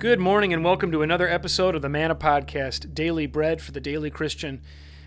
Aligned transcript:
Good 0.00 0.18
morning 0.18 0.54
and 0.54 0.64
welcome 0.64 0.90
to 0.92 1.02
another 1.02 1.28
episode 1.28 1.74
of 1.74 1.82
the 1.82 1.90
Manna 1.90 2.14
Podcast, 2.14 2.94
Daily 2.94 3.26
Bread 3.26 3.60
for 3.60 3.72
the 3.72 3.82
Daily 3.82 4.08
Christian. 4.08 4.62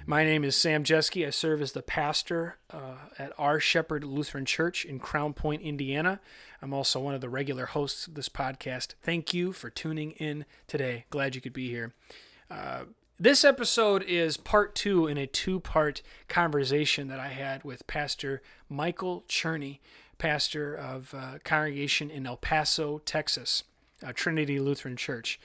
My 0.06 0.24
name 0.24 0.44
is 0.44 0.56
Sam 0.56 0.84
Jeske. 0.84 1.26
I 1.26 1.32
serve 1.32 1.64
as 1.64 1.72
the 1.72 1.82
pastor 1.82 2.58
uh, 2.70 2.98
at 3.18 3.34
Our 3.40 3.60
Shepherd 3.60 4.04
Lutheran 4.04 4.46
Church 4.46 4.86
in 4.86 5.00
Crown 5.00 5.34
Point, 5.34 5.64
Indiana. 5.64 6.20
I'm 6.62 6.76
also 6.76 7.00
one 7.00 7.16
of 7.16 7.22
the 7.22 7.30
regular 7.30 7.66
hosts 7.66 8.06
of 8.06 8.14
this 8.14 8.30
podcast. 8.30 8.94
Thank 9.02 9.34
you 9.34 9.52
for 9.52 9.72
tuning 9.72 10.12
in 10.12 10.46
today. 10.68 11.06
Glad 11.10 11.34
you 11.34 11.42
could 11.42 11.54
be 11.54 11.70
here. 11.70 11.96
Uh, 12.52 12.84
this 13.20 13.44
episode 13.44 14.04
is 14.04 14.38
part 14.38 14.76
two 14.76 15.08
in 15.08 15.18
a 15.18 15.26
two 15.26 15.60
part 15.60 16.04
conversation 16.28 17.08
that 17.08 17.20
I 17.20 17.30
had 17.30 17.64
with 17.64 17.88
Pastor 17.88 18.44
Michael 18.70 19.24
Cherney, 19.28 19.80
pastor 20.20 20.76
of 20.76 21.16
uh, 21.18 21.40
congregation 21.44 22.12
in 22.12 22.28
El 22.28 22.38
Paso, 22.38 23.00
Texas, 23.00 23.64
Trinity 24.12 24.60
Lutheran 24.60 24.98
Church. 24.98 25.40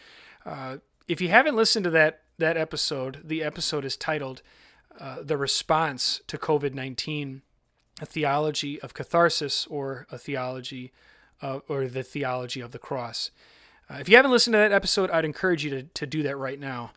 Uh, 0.44 0.78
if 1.06 1.20
you 1.20 1.28
haven't 1.28 1.54
listened 1.54 1.84
to 1.84 1.90
that 1.90 2.22
that 2.38 2.56
episode, 2.56 3.20
the 3.24 3.44
episode 3.44 3.84
is 3.84 3.96
titled 3.96 4.42
uh, 4.98 5.18
"The 5.22 5.36
Response 5.36 6.22
to 6.26 6.38
COVID 6.38 6.74
nineteen: 6.74 7.42
A 8.00 8.06
Theology 8.06 8.80
of 8.80 8.94
Catharsis 8.94 9.66
or 9.66 10.06
a 10.10 10.18
Theology 10.18 10.92
or 11.40 11.86
the 11.86 12.02
Theology 12.02 12.60
of 12.60 12.72
the 12.72 12.78
Cross." 12.78 13.30
Uh, 13.90 13.98
if 14.00 14.08
you 14.08 14.16
haven't 14.16 14.32
listened 14.32 14.54
to 14.54 14.58
that 14.58 14.72
episode, 14.72 15.10
I'd 15.10 15.24
encourage 15.24 15.64
you 15.64 15.70
to, 15.70 15.82
to 15.82 16.06
do 16.06 16.22
that 16.22 16.36
right 16.36 16.60
now. 16.60 16.92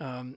Um, 0.00 0.36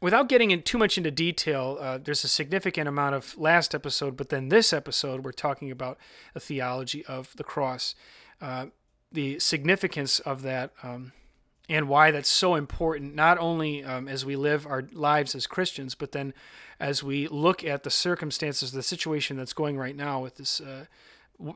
without 0.00 0.28
getting 0.28 0.50
in 0.50 0.62
too 0.62 0.78
much 0.78 0.98
into 0.98 1.10
detail, 1.10 1.78
uh, 1.80 1.98
there's 1.98 2.24
a 2.24 2.28
significant 2.28 2.88
amount 2.88 3.14
of 3.14 3.38
last 3.38 3.74
episode, 3.74 4.16
but 4.16 4.30
then 4.30 4.48
this 4.48 4.72
episode, 4.72 5.24
we're 5.24 5.32
talking 5.32 5.70
about 5.70 5.96
a 6.34 6.40
theology 6.40 7.04
of 7.06 7.36
the 7.36 7.44
cross, 7.44 7.94
uh, 8.40 8.66
the 9.12 9.38
significance 9.38 10.18
of 10.20 10.42
that, 10.42 10.72
um, 10.82 11.12
and 11.68 11.88
why 11.88 12.10
that's 12.10 12.28
so 12.28 12.54
important, 12.54 13.14
not 13.14 13.38
only 13.38 13.84
um, 13.84 14.08
as 14.08 14.24
we 14.24 14.36
live 14.36 14.66
our 14.66 14.84
lives 14.92 15.34
as 15.34 15.46
Christians, 15.46 15.94
but 15.94 16.12
then 16.12 16.34
as 16.80 17.02
we 17.02 17.28
look 17.28 17.64
at 17.64 17.82
the 17.82 17.90
circumstances, 17.90 18.72
the 18.72 18.82
situation 18.82 19.36
that's 19.36 19.52
going 19.52 19.78
right 19.78 19.96
now 19.96 20.20
with 20.20 20.36
this. 20.36 20.60
Uh, 20.60 20.86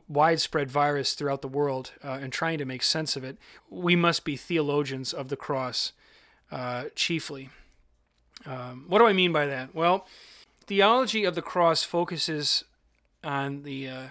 widespread 0.09 0.69
virus 0.69 1.13
throughout 1.13 1.41
the 1.41 1.47
world 1.47 1.93
uh, 2.03 2.19
and 2.21 2.33
trying 2.33 2.57
to 2.57 2.65
make 2.65 2.83
sense 2.83 3.15
of 3.15 3.23
it, 3.23 3.37
we 3.69 3.95
must 3.95 4.25
be 4.25 4.35
theologians 4.35 5.13
of 5.13 5.29
the 5.29 5.37
cross 5.37 5.93
uh, 6.51 6.85
chiefly. 6.93 7.49
Um, 8.45 8.85
what 8.87 8.99
do 8.99 9.05
I 9.05 9.13
mean 9.13 9.31
by 9.31 9.45
that? 9.45 9.73
Well, 9.73 10.05
theology 10.65 11.23
of 11.23 11.35
the 11.35 11.41
cross 11.41 11.83
focuses 11.83 12.63
on 13.23 13.63
the 13.63 13.87
uh, 13.87 14.07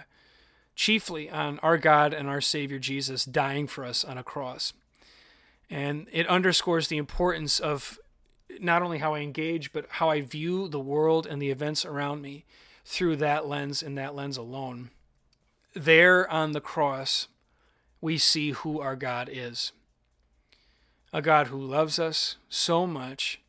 chiefly 0.77 1.29
on 1.29 1.59
our 1.59 1.77
God 1.77 2.13
and 2.13 2.29
our 2.29 2.39
Savior 2.39 2.79
Jesus 2.79 3.25
dying 3.25 3.67
for 3.67 3.83
us 3.83 4.05
on 4.05 4.17
a 4.17 4.23
cross, 4.23 4.71
and 5.69 6.07
it 6.13 6.27
underscores 6.27 6.87
the 6.87 6.97
importance 6.97 7.59
of 7.59 7.99
not 8.61 8.81
only 8.81 8.99
how 8.99 9.15
I 9.15 9.19
engage, 9.19 9.73
but 9.73 9.87
how 9.89 10.09
I 10.09 10.21
view 10.21 10.69
the 10.69 10.79
world 10.79 11.25
and 11.27 11.41
the 11.41 11.51
events 11.51 11.83
around 11.83 12.21
me 12.21 12.45
through 12.85 13.17
that 13.17 13.47
lens 13.47 13.83
and 13.83 13.97
that 13.97 14.15
lens 14.15 14.37
alone. 14.37 14.91
There 15.73 16.29
on 16.31 16.53
the 16.53 16.61
cross, 16.61 17.27
we 17.99 18.17
see 18.17 18.51
who 18.51 18.79
our 18.79 18.95
God 18.95 19.29
is 19.31 19.73
a 21.13 21.21
God 21.21 21.47
who 21.47 21.59
loves 21.59 21.99
us 21.99 22.35
so 22.49 22.85
much 22.85 23.41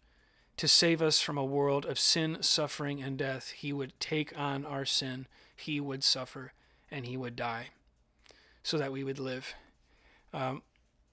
to 0.56 0.68
save 0.68 1.02
us 1.02 1.20
from 1.20 1.36
a 1.36 1.44
world 1.44 1.84
of 1.84 1.98
sin, 1.98 2.38
suffering, 2.40 3.02
and 3.02 3.18
death. 3.18 3.50
He 3.50 3.72
would 3.72 3.98
take 4.00 4.32
on 4.38 4.64
our 4.64 4.84
sin, 4.84 5.26
He 5.56 5.80
would 5.80 6.04
suffer, 6.04 6.52
and 6.90 7.06
He 7.06 7.16
would 7.16 7.36
die 7.36 7.68
so 8.62 8.78
that 8.78 8.92
we 8.92 9.04
would 9.04 9.18
live. 9.18 9.54
Um, 10.32 10.62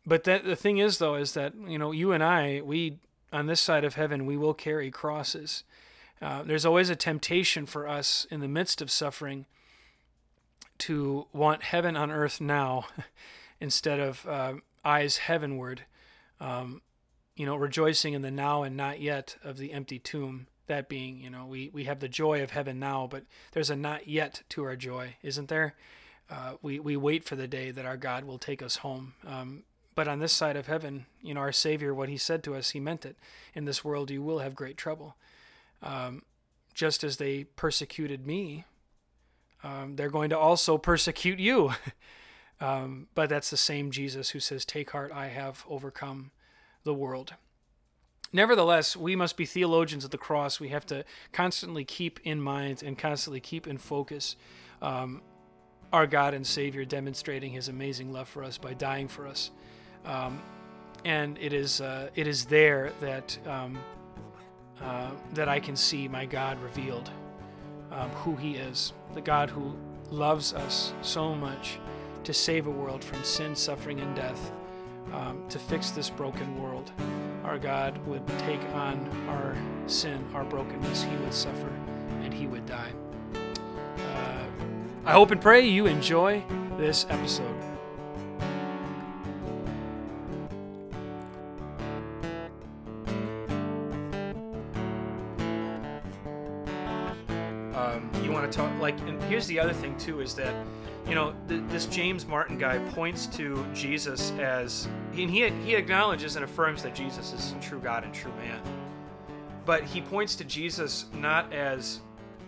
but 0.06 0.24
that, 0.26 0.44
the 0.44 0.56
thing 0.56 0.78
is, 0.78 0.98
though, 0.98 1.16
is 1.16 1.34
that, 1.34 1.54
you 1.68 1.78
know, 1.78 1.92
you 1.92 2.12
and 2.12 2.24
I, 2.24 2.62
we, 2.62 3.00
on 3.32 3.48
this 3.48 3.62
side 3.62 3.84
of 3.84 3.96
heaven, 3.96 4.26
we 4.26 4.38
will 4.38 4.54
carry 4.54 4.92
crosses. 4.92 5.64
Uh, 6.22 6.44
there's 6.44 6.66
always 6.66 6.90
a 6.90 6.96
temptation 6.96 7.66
for 7.66 7.88
us 7.88 8.28
in 8.30 8.40
the 8.40 8.48
midst 8.48 8.82
of 8.82 8.92
suffering 8.92 9.46
to 10.80 11.28
want 11.32 11.64
heaven 11.64 11.96
on 11.96 12.12
earth 12.12 12.42
now 12.42 12.88
instead 13.62 14.00
of 14.00 14.26
uh, 14.28 14.54
eyes 14.84 15.18
heavenward 15.18 15.84
um, 16.40 16.82
you 17.36 17.46
know, 17.46 17.56
rejoicing 17.56 18.14
in 18.14 18.22
the 18.22 18.32
now 18.32 18.64
and 18.64 18.76
not 18.78 19.02
yet 19.02 19.36
of 19.44 19.58
the 19.58 19.74
empty 19.74 20.00
tomb. 20.00 20.48
That 20.68 20.90
being, 20.90 21.20
you 21.20 21.30
know, 21.30 21.46
we, 21.46 21.70
we 21.74 21.84
have 21.84 22.00
the 22.00 22.10
joy 22.10 22.42
of 22.42 22.52
heaven 22.52 22.80
now, 22.80 23.08
but 23.10 23.24
there's 23.52 23.70
a 23.70 23.76
not 23.76 24.08
yet 24.08 24.42
to 24.50 24.64
our 24.64 24.76
joy, 24.76 25.16
isn't 25.22 25.48
there? 25.48 25.76
Uh, 26.30 26.54
we, 26.62 26.80
we 26.80 26.98
wait 26.98 27.24
for 27.24 27.36
the 27.36 27.48
day 27.48 27.70
that 27.70 27.86
our 27.86 27.98
God 27.98 28.26
will 28.26 28.40
take 28.40 28.64
us 28.64 28.78
home. 28.78 29.14
Um, 29.28 29.64
but 29.94 30.08
on 30.08 30.20
this 30.20 30.34
side 30.34 30.56
of 30.58 30.66
heaven, 30.66 31.06
you 31.22 31.34
know, 31.34 31.40
our 31.40 31.52
Savior, 31.52 31.94
what 31.94 32.10
He 32.10 32.18
said 32.18 32.44
to 32.44 32.56
us, 32.56 32.72
He 32.72 32.80
meant 32.80 33.06
it. 33.06 33.16
In 33.54 33.66
this 33.66 33.84
world, 33.84 34.10
you 34.10 34.22
will 34.22 34.40
have 34.40 34.56
great 34.56 34.76
trouble. 34.76 35.16
Um, 35.84 36.24
just 36.74 37.04
as 37.04 37.18
they 37.18 37.44
persecuted 37.44 38.26
me, 38.26 38.66
um, 39.64 39.96
they're 39.96 40.10
going 40.10 40.30
to 40.32 40.38
also 40.38 40.78
persecute 40.78 41.40
you. 41.40 41.72
Um, 42.62 43.08
but 43.16 43.30
that's 43.30 43.50
the 43.50 43.58
same 43.58 43.92
Jesus 43.92 44.30
who 44.30 44.40
says, 44.40 44.64
Take 44.64 44.92
heart, 44.92 45.12
I 45.14 45.28
have 45.28 45.66
overcome 45.68 46.32
the 46.86 46.94
world. 46.94 47.34
Nevertheless, 48.34 48.96
we 48.98 49.16
must 49.16 49.38
be 49.38 49.46
theologians 49.46 50.04
of 50.04 50.12
the 50.12 50.18
cross. 50.18 50.60
We 50.60 50.70
have 50.70 50.86
to 50.88 51.06
constantly 51.32 51.86
keep 51.86 52.20
in 52.24 52.42
mind 52.42 52.84
and 52.84 52.98
constantly 52.98 53.40
keep 53.40 53.68
in 53.68 53.78
focus 53.78 54.36
um, 54.82 55.22
our 55.94 56.08
God 56.08 56.34
and 56.34 56.46
Savior 56.46 56.84
demonstrating 56.84 57.52
his 57.52 57.70
amazing 57.70 58.12
love 58.12 58.28
for 58.28 58.44
us 58.44 58.58
by 58.58 58.74
dying 58.74 59.08
for 59.08 59.28
us. 59.28 59.52
Um, 60.04 60.42
and 61.06 61.38
it 61.40 61.54
is, 61.54 61.82
uh, 61.82 62.10
it 62.16 62.28
is 62.28 62.46
there 62.46 62.92
that, 63.00 63.38
um, 63.48 63.78
uh, 64.82 65.12
that 65.34 65.48
I 65.48 65.60
can 65.60 65.76
see 65.76 66.08
my 66.08 66.26
God 66.26 66.62
revealed, 66.62 67.10
um, 67.92 68.10
who 68.10 68.36
he 68.36 68.56
is, 68.56 68.92
the 69.14 69.22
God 69.22 69.50
who 69.50 69.76
loves 70.10 70.54
us 70.54 70.94
so 71.02 71.34
much 71.36 71.80
to 72.24 72.34
save 72.34 72.68
a 72.68 72.72
world 72.72 73.04
from 73.04 73.24
sin, 73.24 73.56
suffering, 73.56 74.00
and 74.00 74.16
death, 74.16 74.52
um, 75.14 75.44
to 75.50 75.60
fix 75.60 75.92
this 75.92 76.10
broken 76.10 76.62
world. 76.62 76.92
Our 77.44 77.58
God 77.60 77.98
would 78.08 78.26
take 78.40 78.62
on 78.74 79.10
our 79.30 79.56
sin, 79.88 80.26
our 80.34 80.44
brokenness. 80.44 81.04
He 81.04 81.16
would 81.18 81.34
suffer 81.34 81.70
and 82.22 82.34
He 82.34 82.48
would 82.48 82.66
die. 82.66 82.92
Uh, 83.34 84.46
I 85.06 85.14
hope 85.14 85.32
and 85.32 85.42
pray 85.42 85.66
you 85.66 85.86
enjoy 85.86 86.44
this 86.78 87.06
episode. 87.10 87.55
Like, 98.86 99.00
and 99.02 99.22
here's 99.24 99.48
the 99.48 99.60
other 99.60 99.74
thing 99.74 99.98
too 99.98 100.22
is 100.22 100.36
that 100.36 100.54
you 101.08 101.14
know, 101.14 101.36
th- 101.48 101.62
this 101.68 101.86
James 101.86 102.26
Martin 102.26 102.58
guy 102.58 102.80
points 102.92 103.28
to 103.28 103.66
Jesus 103.74 104.32
as, 104.40 104.88
and 105.12 105.30
he, 105.30 105.48
he 105.50 105.76
acknowledges 105.76 106.36
and 106.36 106.44
affirms 106.44 106.82
that 106.84 106.96
Jesus 106.96 107.32
is 107.32 107.54
true 107.62 107.80
God 107.80 108.04
and 108.04 108.14
true 108.14 108.34
man. 108.40 108.60
But 109.66 109.84
he 109.84 110.02
points 110.02 110.36
to 110.38 110.44
Jesus 110.44 111.06
not 111.14 111.52
as 111.54 112.00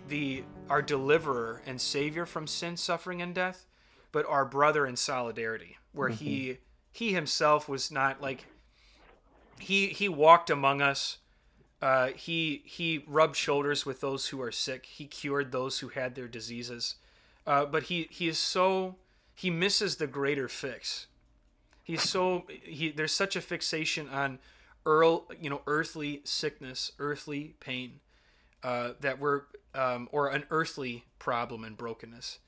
the 0.08 0.44
our 0.68 0.82
deliverer 0.82 1.62
and 1.66 1.80
savior 1.80 2.26
from 2.26 2.46
sin, 2.46 2.76
suffering, 2.76 3.22
and 3.22 3.34
death, 3.34 3.66
but 4.12 4.26
our 4.26 4.44
brother 4.44 4.86
in 4.86 4.96
solidarity, 4.96 5.78
where 5.92 6.10
mm-hmm. 6.10 6.24
he 6.24 6.58
he 6.92 7.12
himself 7.12 7.68
was 7.68 7.90
not 7.90 8.20
like 8.20 8.46
he 9.58 9.88
he 9.88 10.08
walked 10.08 10.50
among 10.50 10.82
us. 10.82 11.18
Uh, 11.80 12.08
he 12.08 12.62
he 12.64 13.04
rubbed 13.06 13.36
shoulders 13.36 13.86
with 13.86 14.00
those 14.00 14.28
who 14.28 14.40
are 14.42 14.50
sick. 14.50 14.86
He 14.86 15.06
cured 15.06 15.52
those 15.52 15.78
who 15.78 15.88
had 15.88 16.14
their 16.14 16.28
diseases. 16.28 16.96
Uh, 17.46 17.64
but 17.64 17.84
he 17.84 18.08
he 18.10 18.28
is 18.28 18.38
so 18.38 18.96
he 19.34 19.50
misses 19.50 19.96
the 19.96 20.06
greater 20.06 20.48
fix. 20.48 21.06
He's 21.84 22.02
so 22.02 22.44
he 22.48 22.90
there's 22.90 23.12
such 23.12 23.36
a 23.36 23.40
fixation 23.40 24.08
on 24.08 24.40
earl 24.84 25.26
you 25.40 25.48
know 25.48 25.62
earthly 25.66 26.20
sickness, 26.24 26.92
earthly 26.98 27.54
pain, 27.60 28.00
uh, 28.62 28.90
that 29.00 29.20
we're 29.20 29.42
um, 29.74 30.08
or 30.10 30.28
an 30.28 30.44
earthly 30.50 31.04
problem 31.18 31.64
and 31.64 31.76
brokenness 31.76 32.38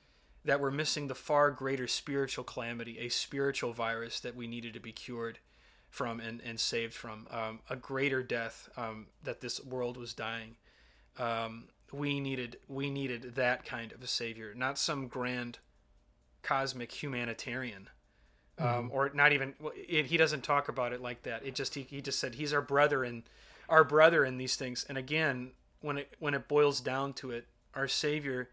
that 0.43 0.59
we're 0.59 0.71
missing 0.71 1.07
the 1.07 1.15
far 1.15 1.51
greater 1.51 1.87
spiritual 1.87 2.43
calamity, 2.43 2.97
a 2.99 3.09
spiritual 3.09 3.73
virus 3.73 4.19
that 4.19 4.35
we 4.35 4.47
needed 4.47 4.73
to 4.73 4.79
be 4.79 4.91
cured 4.91 5.39
from 5.91 6.19
and, 6.19 6.41
and 6.43 6.59
saved 6.59 6.93
from, 6.93 7.27
um, 7.29 7.59
a 7.69 7.75
greater 7.75 8.23
death 8.23 8.69
um, 8.77 9.07
that 9.23 9.41
this 9.41 9.63
world 9.63 9.97
was 9.97 10.13
dying. 10.13 10.55
Um, 11.19 11.67
we 11.91 12.21
needed 12.21 12.57
we 12.69 12.89
needed 12.89 13.35
that 13.35 13.65
kind 13.65 13.91
of 13.91 14.01
a 14.01 14.07
savior, 14.07 14.53
not 14.55 14.79
some 14.79 15.07
grand 15.07 15.59
cosmic 16.41 17.03
humanitarian. 17.03 17.89
Um, 18.57 18.67
mm-hmm. 18.67 18.87
or 18.91 19.11
not 19.13 19.33
even 19.33 19.53
it, 19.75 20.05
he 20.07 20.17
doesn't 20.17 20.43
talk 20.43 20.69
about 20.69 20.93
it 20.93 21.01
like 21.01 21.23
that. 21.23 21.45
It 21.45 21.55
just 21.55 21.75
he, 21.75 21.81
he 21.83 22.01
just 22.01 22.19
said 22.19 22.35
he's 22.35 22.53
our 22.53 22.61
brother 22.61 23.03
and 23.03 23.23
our 23.67 23.83
brother 23.83 24.23
in 24.23 24.37
these 24.37 24.55
things. 24.55 24.85
And 24.87 24.97
again, 24.97 25.51
when 25.81 25.97
it 25.97 26.15
when 26.19 26.33
it 26.33 26.47
boils 26.47 26.79
down 26.79 27.13
to 27.13 27.31
it, 27.31 27.47
our 27.75 27.87
Savior, 27.87 28.49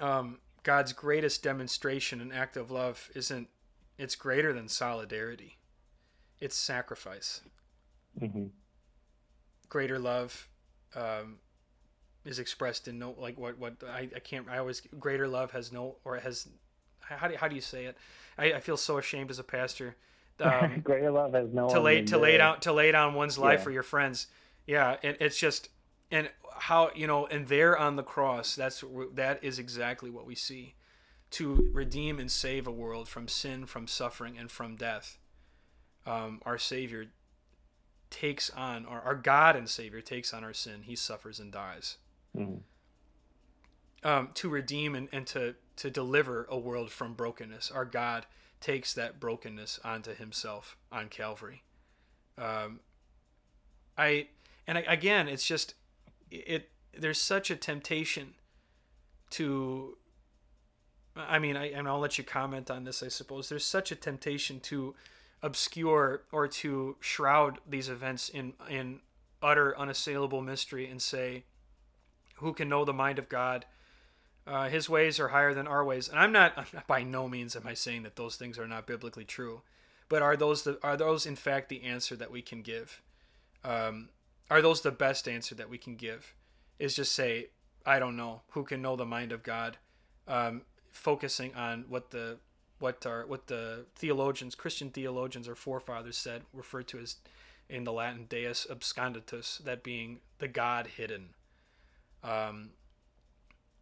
um, 0.00 0.38
God's 0.64 0.92
greatest 0.92 1.42
demonstration 1.42 2.20
and 2.20 2.32
act 2.32 2.56
of 2.56 2.72
love 2.72 3.10
isn't 3.14 3.48
it's 3.98 4.16
greater 4.16 4.52
than 4.52 4.68
solidarity. 4.68 5.58
It's 6.44 6.56
sacrifice. 6.56 7.40
hmm 8.18 8.46
Greater 9.70 9.98
love 9.98 10.48
um, 10.94 11.38
is 12.24 12.38
expressed 12.38 12.86
in 12.86 12.98
no 12.98 13.14
like 13.18 13.36
what 13.38 13.58
what 13.58 13.74
I, 13.88 14.08
I 14.14 14.20
can't 14.20 14.46
I 14.48 14.58
always 14.58 14.82
greater 15.00 15.26
love 15.26 15.50
has 15.52 15.72
no 15.72 15.96
or 16.04 16.16
has 16.18 16.46
how 17.00 17.28
do 17.28 17.34
how 17.36 17.48
do 17.48 17.54
you 17.54 17.60
say 17.60 17.86
it? 17.86 17.96
I, 18.38 18.52
I 18.54 18.60
feel 18.60 18.76
so 18.76 18.98
ashamed 18.98 19.30
as 19.30 19.38
a 19.38 19.44
pastor. 19.44 19.96
Um, 20.40 20.80
Greater 20.80 21.12
love 21.12 21.32
has 21.34 21.48
no 21.52 21.68
to 21.68 21.78
lay 21.80 22.02
to 22.06 22.18
lay 22.18 22.36
down 22.36 22.58
to 22.60 22.72
lay 22.72 22.90
down 22.90 23.14
one's 23.14 23.38
life 23.38 23.60
Yeah. 23.60 23.64
for 23.64 23.70
your 23.70 23.84
friends. 23.84 24.26
Yeah, 24.66 24.96
and 25.04 25.16
it's 25.20 25.38
just 25.38 25.68
and 26.10 26.28
how 26.58 26.90
you 26.94 27.06
know 27.06 27.26
and 27.26 27.46
there 27.46 27.78
on 27.78 27.94
the 27.94 28.02
cross 28.02 28.56
that's 28.56 28.82
that 29.14 29.44
is 29.44 29.60
exactly 29.60 30.10
what 30.10 30.26
we 30.26 30.34
see 30.34 30.74
to 31.30 31.70
redeem 31.72 32.18
and 32.18 32.30
save 32.32 32.66
a 32.66 32.72
world 32.72 33.08
from 33.08 33.28
sin, 33.28 33.64
from 33.66 33.86
suffering, 33.86 34.36
and 34.36 34.50
from 34.50 34.74
death. 34.74 35.18
Um, 36.06 36.40
our 36.44 36.58
Savior 36.58 37.06
takes 38.10 38.50
on, 38.50 38.84
or 38.86 39.00
our 39.00 39.14
God 39.14 39.56
and 39.56 39.68
Savior 39.68 40.00
takes 40.00 40.32
on 40.34 40.44
our 40.44 40.52
sin. 40.52 40.82
He 40.82 40.94
suffers 40.96 41.40
and 41.40 41.50
dies 41.50 41.96
Mhm. 42.36 42.60
um, 44.02 44.30
to 44.34 44.48
redeem 44.48 44.94
and, 44.94 45.08
and 45.12 45.26
to, 45.28 45.54
to 45.76 45.90
deliver 45.90 46.46
a 46.50 46.58
world 46.58 46.90
from 46.90 47.14
brokenness. 47.14 47.70
Our 47.70 47.84
God 47.84 48.26
takes 48.60 48.92
that 48.94 49.18
brokenness 49.18 49.80
onto 49.84 50.14
himself 50.14 50.76
on 50.92 51.08
Calvary. 51.08 51.62
Um, 52.38 52.80
I 53.96 54.28
and 54.66 54.78
I, 54.78 54.82
again, 54.82 55.28
it's 55.28 55.46
just 55.46 55.74
it. 56.30 56.70
There's 56.96 57.20
such 57.20 57.50
a 57.50 57.56
temptation 57.56 58.34
to. 59.30 59.96
I 61.16 61.38
mean, 61.38 61.56
I 61.56 61.66
and 61.70 61.86
I'll 61.86 62.00
let 62.00 62.18
you 62.18 62.24
comment 62.24 62.70
on 62.70 62.84
this. 62.84 63.02
I 63.02 63.08
suppose 63.08 63.48
there's 63.48 63.64
such 63.64 63.92
a 63.92 63.96
temptation 63.96 64.58
to 64.60 64.94
obscure 65.44 66.22
or 66.32 66.48
to 66.48 66.96
shroud 67.00 67.58
these 67.68 67.90
events 67.90 68.30
in 68.30 68.54
in 68.68 69.00
utter 69.42 69.78
unassailable 69.78 70.40
mystery 70.40 70.88
and 70.88 71.02
say, 71.02 71.44
"Who 72.36 72.54
can 72.54 72.70
know 72.70 72.84
the 72.86 72.94
mind 72.94 73.18
of 73.18 73.28
God?" 73.28 73.66
Uh, 74.46 74.68
his 74.70 74.88
ways 74.88 75.20
are 75.20 75.28
higher 75.28 75.52
than 75.52 75.66
our 75.66 75.84
ways, 75.84 76.08
and 76.08 76.18
I'm 76.18 76.32
not. 76.32 76.86
By 76.86 77.02
no 77.02 77.28
means 77.28 77.54
am 77.54 77.66
I 77.66 77.74
saying 77.74 78.04
that 78.04 78.16
those 78.16 78.36
things 78.36 78.58
are 78.58 78.66
not 78.66 78.86
biblically 78.86 79.26
true, 79.26 79.60
but 80.08 80.22
are 80.22 80.36
those 80.36 80.62
the 80.62 80.78
are 80.82 80.96
those 80.96 81.26
in 81.26 81.36
fact 81.36 81.68
the 81.68 81.82
answer 81.82 82.16
that 82.16 82.30
we 82.30 82.40
can 82.40 82.62
give? 82.62 83.02
Um, 83.62 84.08
are 84.50 84.62
those 84.62 84.80
the 84.80 84.90
best 84.90 85.28
answer 85.28 85.54
that 85.56 85.68
we 85.68 85.76
can 85.76 85.96
give? 85.96 86.34
Is 86.78 86.96
just 86.96 87.12
say, 87.12 87.48
I 87.84 87.98
don't 87.98 88.16
know. 88.16 88.42
Who 88.50 88.64
can 88.64 88.80
know 88.80 88.96
the 88.96 89.04
mind 89.04 89.30
of 89.30 89.42
God? 89.42 89.76
Um, 90.26 90.62
focusing 90.90 91.54
on 91.54 91.84
what 91.88 92.10
the 92.10 92.38
what 92.84 93.06
are 93.06 93.24
what 93.26 93.46
the 93.46 93.86
theologians, 93.96 94.54
Christian 94.54 94.90
theologians, 94.90 95.48
or 95.48 95.54
forefathers 95.54 96.18
said, 96.18 96.42
referred 96.52 96.86
to 96.88 96.98
as 96.98 97.16
in 97.66 97.84
the 97.84 97.92
Latin 97.92 98.26
Deus 98.28 98.66
absconditus, 98.70 99.64
that 99.64 99.82
being 99.82 100.20
the 100.38 100.48
God 100.48 100.88
hidden. 100.98 101.30
Um, 102.22 102.72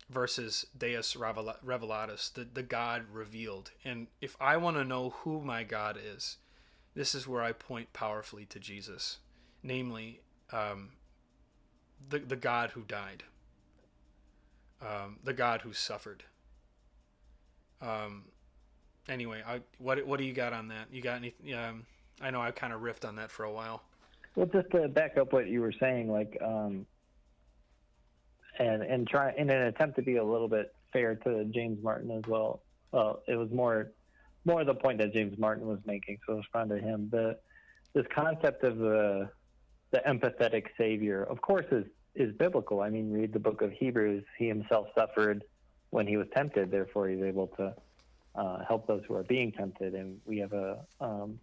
versus 0.09 0.67
Deus 0.77 1.15
revelatus, 1.15 2.33
the, 2.33 2.45
the 2.45 2.63
God 2.63 3.07
revealed. 3.13 3.73
And 3.85 4.07
if 4.21 4.37
I 4.41 4.57
want 4.57 4.77
to 4.77 4.85
know 4.85 5.11
who 5.25 5.41
my 5.41 5.65
God 5.65 5.99
is, 6.01 6.37
this 6.95 7.13
is 7.13 7.27
where 7.27 7.43
I 7.43 7.53
point 7.53 7.93
powerfully 7.93 8.45
to 8.47 8.61
Jesus, 8.61 9.19
namely 9.65 10.21
um, 10.53 10.91
the, 12.09 12.21
the 12.21 12.37
God 12.37 12.71
who 12.71 12.83
died, 12.83 13.25
um, 14.81 15.19
the 15.25 15.33
God 15.33 15.63
who 15.63 15.73
suffered. 15.73 16.23
Um, 17.81 18.27
anyway, 19.09 19.43
I, 19.47 19.61
what, 19.79 20.05
what 20.07 20.19
do 20.19 20.25
you 20.25 20.33
got 20.33 20.53
on 20.53 20.69
that? 20.69 20.89
You 20.91 21.03
got 21.03 21.17
any? 21.17 21.35
Um, 21.55 21.85
I 22.21 22.31
know 22.31 22.41
I 22.41 22.51
kind 22.51 22.73
of 22.73 22.81
riffed 22.81 23.07
on 23.07 23.17
that 23.17 23.31
for 23.31 23.45
a 23.45 23.53
while. 23.53 23.83
Well, 24.35 24.47
just 24.47 24.71
to 24.71 24.89
back 24.89 25.19
up 25.19 25.33
what 25.33 25.49
you 25.49 25.61
were 25.61 25.73
saying, 25.79 26.11
like, 26.11 26.39
um, 26.43 26.87
and 28.59 28.83
and 28.83 29.09
try 29.09 29.33
in 29.37 29.51
an 29.51 29.63
attempt 29.63 29.97
to 29.97 30.03
be 30.03 30.17
a 30.17 30.25
little 30.25 30.49
bit 30.49 30.75
fair 30.93 31.15
to 31.17 31.45
James 31.47 31.83
Martin 31.83 32.11
as 32.11 32.23
well. 32.29 32.63
Well, 32.93 33.23
it 33.27 33.37
was 33.37 33.51
more 33.51 33.93
more 34.45 34.65
the 34.65 34.75
point 34.75 34.99
that 34.99 35.13
James 35.13 35.39
Martin 35.39 35.67
was 35.67 35.79
making, 35.87 36.19
so 36.27 36.35
it's 36.35 36.47
respond 36.47 36.71
to 36.71 36.79
him. 36.79 37.09
The 37.11 37.39
this 37.95 38.07
concept 38.15 38.65
of 38.65 38.79
the 38.79 39.31
the 39.91 40.03
empathetic 40.07 40.67
savior, 40.79 41.25
of 41.25 41.41
course, 41.41 41.67
is 41.71 41.85
is 42.15 42.35
biblical. 42.37 42.81
I 42.81 42.91
mean, 42.91 43.13
read 43.13 43.33
the 43.33 43.39
book 43.39 43.63
of 43.63 43.73
Hebrews. 43.73 44.25
He 44.39 44.49
himself 44.49 44.89
suffered 44.97 45.45
when 45.91 46.07
he 46.07 46.17
was 46.17 46.27
tempted, 46.35 46.71
therefore 46.71 47.09
he's 47.09 47.23
able 47.23 47.49
to 47.49 47.75
uh, 48.35 48.59
help 48.67 48.87
those 48.87 49.03
who 49.07 49.15
are 49.15 49.25
being 49.25 49.53
tempted. 49.53 49.95
And 49.95 50.19
we 50.25 50.39
have 50.39 50.53
a 50.53 50.85
um, 51.01 51.39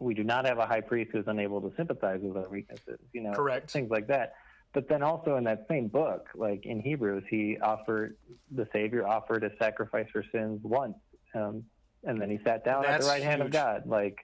we 0.00 0.14
do 0.14 0.24
not 0.24 0.46
have 0.46 0.58
a 0.58 0.66
high 0.66 0.80
priest 0.80 1.10
who's 1.12 1.24
unable 1.26 1.60
to 1.60 1.72
sympathize 1.76 2.20
with 2.22 2.36
our 2.36 2.48
weaknesses. 2.48 3.00
You 3.12 3.22
know, 3.22 3.32
Correct. 3.32 3.70
things 3.70 3.90
like 3.90 4.06
that. 4.08 4.34
But 4.74 4.88
then 4.88 5.02
also 5.02 5.36
in 5.36 5.44
that 5.44 5.66
same 5.68 5.88
book, 5.88 6.28
like 6.34 6.66
in 6.66 6.80
Hebrews, 6.80 7.24
he 7.30 7.58
offered 7.62 8.16
the 8.54 8.68
Savior 8.72 9.06
offered 9.06 9.42
a 9.44 9.50
sacrifice 9.58 10.06
for 10.12 10.22
sins 10.32 10.60
once, 10.62 10.96
um, 11.34 11.64
and 12.04 12.20
then 12.20 12.30
he 12.30 12.38
sat 12.44 12.64
down 12.64 12.84
at 12.84 13.00
the 13.00 13.06
right 13.06 13.22
hand 13.22 13.42
of. 13.42 13.50
God. 13.50 13.86
Like 13.86 14.18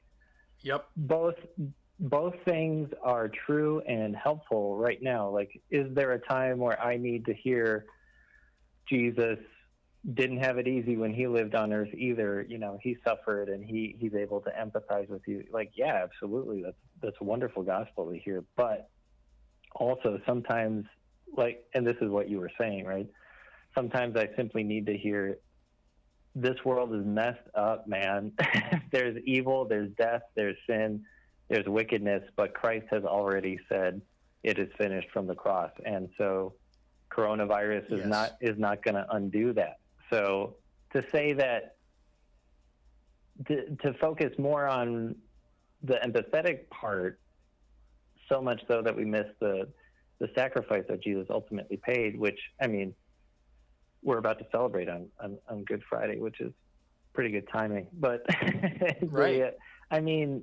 Yep. 0.63 0.87
both 0.97 1.35
both 2.01 2.35
things 2.45 2.89
are 3.03 3.31
true 3.47 3.81
and 3.87 4.17
helpful 4.17 4.77
right 4.77 5.01
now. 5.01 5.29
Like, 5.29 5.51
is 5.71 5.95
there 5.95 6.13
a 6.13 6.19
time 6.19 6.59
where 6.59 6.81
I 6.81 6.97
need 6.97 7.27
to 7.27 7.35
hear 7.35 7.87
Jesus 8.89 9.39
didn't 10.13 10.39
have 10.39 10.59
it 10.59 10.69
easy 10.69 10.97
when 10.97 11.15
he 11.15 11.27
lived 11.27 11.55
on 11.55 11.73
earth 11.73 11.93
either? 11.95 12.45
You 12.47 12.59
know, 12.59 12.79
he 12.83 12.97
suffered 13.07 13.49
and 13.49 13.65
he 13.65 13.97
he's 13.99 14.15
able 14.15 14.41
to 14.43 14.51
empathize 14.51 15.09
with 15.09 15.23
you. 15.27 15.45
Like, 15.51 15.73
yeah, 15.75 16.03
absolutely. 16.05 16.63
That's 16.63 16.77
that's 17.03 17.17
a 17.21 17.25
wonderful 17.25 17.63
gospel 17.63 18.11
to 18.11 18.19
hear. 18.19 18.45
But 18.57 18.91
also 19.75 20.21
sometimes 20.27 20.85
like 21.37 21.65
and 21.75 21.87
this 21.87 21.97
is 22.03 22.11
what 22.11 22.29
you 22.29 22.39
were 22.39 22.51
saying, 22.61 22.85
right? 22.85 23.09
Sometimes 23.75 24.17
I 24.17 24.29
simply 24.37 24.63
need 24.63 24.87
to 24.87 24.97
hear 24.97 25.39
this 26.35 26.57
world 26.65 26.95
is 26.95 27.05
messed 27.07 27.49
up, 27.55 27.87
man. 27.87 28.33
there's 28.93 29.17
evil, 29.25 29.65
there's 29.67 29.91
death, 29.97 30.23
there's 30.35 30.57
sin, 30.69 31.05
there's 31.49 31.67
wickedness, 31.67 32.23
but 32.37 32.55
Christ 32.55 32.87
has 32.91 33.05
already 33.05 33.59
said 33.69 34.03
it 34.43 34.59
is 34.59 34.69
finished 34.77 35.09
from 35.13 35.27
the 35.27 35.35
cross. 35.35 35.71
And 35.87 36.09
so 36.19 36.55
coronavirus 37.11 37.85
is 37.93 37.99
Yes. 38.01 38.07
not 38.07 38.31
is 38.41 38.59
not 38.59 38.83
going 38.85 38.97
to 38.97 39.07
undo 39.11 39.53
that. 39.55 39.79
So 40.11 40.57
to 40.93 41.05
say 41.11 41.33
that 41.35 41.77
to, 43.47 43.77
to 43.83 43.95
focus 44.01 44.33
more 44.39 44.67
on 44.67 45.17
the 45.83 45.95
empathetic 46.05 46.69
part 46.71 47.21
so 48.29 48.41
much 48.41 48.63
so 48.69 48.83
that 48.83 48.97
we 48.97 49.05
miss 49.05 49.27
the 49.41 49.69
the 50.21 50.29
sacrifice 50.37 50.85
that 50.89 51.03
Jesus 51.03 51.27
ultimately 51.29 51.77
paid, 51.77 52.19
which 52.19 52.39
I 52.61 52.69
mean, 52.69 52.95
we're 54.03 54.19
about 54.19 54.39
to 54.39 54.47
celebrate 54.53 54.89
on 54.89 55.09
on, 55.21 55.39
on 55.49 55.65
Good 55.65 55.83
Friday, 55.89 56.19
which 56.21 56.41
is 56.41 56.53
pretty 57.13 57.31
good 57.31 57.49
timing. 57.53 57.89
But 57.93 58.25
the, 58.29 59.09
Right. 59.11 59.43
uh, 59.43 59.51
I 59.91 60.01
mean, 60.01 60.43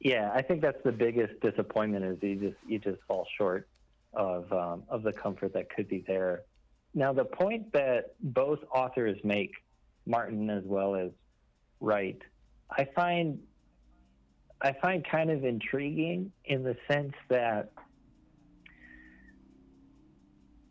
yeah, 0.00 0.30
I 0.34 0.42
think 0.42 0.62
that's 0.62 0.82
the 0.84 0.92
biggest 0.92 1.40
disappointment 1.40 2.04
is 2.04 2.18
you 2.22 2.36
just 2.36 2.56
you 2.66 2.78
just 2.78 2.98
fall 3.08 3.26
short 3.36 3.68
of 4.12 4.52
um, 4.52 4.84
of 4.88 5.02
the 5.02 5.12
comfort 5.12 5.54
that 5.54 5.70
could 5.74 5.88
be 5.88 6.04
there. 6.06 6.42
Now, 6.98 7.12
the 7.12 7.24
point 7.24 7.72
that 7.74 8.16
both 8.18 8.58
authors 8.74 9.18
make, 9.22 9.52
Martin 10.04 10.50
as 10.50 10.64
well 10.64 10.96
as 10.96 11.12
Wright, 11.80 12.20
I 12.68 12.88
find 12.92 13.38
I 14.60 14.72
find 14.72 15.06
kind 15.08 15.30
of 15.30 15.44
intriguing 15.44 16.32
in 16.44 16.64
the 16.64 16.76
sense 16.90 17.12
that 17.28 17.70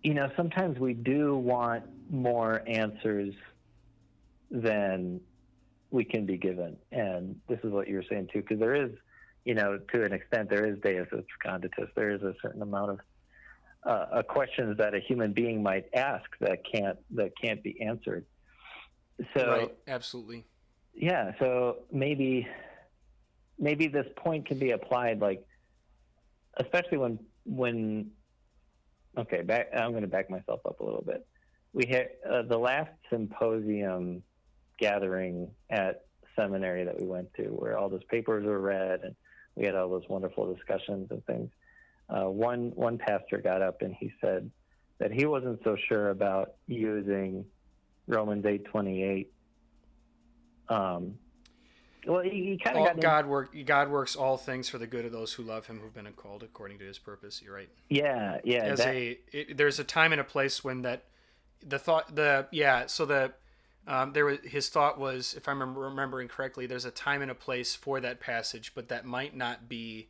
you 0.03 0.13
know 0.15 0.29
sometimes 0.35 0.77
we 0.79 0.93
do 0.93 1.37
want 1.37 1.85
more 2.11 2.61
answers 2.67 3.33
than 4.51 5.21
we 5.91 6.03
can 6.03 6.25
be 6.25 6.37
given, 6.37 6.75
and 6.91 7.39
this 7.47 7.59
is 7.63 7.71
what 7.71 7.87
you're 7.87 8.03
saying 8.03 8.27
too, 8.33 8.41
because 8.41 8.59
there 8.59 8.75
is, 8.75 8.91
you 9.45 9.53
know, 9.53 9.79
to 9.93 10.03
an 10.03 10.11
extent, 10.11 10.49
there 10.49 10.65
is 10.65 10.77
Deus 10.83 11.07
absconditus. 11.13 11.87
There 11.95 12.11
is 12.11 12.21
a 12.21 12.33
certain 12.41 12.61
amount 12.61 12.91
of 12.91 12.99
uh, 13.85 13.89
uh, 13.89 14.21
questions 14.23 14.77
that 14.77 14.93
a 14.93 14.99
human 14.99 15.33
being 15.33 15.61
might 15.61 15.85
ask 15.93 16.25
that 16.39 16.59
can't 16.71 16.97
that 17.11 17.31
can't 17.41 17.61
be 17.63 17.81
answered. 17.81 18.25
So 19.35 19.47
right. 19.47 19.77
Absolutely. 19.87 20.45
yeah, 20.93 21.31
so 21.39 21.77
maybe 21.91 22.47
maybe 23.59 23.87
this 23.87 24.05
point 24.15 24.45
can 24.45 24.59
be 24.59 24.71
applied 24.71 25.19
like 25.19 25.45
especially 26.59 26.97
when 26.97 27.19
when 27.45 28.11
okay, 29.17 29.41
back 29.41 29.69
I'm 29.75 29.91
going 29.91 30.03
to 30.03 30.07
back 30.07 30.29
myself 30.29 30.59
up 30.65 30.79
a 30.79 30.83
little 30.83 31.03
bit. 31.05 31.25
We 31.73 31.85
had 31.87 32.09
uh, 32.29 32.41
the 32.43 32.57
last 32.57 32.91
symposium 33.09 34.23
gathering 34.79 35.49
at 35.69 36.05
seminary 36.35 36.83
that 36.83 36.99
we 36.99 37.07
went 37.07 37.33
to 37.35 37.43
where 37.43 37.77
all 37.77 37.89
those 37.89 38.03
papers 38.09 38.45
were 38.45 38.59
read 38.59 39.01
and 39.03 39.15
we 39.55 39.65
had 39.65 39.75
all 39.75 39.89
those 39.89 40.07
wonderful 40.07 40.53
discussions 40.53 41.07
and 41.09 41.25
things. 41.25 41.49
Uh, 42.09 42.29
one 42.29 42.71
one 42.75 42.97
pastor 42.97 43.37
got 43.37 43.61
up 43.61 43.81
and 43.81 43.93
he 43.99 44.11
said 44.21 44.49
that 44.99 45.11
he 45.11 45.25
wasn't 45.25 45.59
so 45.63 45.75
sure 45.89 46.09
about 46.09 46.53
using 46.67 47.45
Romans 48.07 48.45
8:28 48.45 49.27
Um, 50.69 51.15
well, 52.07 52.23
he, 52.23 52.29
he 52.29 52.57
kind 52.57 52.77
of 52.77 52.85
got 52.85 52.99
God 52.99 53.27
work. 53.27 53.55
God 53.65 53.89
works 53.89 54.15
all 54.15 54.37
things 54.37 54.69
for 54.69 54.77
the 54.77 54.87
good 54.87 55.05
of 55.05 55.11
those 55.11 55.33
who 55.33 55.43
love 55.43 55.67
Him, 55.67 55.79
who've 55.79 55.93
been 55.93 56.07
called 56.13 56.41
according 56.41 56.79
to 56.79 56.85
His 56.85 56.97
purpose. 56.97 57.41
You're 57.43 57.53
right. 57.53 57.69
Yeah, 57.89 58.39
yeah. 58.43 58.63
As 58.63 58.79
that, 58.79 58.87
a, 58.87 59.19
it, 59.31 59.57
there's 59.57 59.79
a 59.79 59.83
time 59.83 60.13
and 60.13 60.21
a 60.21 60.23
place 60.23 60.63
when 60.63 60.83
that, 60.83 61.03
the 61.65 61.77
thought, 61.77 62.15
the 62.15 62.47
yeah. 62.51 62.85
So 62.87 63.05
the, 63.05 63.33
um, 63.87 64.13
there 64.13 64.25
was 64.25 64.39
his 64.43 64.69
thought 64.69 64.97
was, 64.97 65.33
if 65.35 65.47
I'm 65.49 65.77
remembering 65.77 66.29
correctly, 66.29 66.65
there's 66.65 66.85
a 66.85 66.91
time 66.91 67.21
and 67.21 67.31
a 67.31 67.35
place 67.35 67.75
for 67.75 67.99
that 67.99 68.19
passage, 68.19 68.71
but 68.73 68.87
that 68.89 69.05
might 69.05 69.35
not 69.35 69.67
be. 69.67 70.07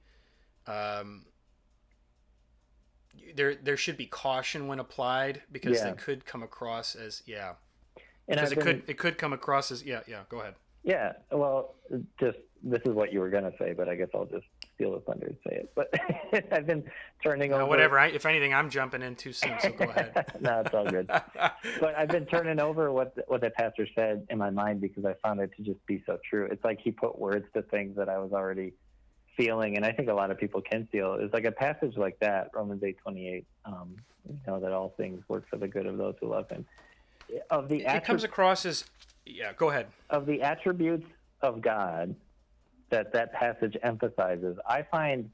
Um, 0.67 1.25
there, 3.35 3.55
there 3.55 3.77
should 3.77 3.97
be 3.97 4.05
caution 4.05 4.67
when 4.67 4.79
applied 4.79 5.41
because 5.51 5.77
Yeah. 5.79 5.89
it 5.89 5.97
could 5.97 6.25
come 6.25 6.43
across 6.43 6.95
as 6.95 7.23
yeah, 7.25 7.53
and 8.27 8.39
because 8.39 8.51
I've 8.51 8.57
it 8.57 8.63
been- 8.63 8.79
could 8.81 8.89
it 8.89 8.97
could 8.97 9.17
come 9.17 9.33
across 9.33 9.71
as 9.71 9.83
yeah 9.83 10.01
yeah. 10.07 10.23
Go 10.29 10.39
ahead. 10.41 10.55
Yeah, 10.83 11.13
well, 11.31 11.75
just 12.19 12.37
this 12.63 12.81
is 12.85 12.93
what 12.93 13.11
you 13.11 13.19
were 13.19 13.29
gonna 13.29 13.51
say, 13.59 13.73
but 13.73 13.89
I 13.89 13.95
guess 13.95 14.07
I'll 14.15 14.25
just 14.25 14.45
steal 14.75 14.93
the 14.93 14.99
thunder 15.01 15.27
and 15.27 15.37
say 15.47 15.55
it. 15.57 15.71
But 15.75 15.93
I've 16.53 16.65
been 16.65 16.83
turning 17.23 17.51
No, 17.51 17.57
over 17.57 17.65
whatever. 17.65 17.99
I, 17.99 18.07
if 18.07 18.25
anything, 18.25 18.53
I'm 18.53 18.69
jumping 18.69 19.01
in 19.01 19.15
too 19.15 19.33
soon, 19.33 19.59
so 19.59 19.69
go 19.71 19.85
ahead. 19.89 20.25
no, 20.39 20.61
it's 20.61 20.73
all 20.73 20.85
good. 20.89 21.09
But 21.79 21.95
I've 21.95 22.07
been 22.09 22.25
turning 22.25 22.59
over 22.59 22.91
what 22.91 23.15
the, 23.15 23.23
what 23.27 23.41
the 23.41 23.49
pastor 23.49 23.85
said 23.95 24.25
in 24.29 24.37
my 24.37 24.49
mind 24.49 24.79
because 24.81 25.03
I 25.05 25.13
found 25.21 25.39
it 25.41 25.51
to 25.57 25.63
just 25.63 25.85
be 25.87 26.01
so 26.05 26.17
true. 26.29 26.47
It's 26.49 26.63
like 26.63 26.79
he 26.81 26.91
put 26.91 27.17
words 27.19 27.45
to 27.53 27.61
things 27.63 27.95
that 27.97 28.07
I 28.09 28.17
was 28.17 28.31
already 28.31 28.73
feeling, 29.37 29.77
and 29.77 29.85
I 29.85 29.91
think 29.91 30.09
a 30.09 30.13
lot 30.13 30.31
of 30.31 30.37
people 30.37 30.61
can 30.61 30.87
feel. 30.91 31.13
It's 31.13 31.33
like 31.33 31.45
a 31.45 31.51
passage 31.51 31.95
like 31.95 32.19
that, 32.19 32.49
Romans 32.53 32.83
eight 32.83 32.97
twenty 32.97 33.29
eight. 33.29 33.45
Um, 33.63 33.95
you 34.27 34.37
know 34.45 34.59
that 34.59 34.73
all 34.73 34.93
things 34.97 35.21
work 35.29 35.47
for 35.49 35.57
the 35.57 35.67
good 35.67 35.85
of 35.85 35.97
those 35.97 36.15
who 36.19 36.27
love 36.29 36.49
Him. 36.49 36.65
Of 37.49 37.69
the 37.69 37.85
it 37.85 38.03
comes 38.03 38.23
across 38.23 38.65
as 38.65 38.85
yeah. 39.25 39.53
Go 39.53 39.69
ahead. 39.69 39.87
of 40.09 40.25
the 40.25 40.41
attributes 40.41 41.05
of 41.41 41.61
God 41.61 42.15
that 42.89 43.13
that 43.13 43.33
passage 43.33 43.77
emphasizes, 43.83 44.57
I 44.67 44.81
find, 44.83 45.29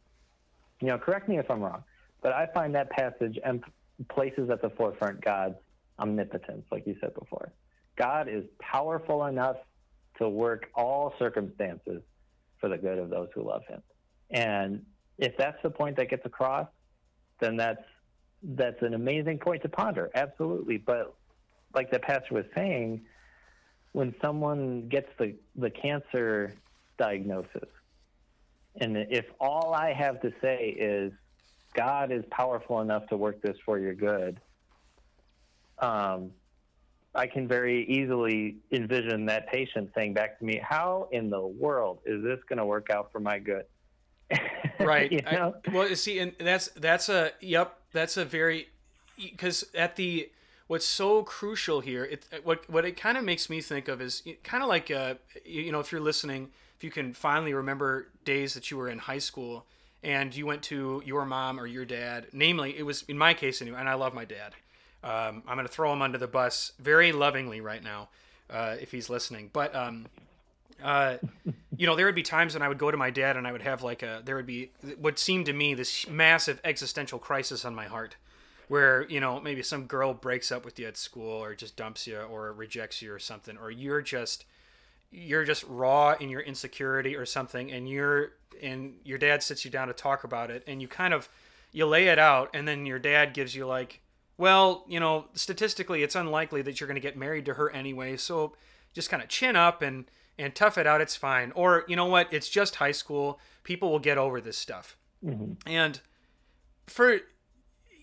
you 0.81 0.87
know, 0.87 0.97
correct 0.97 1.29
me 1.29 1.37
if 1.37 1.49
I'm 1.49 1.61
wrong, 1.61 1.83
but 2.21 2.33
I 2.33 2.47
find 2.47 2.73
that 2.75 2.89
passage 2.89 3.37
em- 3.43 3.63
places 4.09 4.49
at 4.49 4.61
the 4.61 4.69
forefront 4.71 5.21
God's 5.21 5.55
omnipotence, 5.99 6.65
like 6.71 6.87
you 6.87 6.95
said 6.99 7.13
before. 7.13 7.51
God 7.95 8.27
is 8.27 8.43
powerful 8.59 9.25
enough 9.25 9.57
to 10.17 10.27
work 10.27 10.69
all 10.73 11.13
circumstances 11.19 12.01
for 12.59 12.69
the 12.69 12.77
good 12.77 12.97
of 12.97 13.09
those 13.09 13.27
who 13.35 13.43
love 13.43 13.63
Him, 13.67 13.81
and 14.29 14.85
if 15.17 15.37
that's 15.37 15.61
the 15.63 15.69
point 15.69 15.97
that 15.97 16.09
gets 16.09 16.25
across, 16.25 16.67
then 17.39 17.55
that's 17.57 17.83
that's 18.43 18.81
an 18.81 18.93
amazing 18.93 19.39
point 19.39 19.61
to 19.61 19.69
ponder. 19.69 20.09
Absolutely, 20.15 20.77
but 20.77 21.15
like 21.73 21.89
the 21.91 21.99
pastor 21.99 22.35
was 22.35 22.45
saying, 22.53 23.01
when 23.93 24.13
someone 24.21 24.87
gets 24.89 25.07
the, 25.17 25.35
the 25.55 25.69
cancer 25.69 26.53
diagnosis, 26.97 27.69
and 28.81 28.97
if 28.97 29.25
all 29.39 29.73
I 29.73 29.93
have 29.93 30.21
to 30.21 30.33
say 30.41 30.75
is 30.77 31.13
God 31.73 32.11
is 32.11 32.23
powerful 32.31 32.81
enough 32.81 33.07
to 33.07 33.17
work 33.17 33.41
this 33.41 33.57
for 33.65 33.79
your 33.79 33.93
good, 33.93 34.39
um, 35.79 36.31
I 37.15 37.27
can 37.27 37.47
very 37.47 37.85
easily 37.85 38.57
envision 38.71 39.27
that 39.27 39.47
patient 39.47 39.91
saying 39.95 40.15
back 40.15 40.39
to 40.39 40.45
me, 40.45 40.59
"How 40.61 41.07
in 41.11 41.29
the 41.29 41.45
world 41.45 41.99
is 42.05 42.23
this 42.23 42.39
going 42.49 42.57
to 42.57 42.65
work 42.65 42.89
out 42.89 43.11
for 43.11 43.19
my 43.19 43.39
good?" 43.39 43.65
Right. 44.79 45.11
you 45.11 45.21
I- 45.25 45.53
well, 45.71 45.95
see, 45.95 46.19
and 46.19 46.33
that's 46.39 46.67
that's 46.69 47.09
a 47.09 47.31
yep. 47.39 47.77
That's 47.93 48.17
a 48.17 48.25
very 48.25 48.69
because 49.17 49.65
at 49.75 49.95
the 49.95 50.29
what's 50.67 50.85
so 50.85 51.23
crucial 51.23 51.79
here, 51.81 52.03
it 52.05 52.25
what 52.43 52.69
what 52.69 52.83
it 52.85 52.97
kind 52.97 53.17
of 53.17 53.23
makes 53.23 53.49
me 53.49 53.61
think 53.61 53.87
of 53.87 54.01
is 54.01 54.23
kind 54.43 54.63
of 54.63 54.69
like 54.69 54.91
uh 54.91 55.15
you 55.45 55.71
know 55.71 55.79
if 55.79 55.91
you're 55.91 56.01
listening, 56.01 56.49
if 56.77 56.83
you 56.83 56.91
can 56.91 57.13
finally 57.13 57.53
remember 57.53 58.07
days 58.25 58.53
that 58.55 58.71
you 58.71 58.77
were 58.77 58.89
in 58.89 58.97
high 58.99 59.19
school 59.19 59.65
and 60.03 60.35
you 60.35 60.45
went 60.45 60.61
to 60.63 61.01
your 61.05 61.25
mom 61.25 61.59
or 61.59 61.65
your 61.65 61.85
dad. 61.85 62.27
Namely, 62.33 62.77
it 62.77 62.83
was 62.83 63.03
in 63.03 63.17
my 63.17 63.33
case 63.33 63.61
anyway, 63.61 63.79
and 63.79 63.87
I 63.87 63.93
love 63.93 64.13
my 64.13 64.25
dad. 64.25 64.53
Um, 65.03 65.43
I'm 65.47 65.55
going 65.55 65.67
to 65.67 65.71
throw 65.71 65.91
him 65.93 66.01
under 66.01 66.17
the 66.17 66.27
bus 66.27 66.71
very 66.79 67.11
lovingly 67.11 67.61
right 67.61 67.83
now, 67.83 68.09
uh, 68.49 68.75
if 68.81 68.91
he's 68.91 69.09
listening. 69.09 69.49
But 69.51 69.75
um, 69.75 70.07
uh, 70.83 71.17
you 71.77 71.87
know, 71.87 71.95
there 71.95 72.05
would 72.05 72.15
be 72.15 72.23
times 72.23 72.53
when 72.53 72.61
I 72.61 72.67
would 72.67 72.77
go 72.77 72.91
to 72.91 72.97
my 72.97 73.09
dad 73.09 73.37
and 73.37 73.47
I 73.47 73.51
would 73.51 73.61
have 73.61 73.83
like 73.83 74.03
a, 74.03 74.21
there 74.23 74.35
would 74.35 74.45
be 74.45 74.71
what 74.99 75.17
seemed 75.17 75.45
to 75.47 75.53
me 75.53 75.73
this 75.73 76.07
massive 76.07 76.59
existential 76.63 77.19
crisis 77.19 77.65
on 77.65 77.73
my 77.73 77.85
heart 77.85 78.15
where, 78.67 79.03
you 79.09 79.19
know, 79.19 79.39
maybe 79.39 79.63
some 79.63 79.85
girl 79.85 80.13
breaks 80.13 80.51
up 80.51 80.65
with 80.65 80.79
you 80.79 80.87
at 80.87 80.97
school 80.97 81.43
or 81.43 81.55
just 81.55 81.75
dumps 81.75 82.07
you 82.07 82.17
or 82.17 82.53
rejects 82.53 83.01
you 83.01 83.13
or 83.13 83.19
something, 83.19 83.57
or 83.57 83.71
you're 83.71 84.01
just, 84.01 84.45
you're 85.11 85.43
just 85.43 85.63
raw 85.67 86.15
in 86.19 86.29
your 86.29 86.41
insecurity 86.41 87.15
or 87.15 87.25
something 87.25 87.71
and 87.71 87.89
you're, 87.89 88.33
and 88.61 88.95
your 89.03 89.17
dad 89.17 89.41
sits 89.41 89.65
you 89.65 89.71
down 89.71 89.87
to 89.87 89.93
talk 89.93 90.23
about 90.23 90.51
it 90.51 90.63
and 90.67 90.81
you 90.81 90.87
kind 90.87 91.13
of, 91.13 91.27
you 91.71 91.85
lay 91.85 92.07
it 92.07 92.19
out 92.19 92.49
and 92.53 92.67
then 92.67 92.85
your 92.85 92.99
dad 92.99 93.33
gives 93.33 93.55
you 93.55 93.65
like, 93.65 93.99
well, 94.37 94.85
you 94.87 94.99
know, 94.99 95.25
statistically 95.33 96.03
it's 96.03 96.15
unlikely 96.15 96.61
that 96.61 96.79
you're 96.79 96.87
going 96.87 96.95
to 96.95 97.01
get 97.01 97.17
married 97.17 97.45
to 97.45 97.55
her 97.55 97.69
anyway, 97.71 98.15
so 98.15 98.53
just 98.93 99.09
kind 99.09 99.23
of 99.23 99.29
chin 99.29 99.55
up 99.55 99.81
and 99.81 100.05
and 100.37 100.53
tough 100.55 100.77
it 100.77 100.87
out, 100.87 101.01
it's 101.01 101.15
fine. 101.15 101.51
Or, 101.55 101.83
you 101.87 101.95
know 101.95 102.05
what, 102.07 102.31
it's 102.33 102.49
just 102.49 102.75
high 102.75 102.91
school. 102.91 103.39
People 103.63 103.91
will 103.91 103.99
get 103.99 104.17
over 104.17 104.41
this 104.41 104.57
stuff. 104.57 104.97
And 105.65 106.01
for 106.87 107.19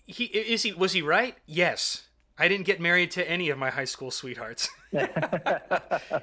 he 0.05 0.25
is 0.25 0.63
he 0.63 0.73
was 0.73 0.93
he 0.93 1.01
right? 1.01 1.37
Yes. 1.45 2.07
I 2.37 2.47
didn't 2.47 2.65
get 2.65 2.81
married 2.81 3.11
to 3.11 3.29
any 3.29 3.49
of 3.49 3.59
my 3.59 3.69
high 3.69 3.85
school 3.85 4.09
sweethearts. 4.09 4.67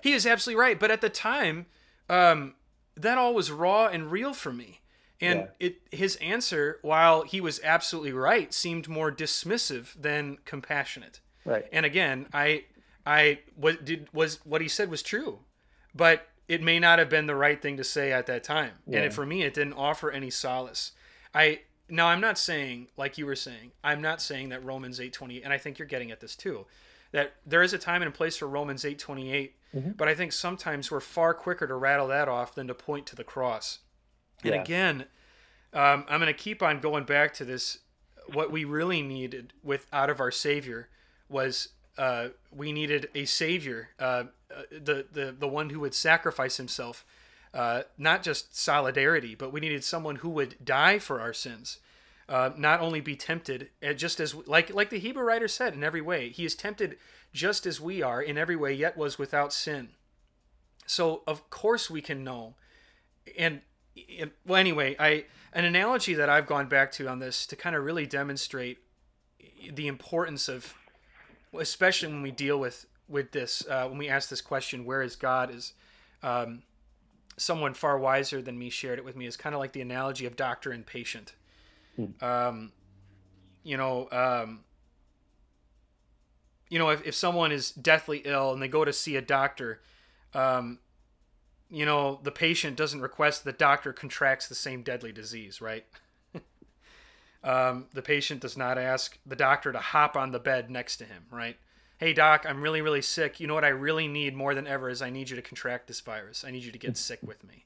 he 0.03 0.13
is 0.13 0.27
absolutely 0.27 0.61
right. 0.61 0.79
But 0.81 0.91
at 0.91 1.01
the 1.01 1.09
time, 1.11 1.67
um, 2.09 2.55
that 2.97 3.17
all 3.19 3.35
was 3.35 3.51
raw 3.53 3.87
and 3.87 4.11
real 4.11 4.35
for 4.35 4.53
me. 4.53 4.81
And 5.21 5.41
Yeah. 5.61 5.67
it 5.69 5.81
his 5.93 6.17
answer, 6.17 6.79
while 6.83 7.23
he 7.23 7.41
was 7.41 7.61
absolutely 7.63 8.13
right, 8.13 8.53
seemed 8.53 8.89
more 8.89 9.13
dismissive 9.13 9.95
than 10.01 10.39
compassionate. 10.45 11.21
Right. 11.45 11.67
And 11.73 11.87
again, 11.87 12.27
I 12.33 12.65
I 13.07 13.41
what 13.55 13.85
did 13.85 14.09
was 14.13 14.41
what 14.45 14.61
he 14.61 14.69
said 14.69 14.91
was 14.91 15.03
true, 15.03 15.41
but 15.99 16.29
it 16.47 16.63
may 16.63 16.79
not 16.79 16.99
have 16.99 17.11
been 17.11 17.27
the 17.27 17.35
right 17.35 17.61
thing 17.61 17.77
to 17.77 17.85
say 17.85 18.11
at 18.13 18.25
that 18.27 18.43
time. 18.43 18.73
And 18.87 18.95
it, 19.05 19.13
for 19.13 19.27
me, 19.27 19.43
it 19.43 19.53
didn't 19.53 19.75
offer 19.75 20.11
any 20.11 20.31
solace. 20.31 20.93
I 21.35 21.61
now 21.91 22.07
I'm 22.09 22.21
not 22.21 22.39
saying 22.39 22.89
like 22.97 23.19
you 23.19 23.27
were 23.27 23.37
saying. 23.37 23.73
I'm 23.85 24.01
not 24.01 24.23
saying 24.23 24.49
that 24.51 24.65
Romans 24.65 24.99
8:28, 25.01 25.43
and 25.45 25.53
I 25.53 25.59
think 25.59 25.79
you're 25.79 25.89
getting 25.89 26.11
at 26.11 26.21
this 26.21 26.35
too, 26.37 26.67
that 27.13 27.35
there 27.45 27.63
is 27.63 27.73
a 27.75 27.79
time 27.79 28.01
and 28.03 28.09
a 28.09 28.17
place 28.17 28.37
for 28.39 28.47
Romans 28.49 28.85
8:28. 28.85 29.53
But 29.97 30.09
I 30.09 30.15
think 30.15 30.33
sometimes 30.33 30.91
we're 30.91 31.01
far 31.01 31.35
quicker 31.35 31.67
to 31.67 31.75
rattle 31.75 32.09
that 32.09 32.29
off 32.29 32.55
than 32.55 32.67
to 32.69 32.75
point 32.75 33.07
to 33.09 33.17
the 33.17 33.25
cross. 33.25 33.81
And 34.43 34.55
Yeah. 34.55 34.63
again, 34.63 35.07
um, 35.75 36.07
I'm 36.09 36.21
going 36.21 36.33
to 36.33 36.33
keep 36.33 36.63
on 36.63 36.81
going 36.81 37.05
back 37.05 37.35
to 37.35 37.45
this. 37.45 37.81
What 38.33 38.51
we 38.51 38.65
really 38.65 39.03
needed 39.03 39.53
with 39.63 39.87
out 39.93 40.09
of 40.09 40.21
our 40.21 40.31
Savior 40.31 40.89
was 41.29 41.69
uh, 41.99 42.29
we 42.55 42.73
needed 42.73 43.09
a 43.15 43.25
Savior, 43.25 43.91
uh, 43.99 44.25
uh, 44.55 44.63
the 44.71 45.07
the 45.13 45.35
the 45.39 45.49
one 45.49 45.71
who 45.71 45.81
would 45.81 45.95
sacrifice 45.95 46.57
Himself, 46.57 47.05
uh, 47.53 47.83
not 47.99 48.23
just 48.23 48.57
solidarity, 48.57 49.35
but 49.35 49.53
we 49.53 49.61
needed 49.61 49.85
someone 49.85 50.17
who 50.17 50.31
would 50.31 50.57
die 50.65 50.99
for 50.99 51.21
our 51.21 51.33
sins. 51.33 51.79
Uh, 52.29 52.51
not 52.59 52.81
only 52.81 53.01
be 53.01 53.17
tempted, 53.17 53.71
uh, 53.83 53.93
just 53.93 54.21
as 54.21 54.35
like 54.47 54.73
like 54.73 54.91
the 54.91 54.99
Hebrew 54.99 55.25
writer 55.25 55.49
said, 55.49 55.75
in 55.75 55.83
every 55.83 56.01
way 56.01 56.31
he 56.31 56.45
is 56.45 56.55
tempted 56.55 56.97
just 57.33 57.67
as 57.67 57.81
we 57.81 58.03
are 58.03 58.23
in 58.23 58.39
every 58.39 58.57
way, 58.57 58.73
yet 58.73 58.97
was 58.97 59.19
without 59.19 59.53
sin. 59.53 59.91
So 60.87 61.23
of 61.27 61.51
course 61.51 61.91
we 61.91 62.01
can 62.01 62.25
know 62.25 62.55
and 63.37 63.61
and- 64.19 64.31
well 64.47 64.59
anyway 64.61 64.95
i 64.99 65.25
an 65.53 65.65
analogy 65.65 66.15
that 66.15 66.29
i've 66.29 66.47
gone 66.47 66.69
back 66.69 66.93
to 66.93 67.09
on 67.09 67.19
this 67.19 67.47
to 67.47 67.57
kind 67.57 67.75
of 67.75 67.85
really 67.85 68.07
demonstrate 68.07 68.79
the 69.73 69.87
importance 69.87 70.49
of 70.49 70.75
especially 71.59 72.13
when 72.13 72.23
we 72.23 72.31
deal 72.31 72.59
with 72.59 72.87
with 73.09 73.33
this 73.33 73.67
uh, 73.69 73.87
when 73.89 73.99
we 73.99 74.09
ask 74.09 74.29
this 74.29 74.41
question 74.41 74.85
where 74.85 75.03
is 75.03 75.17
god 75.17 75.55
is 75.55 75.73
um, 76.23 76.63
someone 77.37 77.75
far 77.75 77.99
wiser 77.99 78.43
than 78.43 78.59
me 78.59 78.71
shared 78.71 78.99
it 78.99 79.05
with 79.05 79.17
me. 79.17 79.27
Is 79.27 79.37
kind 79.37 79.55
of 79.55 79.61
like 79.61 79.73
the 79.73 79.81
analogy 79.81 80.27
of 80.27 80.35
doctor 80.35 80.73
and 80.73 80.85
patient. 80.85 81.35
Um, 82.21 82.73
you 83.63 83.77
know 83.77 84.09
um, 84.11 84.61
you 86.69 86.79
know 86.79 86.91
if, 86.91 87.07
if 87.07 87.15
someone 87.15 87.53
is 87.53 87.71
deathly 87.71 88.23
ill 88.25 88.53
and 88.53 88.61
they 88.61 88.69
go 88.69 88.85
to 88.85 88.93
see 88.93 89.17
a 89.17 89.23
doctor 89.23 89.81
um, 90.35 90.79
you 91.71 91.85
know, 91.85 92.19
the 92.23 92.31
patient 92.31 92.77
doesn't 92.77 93.01
request 93.01 93.45
the 93.45 93.53
doctor 93.53 93.93
contracts 93.93 94.49
the 94.49 94.55
same 94.55 94.83
deadly 94.83 95.13
disease, 95.13 95.61
right? 95.61 95.85
um, 97.45 97.87
the 97.93 98.03
patient 98.03 98.41
does 98.41 98.57
not 98.57 98.79
ask 98.79 99.19
the 99.25 99.37
doctor 99.37 99.73
to 99.73 99.79
hop 99.79 100.17
on 100.17 100.33
the 100.33 100.39
bed 100.39 100.71
next 100.71 100.97
to 100.99 101.05
him, 101.05 101.25
right? 101.31 101.57
Hey, 101.99 102.13
doc, 102.13 102.45
I'm 102.49 102.61
really, 102.61 102.81
really 102.81 103.03
sick. 103.03 103.41
You 103.41 103.47
know 103.47 103.55
what 103.55 103.65
I 103.65 103.69
really 103.69 104.09
need 104.09 104.37
more 104.37 104.55
than 104.55 104.67
ever 104.67 104.89
is 104.89 105.03
I 105.03 105.11
need 105.11 105.31
you 105.31 105.37
to 105.37 105.43
contract 105.43 105.89
this 105.89 106.01
virus. 106.01 106.45
I 106.45 106.51
need 106.51 106.63
you 106.63 106.73
to 106.73 106.79
get 106.79 106.97
sick 106.97 107.21
with 107.23 107.43
me. 107.45 107.65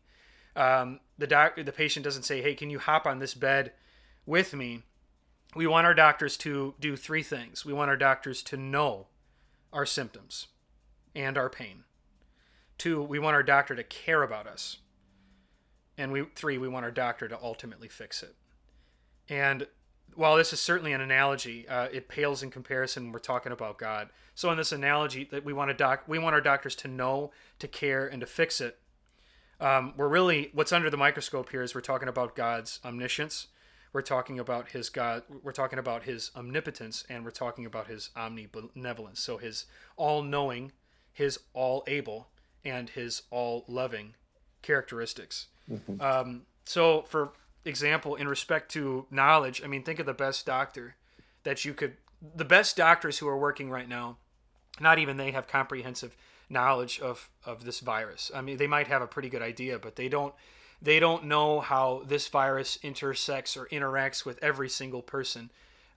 Um, 0.56 1.00
the 1.18 1.26
doc, 1.26 1.56
the 1.56 1.72
patient 1.72 2.04
doesn't 2.04 2.24
say, 2.24 2.42
"Hey, 2.42 2.54
can 2.54 2.70
you 2.70 2.78
hop 2.78 3.06
on 3.06 3.18
this 3.18 3.34
bed 3.34 3.72
with 4.26 4.54
me?" 4.54 4.82
We 5.54 5.66
want 5.66 5.86
our 5.86 5.94
doctors 5.94 6.36
to 6.38 6.74
do 6.80 6.96
three 6.96 7.22
things. 7.22 7.64
We 7.64 7.74
want 7.74 7.90
our 7.90 7.96
doctors 7.96 8.42
to 8.44 8.56
know 8.56 9.08
our 9.72 9.84
symptoms 9.84 10.48
and 11.14 11.36
our 11.36 11.50
pain 11.50 11.84
Two, 12.82 13.00
we 13.00 13.20
want 13.20 13.36
our 13.36 13.44
doctor 13.44 13.76
to 13.76 13.84
care 13.84 14.24
about 14.24 14.48
us. 14.48 14.78
And 15.96 16.10
we 16.10 16.24
three, 16.34 16.58
we 16.58 16.66
want 16.66 16.84
our 16.84 16.90
doctor 16.90 17.28
to 17.28 17.38
ultimately 17.40 17.86
fix 17.86 18.24
it. 18.24 18.34
And 19.32 19.66
while 20.14 20.36
this 20.36 20.52
is 20.52 20.60
certainly 20.60 20.92
an 20.92 21.00
analogy, 21.00 21.66
uh, 21.66 21.88
it 21.90 22.06
pales 22.06 22.42
in 22.42 22.50
comparison 22.50 23.04
when 23.04 23.12
we're 23.12 23.18
talking 23.18 23.50
about 23.50 23.78
God. 23.78 24.10
So 24.34 24.50
in 24.50 24.58
this 24.58 24.72
analogy, 24.72 25.26
that 25.30 25.42
we 25.42 25.54
want 25.54 25.70
a 25.70 25.74
doc, 25.74 26.04
we 26.06 26.18
want 26.18 26.34
our 26.34 26.40
doctors 26.42 26.76
to 26.76 26.88
know, 26.88 27.30
to 27.58 27.66
care, 27.66 28.06
and 28.06 28.20
to 28.20 28.26
fix 28.26 28.60
it. 28.60 28.78
Um, 29.58 29.94
we're 29.96 30.08
really 30.08 30.50
what's 30.52 30.72
under 30.72 30.90
the 30.90 30.98
microscope 30.98 31.48
here 31.48 31.62
is 31.62 31.74
we're 31.74 31.80
talking 31.80 32.08
about 32.08 32.36
God's 32.36 32.78
omniscience, 32.84 33.46
we're 33.94 34.02
talking 34.02 34.38
about 34.38 34.72
his 34.72 34.90
God, 34.90 35.22
we're 35.42 35.52
talking 35.52 35.78
about 35.78 36.02
his 36.02 36.30
omnipotence, 36.36 37.04
and 37.08 37.24
we're 37.24 37.30
talking 37.30 37.64
about 37.64 37.86
his 37.86 38.10
omnibenevolence. 38.14 39.18
So 39.18 39.38
his 39.38 39.64
all-knowing, 39.96 40.72
his 41.10 41.38
all-able, 41.54 42.28
and 42.66 42.90
his 42.90 43.22
all-loving 43.30 44.14
characteristics. 44.60 45.46
Mm-hmm. 45.70 46.02
Um, 46.02 46.42
so 46.64 47.02
for 47.08 47.32
example, 47.64 48.14
in 48.14 48.28
respect 48.28 48.70
to 48.72 49.06
knowledge, 49.10 49.62
I 49.64 49.66
mean, 49.66 49.82
think 49.82 49.98
of 49.98 50.06
the 50.06 50.14
best 50.14 50.46
doctor 50.46 50.96
that 51.44 51.64
you 51.64 51.74
could, 51.74 51.96
the 52.34 52.44
best 52.44 52.76
doctors 52.76 53.18
who 53.18 53.28
are 53.28 53.38
working 53.38 53.70
right 53.70 53.88
now, 53.88 54.16
not 54.80 54.98
even 54.98 55.16
they 55.16 55.32
have 55.32 55.46
comprehensive 55.46 56.16
knowledge 56.48 57.00
of, 57.00 57.28
of 57.44 57.64
this 57.64 57.80
virus. 57.80 58.30
I 58.34 58.40
mean, 58.40 58.56
they 58.56 58.66
might 58.66 58.88
have 58.88 59.02
a 59.02 59.06
pretty 59.06 59.28
good 59.28 59.42
idea, 59.42 59.78
but 59.78 59.96
they 59.96 60.08
don't, 60.08 60.34
they 60.80 60.98
don't 60.98 61.24
know 61.24 61.60
how 61.60 62.02
this 62.06 62.28
virus 62.28 62.78
intersects 62.82 63.56
or 63.56 63.66
interacts 63.66 64.24
with 64.24 64.42
every 64.42 64.68
single 64.68 65.02
person. 65.02 65.50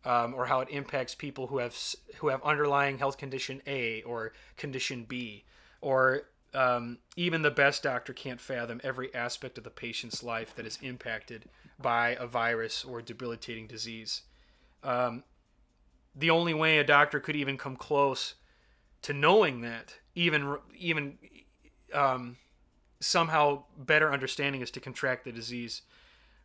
Um, 0.07 0.35
or 0.35 0.45
how 0.45 0.59
it 0.59 0.69
impacts 0.69 1.15
people 1.15 1.47
who 1.47 1.57
have 1.57 1.75
who 2.17 2.27
have 2.27 2.39
underlying 2.43 2.99
health 2.99 3.17
condition 3.17 3.63
A 3.65 4.03
or 4.03 4.33
condition 4.55 5.03
B, 5.03 5.45
or 5.81 6.27
um, 6.55 6.99
even 7.15 7.41
the 7.41 7.51
best 7.51 7.83
doctor 7.83 8.13
can't 8.13 8.39
fathom 8.39 8.79
every 8.83 9.13
aspect 9.13 9.57
of 9.57 9.63
the 9.63 9.69
patient's 9.69 10.23
life 10.23 10.55
that 10.55 10.65
is 10.65 10.79
impacted 10.81 11.45
by 11.79 12.15
a 12.19 12.25
virus 12.25 12.83
or 12.85 13.01
debilitating 13.01 13.67
disease. 13.67 14.21
Um, 14.81 15.23
the 16.15 16.29
only 16.29 16.53
way 16.53 16.77
a 16.77 16.83
doctor 16.83 17.19
could 17.19 17.35
even 17.35 17.57
come 17.57 17.75
close 17.75 18.35
to 19.01 19.13
knowing 19.13 19.61
that, 19.61 19.95
even 20.15 20.57
even 20.77 21.17
um, 21.93 22.37
somehow 23.01 23.63
better 23.77 24.13
understanding, 24.13 24.61
is 24.61 24.71
to 24.71 24.79
contract 24.79 25.25
the 25.25 25.31
disease 25.31 25.81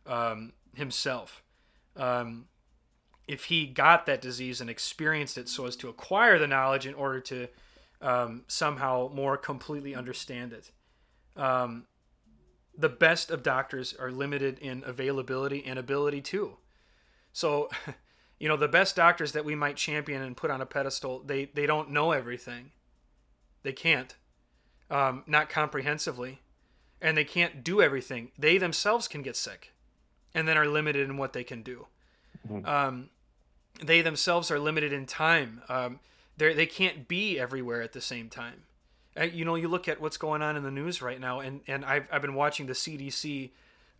um, 0.05 0.51
himself. 0.75 1.41
Um, 1.95 2.45
if 3.27 3.45
he 3.45 3.65
got 3.65 4.05
that 4.07 4.21
disease 4.21 4.59
and 4.59 4.69
experienced 4.69 5.37
it 5.37 5.47
so 5.47 5.65
as 5.65 5.77
to 5.77 5.87
acquire 5.87 6.37
the 6.37 6.47
knowledge 6.47 6.85
in 6.85 6.93
order 6.93 7.21
to 7.21 7.47
um, 8.01 8.43
somehow 8.47 9.09
more 9.13 9.37
completely 9.37 9.95
understand 9.95 10.53
it. 10.53 10.71
Um, 11.35 11.85
the 12.77 12.89
best 12.89 13.29
of 13.29 13.43
doctors 13.43 13.93
are 13.99 14.11
limited 14.11 14.59
in 14.59 14.83
availability 14.85 15.63
and 15.65 15.77
ability 15.77 16.21
too. 16.21 16.57
So, 17.33 17.69
you 18.39 18.47
know, 18.47 18.57
the 18.57 18.67
best 18.67 18.95
doctors 18.95 19.33
that 19.33 19.45
we 19.45 19.55
might 19.55 19.75
champion 19.77 20.21
and 20.21 20.35
put 20.35 20.51
on 20.51 20.61
a 20.61 20.65
pedestal, 20.65 21.21
they 21.25 21.45
they 21.45 21.65
don't 21.65 21.91
know 21.91 22.11
everything. 22.11 22.71
They 23.63 23.73
can't, 23.73 24.15
um, 24.89 25.23
not 25.27 25.49
comprehensively, 25.49 26.41
and 26.99 27.15
they 27.15 27.23
can't 27.23 27.63
do 27.63 27.81
everything. 27.81 28.31
They 28.37 28.57
themselves 28.57 29.07
can 29.07 29.21
get 29.21 29.35
sick, 29.35 29.73
and 30.33 30.47
then 30.47 30.57
are 30.57 30.67
limited 30.67 31.07
in 31.07 31.17
what 31.17 31.33
they 31.33 31.43
can 31.43 31.61
do. 31.61 31.87
Mm-hmm. 32.49 32.65
Um, 32.65 33.09
they 33.83 34.01
themselves 34.01 34.49
are 34.49 34.59
limited 34.59 34.91
in 34.91 35.05
time. 35.05 35.61
Um, 35.69 35.99
they 36.41 36.53
they 36.53 36.65
can't 36.65 37.07
be 37.07 37.39
everywhere 37.39 37.81
at 37.81 37.93
the 37.93 38.01
same 38.01 38.29
time. 38.29 38.63
You 39.33 39.45
know, 39.45 39.55
you 39.55 39.67
look 39.67 39.87
at 39.87 40.01
what's 40.01 40.17
going 40.17 40.41
on 40.41 40.55
in 40.55 40.63
the 40.63 40.71
news 40.71 41.01
right 41.01 41.19
now, 41.19 41.39
and 41.39 41.61
and 41.67 41.85
I've 41.85 42.07
I've 42.11 42.21
been 42.21 42.33
watching 42.33 42.65
the 42.65 42.73
CDC 42.73 43.51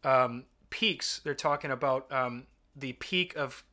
um, 0.04 0.46
peaks. 0.70 1.22
They're 1.24 1.36
talking 1.36 1.70
about 1.70 2.12
um, 2.12 2.48
the 2.76 2.94
peak 2.94 3.36
of 3.36 3.64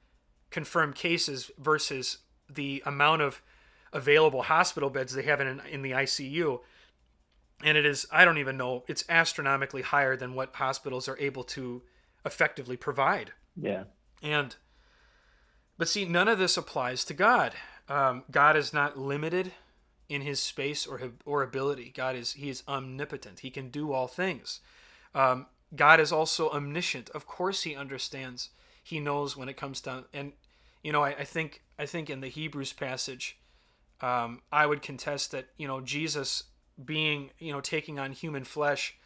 confirmed 0.50 0.94
cases 0.94 1.50
versus 1.58 2.18
the 2.50 2.82
amount 2.84 3.22
of 3.22 3.40
available 3.92 4.42
hospital 4.42 4.90
beds 4.90 5.14
they 5.14 5.22
have 5.22 5.40
in 5.40 5.60
in 5.70 5.82
the 5.82 5.92
ICU. 5.92 6.60
And 7.64 7.78
it 7.78 7.86
is 7.86 8.06
I 8.12 8.24
don't 8.24 8.38
even 8.38 8.56
know 8.56 8.84
it's 8.86 9.04
astronomically 9.08 9.82
higher 9.82 10.16
than 10.16 10.34
what 10.34 10.54
hospitals 10.56 11.08
are 11.08 11.18
able 11.18 11.44
to 11.44 11.82
effectively 12.26 12.76
provide. 12.76 13.32
Yeah. 13.56 13.84
And 14.22 14.56
but 15.78 15.88
see 15.88 16.04
none 16.04 16.28
of 16.28 16.38
this 16.38 16.56
applies 16.56 17.04
to 17.06 17.14
God. 17.14 17.54
Um, 17.88 18.24
God 18.30 18.56
is 18.56 18.72
not 18.72 18.98
limited 18.98 19.52
in 20.08 20.22
his 20.22 20.40
space 20.40 20.86
or 20.86 21.00
or 21.24 21.42
ability. 21.42 21.92
God 21.94 22.16
is 22.16 22.32
he 22.34 22.48
is 22.48 22.62
omnipotent. 22.68 23.40
He 23.40 23.50
can 23.50 23.70
do 23.70 23.92
all 23.92 24.06
things. 24.06 24.60
Um, 25.14 25.46
God 25.74 26.00
is 26.00 26.12
also 26.12 26.50
omniscient. 26.50 27.10
Of 27.10 27.26
course, 27.26 27.62
he 27.62 27.74
understands. 27.74 28.50
He 28.82 29.00
knows 29.00 29.36
when 29.36 29.48
it 29.48 29.56
comes 29.56 29.80
down. 29.80 30.04
And 30.12 30.32
you 30.82 30.92
know, 30.92 31.02
I, 31.02 31.10
I 31.10 31.24
think 31.24 31.62
I 31.78 31.86
think 31.86 32.08
in 32.10 32.20
the 32.20 32.28
Hebrews 32.28 32.72
passage, 32.72 33.38
um, 34.00 34.42
I 34.52 34.66
would 34.66 34.82
contest 34.82 35.32
that 35.32 35.48
you 35.56 35.66
know 35.66 35.80
Jesus 35.80 36.44
being 36.82 37.30
you 37.38 37.52
know 37.52 37.60
taking 37.60 37.98
on 37.98 38.12
human 38.12 38.44
flesh 38.44 38.96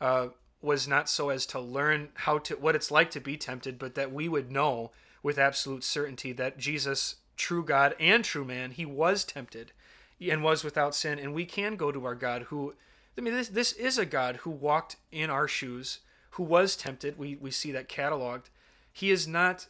uh, 0.00 0.28
was 0.62 0.86
not 0.86 1.08
so 1.08 1.30
as 1.30 1.46
to 1.46 1.60
learn 1.60 2.10
how 2.14 2.38
to 2.38 2.54
what 2.54 2.76
it's 2.76 2.90
like 2.90 3.10
to 3.12 3.20
be 3.20 3.36
tempted, 3.36 3.78
but 3.78 3.94
that 3.94 4.12
we 4.12 4.28
would 4.28 4.50
know 4.50 4.92
with 5.22 5.38
absolute 5.38 5.82
certainty 5.82 6.32
that 6.32 6.58
Jesus 6.58 7.16
true 7.36 7.64
God 7.64 7.94
and 7.98 8.24
true 8.24 8.44
man, 8.44 8.72
he 8.72 8.86
was 8.86 9.24
tempted 9.24 9.72
and 10.20 10.42
was 10.42 10.64
without 10.64 10.94
sin. 10.94 11.18
And 11.18 11.34
we 11.34 11.44
can 11.44 11.76
go 11.76 11.92
to 11.92 12.04
our 12.04 12.14
God 12.14 12.42
who, 12.42 12.74
I 13.16 13.20
mean, 13.20 13.34
this, 13.34 13.48
this 13.48 13.72
is 13.72 13.98
a 13.98 14.06
God 14.06 14.36
who 14.36 14.50
walked 14.50 14.96
in 15.12 15.30
our 15.30 15.48
shoes, 15.48 16.00
who 16.30 16.42
was 16.42 16.76
tempted. 16.76 17.18
We, 17.18 17.36
we 17.36 17.50
see 17.50 17.72
that 17.72 17.88
cataloged. 17.88 18.44
He 18.92 19.10
is 19.10 19.28
not 19.28 19.66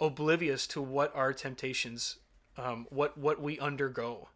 oblivious 0.00 0.66
to 0.68 0.82
what 0.82 1.14
our 1.14 1.32
temptations, 1.32 2.16
um, 2.58 2.86
what, 2.90 3.16
what 3.16 3.40
we 3.40 3.58
undergo. 3.58 4.28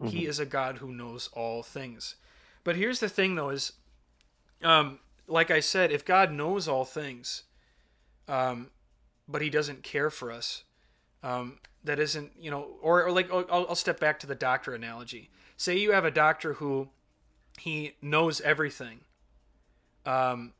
Mm-hmm. 0.00 0.10
He 0.10 0.26
is 0.26 0.38
a 0.38 0.46
God 0.46 0.78
who 0.78 0.92
knows 0.92 1.30
all 1.32 1.62
things. 1.62 2.16
But 2.64 2.76
here's 2.76 3.00
the 3.00 3.08
thing, 3.08 3.34
though, 3.34 3.50
is 3.50 3.72
um, 4.62 4.98
like 5.26 5.50
I 5.50 5.60
said, 5.60 5.90
if 5.90 6.04
God 6.04 6.32
knows 6.32 6.68
all 6.68 6.84
things, 6.84 7.42
um, 8.28 8.70
but 9.28 9.42
he 9.42 9.50
doesn't 9.50 9.82
care 9.82 10.10
for 10.10 10.30
us, 10.30 10.64
um, 11.22 11.58
that 11.86 11.98
isn't 11.98 12.32
you 12.38 12.50
know 12.50 12.66
or, 12.82 13.04
or 13.04 13.12
like 13.12 13.32
I'll, 13.32 13.46
I'll 13.50 13.74
step 13.74 13.98
back 13.98 14.20
to 14.20 14.26
the 14.26 14.34
doctor 14.34 14.74
analogy. 14.74 15.30
Say 15.56 15.78
you 15.78 15.92
have 15.92 16.04
a 16.04 16.10
doctor 16.10 16.54
who 16.54 16.88
he 17.58 17.94
knows 18.02 18.40
everything 18.42 19.00
um, 20.04 20.52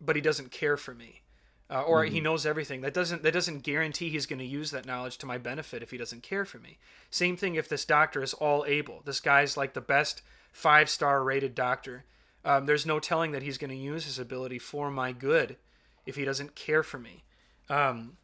but 0.00 0.16
he 0.16 0.22
doesn't 0.22 0.50
care 0.50 0.76
for 0.76 0.94
me 0.94 1.22
uh, 1.70 1.82
or 1.82 2.04
mm-hmm. 2.04 2.14
he 2.14 2.20
knows 2.20 2.44
everything. 2.44 2.82
That 2.82 2.92
doesn't 2.92 3.22
that 3.22 3.32
doesn't 3.32 3.62
guarantee 3.62 4.10
he's 4.10 4.26
going 4.26 4.40
to 4.40 4.44
use 4.44 4.70
that 4.72 4.84
knowledge 4.84 5.16
to 5.18 5.26
my 5.26 5.38
benefit 5.38 5.82
if 5.82 5.90
he 5.90 5.96
doesn't 5.96 6.22
care 6.22 6.44
for 6.44 6.58
me. 6.58 6.78
Same 7.10 7.36
thing 7.36 7.54
if 7.54 7.68
this 7.68 7.84
doctor 7.84 8.22
is 8.22 8.34
all 8.34 8.64
able. 8.66 9.00
This 9.04 9.20
guy's 9.20 9.56
like 9.56 9.72
the 9.72 9.80
best 9.80 10.22
five 10.52 10.90
star 10.90 11.22
rated 11.22 11.54
doctor. 11.54 12.04
Um, 12.44 12.66
there's 12.66 12.84
no 12.84 12.98
telling 12.98 13.30
that 13.32 13.42
he's 13.42 13.56
going 13.56 13.70
to 13.70 13.76
use 13.76 14.04
his 14.04 14.18
ability 14.18 14.58
for 14.58 14.90
my 14.90 15.12
good 15.12 15.56
if 16.04 16.16
he 16.16 16.24
doesn't 16.24 16.56
care 16.56 16.82
for 16.82 16.98
me. 16.98 17.22
Um, 17.70 18.16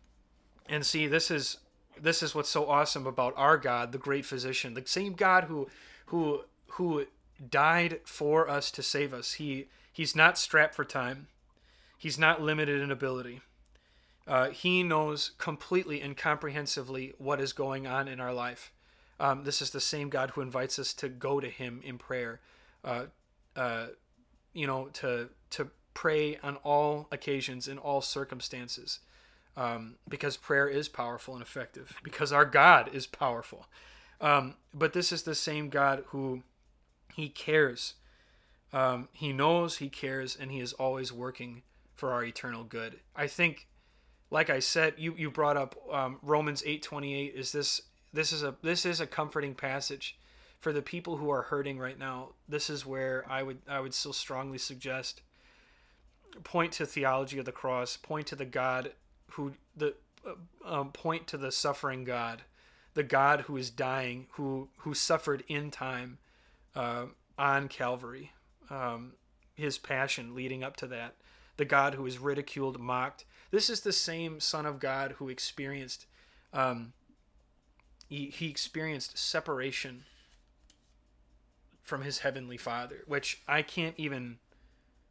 and 0.69 0.85
see, 0.85 1.07
this 1.07 1.31
is 1.31 1.59
this 2.01 2.23
is 2.23 2.35
what's 2.35 2.49
so 2.49 2.69
awesome 2.69 3.07
about 3.07 3.35
our 3.37 3.57
God, 3.57 3.93
the 3.93 3.99
great 3.99 4.25
physician, 4.25 4.75
the 4.75 4.85
same 4.87 5.15
God 5.15 5.45
who 5.45 5.69
who 6.07 6.43
who 6.73 7.07
died 7.51 8.01
for 8.05 8.49
us 8.49 8.71
to 8.73 8.83
save 8.83 9.13
us. 9.13 9.35
He 9.35 9.69
he's 9.93 10.15
not 10.15 10.39
strapped 10.39 10.75
for 10.75 10.85
time. 10.85 11.29
He's 11.97 12.19
not 12.19 12.41
limited 12.41 12.81
in 12.81 12.91
ability. 12.91 13.41
Uh, 14.27 14.51
he 14.51 14.83
knows 14.83 15.33
completely 15.39 16.01
and 16.01 16.17
comprehensively 16.17 17.15
what 17.19 17.41
is 17.41 17.53
going 17.53 17.87
on 17.87 18.07
in 18.07 18.21
our 18.21 18.33
life. 18.33 18.71
Um, 19.19 19.45
this 19.45 19.61
is 19.63 19.71
the 19.71 19.81
same 19.81 20.11
God 20.11 20.31
who 20.31 20.43
invites 20.43 20.79
us 20.79 20.93
to 20.95 21.09
go 21.09 21.41
to 21.41 21.49
Him 21.49 21.81
in 21.85 21.99
prayer. 21.99 22.41
Uh, 22.85 23.07
uh, 23.57 23.87
you 24.53 24.67
know, 24.67 24.89
to 24.95 25.31
to 25.51 25.71
pray 25.95 26.39
on 26.43 26.57
all 26.57 27.09
occasions 27.11 27.67
in 27.67 27.79
all 27.79 28.01
circumstances 28.01 29.01
um, 29.59 29.97
because 30.09 30.37
prayer 30.37 30.69
is 30.69 30.89
powerful 30.89 31.35
and 31.35 31.43
effective, 31.43 31.93
because 32.05 32.33
our 32.33 32.45
God 32.45 32.91
is 32.95 33.09
powerful. 33.09 33.67
Um, 34.21 34.55
but 34.73 34.93
this 34.93 35.11
is 35.11 35.25
the 35.25 35.35
same 35.35 35.69
God 35.69 36.05
who 36.09 36.43
He 37.13 37.29
cares. 37.29 37.95
Um, 38.73 39.09
he 39.13 39.33
knows, 39.33 39.79
He 39.79 39.89
cares, 39.89 40.37
and 40.37 40.53
He 40.53 40.61
is 40.61 40.73
always 40.75 41.13
working 41.13 41.63
for 41.97 42.13
our 42.13 42.23
eternal 42.23 42.63
good. 42.63 43.01
I 43.17 43.27
think, 43.27 43.67
like 44.31 44.49
I 44.49 44.61
said, 44.61 44.95
you, 44.97 45.15
you 45.19 45.29
brought 45.31 45.57
up 45.57 45.75
um, 45.93 46.19
Romans 46.23 46.63
eight 46.65 46.83
twenty 46.83 47.15
eight. 47.15 47.35
Is 47.35 47.51
this 47.51 47.83
this 48.13 48.33
is 48.33 48.45
a 48.45 48.55
this 48.63 48.87
is 48.87 49.01
a 49.01 49.07
comforting 49.07 49.55
passage 49.55 50.17
for 50.61 50.73
the 50.73 50.83
people 50.83 51.17
who 51.17 51.31
are 51.31 51.43
hurting 51.43 51.79
right 51.79 51.99
now. 51.99 52.31
This 52.49 52.71
is 52.71 52.87
where 52.87 53.25
I 53.29 53.43
would 53.43 53.59
I 53.69 53.81
would 53.81 53.95
still 53.95 54.13
strongly 54.13 54.59
suggest 54.59 55.23
point 56.45 56.73
to 56.75 56.87
theology 56.87 57.39
of 57.39 57.45
the 57.45 57.53
cross, 57.53 57.97
point 57.97 58.29
to 58.29 58.37
the 58.37 58.45
God 58.45 58.93
who 59.33 59.53
the 59.77 59.95
uh, 60.27 60.35
um, 60.65 60.93
point 60.93 61.27
to 61.29 61.37
the 61.37 61.53
suffering 61.53 62.05
God, 62.05 62.43
the 62.95 63.03
God 63.03 63.43
who 63.43 63.57
is 63.57 63.71
dying, 63.71 64.27
who 64.33 64.69
who 64.79 64.95
suffered 64.95 65.45
in 65.49 65.71
time, 65.71 66.19
uh, 66.75 67.07
on 67.39 67.69
Calvary, 67.69 68.33
um, 68.71 69.13
his 69.55 69.79
passion 69.79 70.35
leading 70.35 70.63
up 70.63 70.77
to 70.77 70.87
that, 70.87 71.15
the 71.57 71.65
God 71.65 71.95
who 71.95 72.07
is 72.07 72.19
ridiculed, 72.19 72.79
mocked. 72.79 73.25
This 73.51 73.71
is 73.71 73.81
the 73.81 73.93
same 73.93 74.41
Son 74.41 74.67
of 74.67 74.79
God 74.79 75.13
who 75.13 75.29
experienced, 75.29 76.07
um, 76.53 76.93
he, 78.09 78.27
he 78.27 78.49
experienced 78.49 79.17
separation 79.17 80.05
from 81.83 82.03
his 82.03 82.19
heavenly 82.19 82.59
Father, 82.59 83.03
which 83.07 83.41
I 83.49 83.63
can't 83.63 83.95
even, 83.97 84.39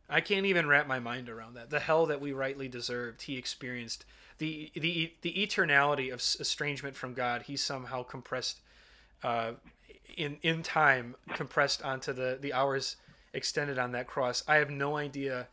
I 0.10 0.22
can't 0.22 0.46
even 0.46 0.68
wrap 0.68 0.88
my 0.88 1.00
mind 1.00 1.30
around 1.30 1.56
that. 1.56 1.70
The 1.70 1.80
hell 1.80 2.06
that 2.06 2.22
we 2.22 2.32
rightly 2.32 2.68
deserved, 2.68 3.24
he 3.24 3.38
experienced. 3.38 4.06
The 4.38 4.72
the 4.74 5.14
the 5.22 5.34
eternality 5.34 6.14
of 6.14 6.20
estrangement 6.40 6.96
from 6.96 7.14
God, 7.14 7.44
he 7.44 7.58
somehow 7.58 8.04
compressed 8.04 8.62
uh, 9.24 9.54
in 10.16 10.38
in 10.42 10.64
time 10.64 11.16
compressed 11.34 11.84
onto 11.84 12.14
the 12.14 12.38
the 12.40 12.54
hours 12.54 12.98
extended 13.34 13.78
on 13.78 13.92
that 13.92 14.08
cross. 14.08 14.44
I 14.48 14.56
have 14.56 14.70
no 14.70 14.98
idea. 14.98 15.48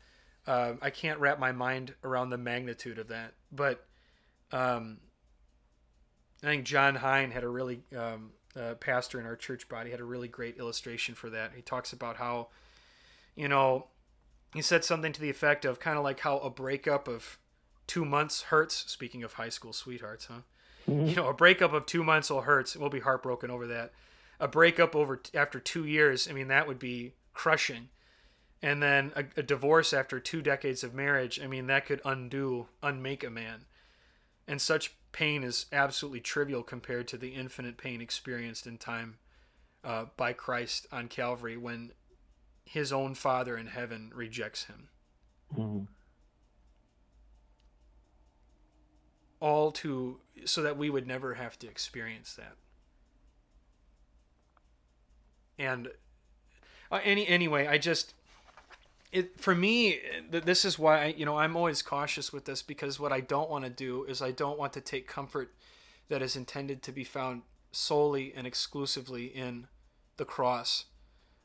Uh, 0.47 0.75
I 0.83 0.91
can't 0.91 1.19
wrap 1.19 1.39
my 1.39 1.53
mind 1.53 1.95
around 2.05 2.31
the 2.31 2.39
magnitude 2.39 2.99
of 2.99 3.09
that. 3.09 3.33
But 3.51 3.87
um, 4.53 4.99
I 6.43 6.47
think 6.47 6.65
John 6.65 6.97
Hine 6.97 7.31
had 7.31 7.45
a 7.45 7.49
really 7.49 7.83
um, 7.97 8.33
uh, 8.59 8.75
pastor 8.75 9.19
in 9.19 9.27
our 9.27 9.37
church 9.37 9.69
body 9.69 9.91
had 9.91 10.01
a 10.01 10.05
really 10.05 10.29
great 10.29 10.59
illustration 10.59 11.15
for 11.15 11.31
that. 11.31 11.53
He 11.57 11.63
talks 11.63 11.93
about 11.93 12.17
how, 12.17 12.49
you 13.35 13.49
know, 13.49 13.87
he 14.55 14.63
said 14.63 14.85
something 14.85 15.13
to 15.13 15.21
the 15.21 15.31
effect 15.31 15.65
of 15.65 15.81
kind 15.81 15.99
of 15.99 16.05
like 16.05 16.21
how 16.21 16.39
a 16.39 16.49
breakup 16.49 17.09
of 17.09 17.39
two 17.87 18.05
months 18.05 18.43
hurts. 18.43 18.85
Speaking 18.91 19.23
of 19.23 19.35
high 19.35 19.49
school 19.49 19.73
sweethearts, 19.73 20.27
huh? 20.27 20.41
Mm-hmm. 20.89 21.09
You 21.09 21.17
know, 21.17 21.29
a 21.29 21.35
breakup 21.35 21.73
of 21.73 21.87
two 21.87 22.05
months 22.05 22.31
will 22.31 22.43
hurt. 22.43 22.75
We'll 22.79 22.91
be 22.91 23.01
heartbroken 23.01 23.51
over 23.51 23.67
that. 23.67 23.93
A 24.39 24.49
breakup 24.49 24.95
over 24.95 25.21
after 25.35 25.59
two 25.59 25.85
years, 25.85 26.29
I 26.29 26.33
mean, 26.33 26.49
that 26.49 26.67
would 26.67 26.79
be 26.79 27.15
crushing. 27.33 27.89
And 28.63 28.83
then 28.83 29.13
a, 29.15 29.25
a 29.37 29.43
divorce 29.43 29.93
after 29.93 30.21
two 30.21 30.43
decades 30.43 30.85
of 30.85 30.95
marriage, 30.95 31.41
I 31.41 31.47
mean, 31.47 31.67
that 31.67 31.87
could 31.87 32.01
undo, 32.05 32.69
unmake 32.83 33.25
a 33.25 33.31
man. 33.31 33.67
And 34.47 34.61
such 34.61 34.95
pain 35.13 35.43
is 35.43 35.67
absolutely 35.73 36.21
trivial 36.21 36.63
compared 36.63 37.09
to 37.09 37.17
the 37.17 37.29
infinite 37.29 37.77
pain 37.77 38.01
experienced 38.01 38.67
in 38.67 38.79
time 38.79 39.19
uh, 39.85 40.07
by 40.17 40.33
Christ 40.33 40.87
on 40.91 41.09
Calvary 41.09 41.57
when 41.57 41.93
his 42.75 42.93
own 42.93 43.15
Father 43.15 43.57
in 43.57 43.69
heaven 43.69 44.11
rejects 44.13 44.65
him. 44.65 44.89
Mm-hmm. 45.57 45.85
all 49.41 49.71
to 49.71 50.19
so 50.47 50.63
that 50.63 50.79
we 50.79 50.89
would 50.89 51.07
never 51.07 51.35
have 51.35 51.59
to 51.59 51.69
experience 51.69 52.33
that. 52.33 52.57
And 55.59 55.89
uh, 56.91 57.01
any 57.05 57.29
anyway, 57.29 57.67
I 57.67 57.77
just 57.77 58.15
it 59.13 59.39
for 59.39 59.55
me 59.55 60.01
this 60.31 60.65
is 60.65 60.79
why 60.79 61.03
I, 61.03 61.07
you 61.09 61.27
know 61.27 61.37
I'm 61.37 61.57
always 61.57 61.83
cautious 61.83 62.33
with 62.33 62.47
this 62.47 62.63
because 62.63 62.99
what 62.99 63.13
I 63.13 63.21
don't 63.21 63.51
want 63.51 63.65
to 63.65 63.71
do 63.71 64.05
is 64.05 64.23
I 64.23 64.31
don't 64.31 64.59
want 64.59 64.73
to 64.73 64.81
take 64.81 65.07
comfort 65.07 65.55
that 66.09 66.23
is 66.23 66.37
intended 66.37 66.83
to 66.83 66.93
be 66.93 67.05
found 67.05 67.43
solely 67.71 68.33
and 68.35 68.47
exclusively 68.47 69.27
in 69.27 69.67
the 70.17 70.25
cross 70.25 70.87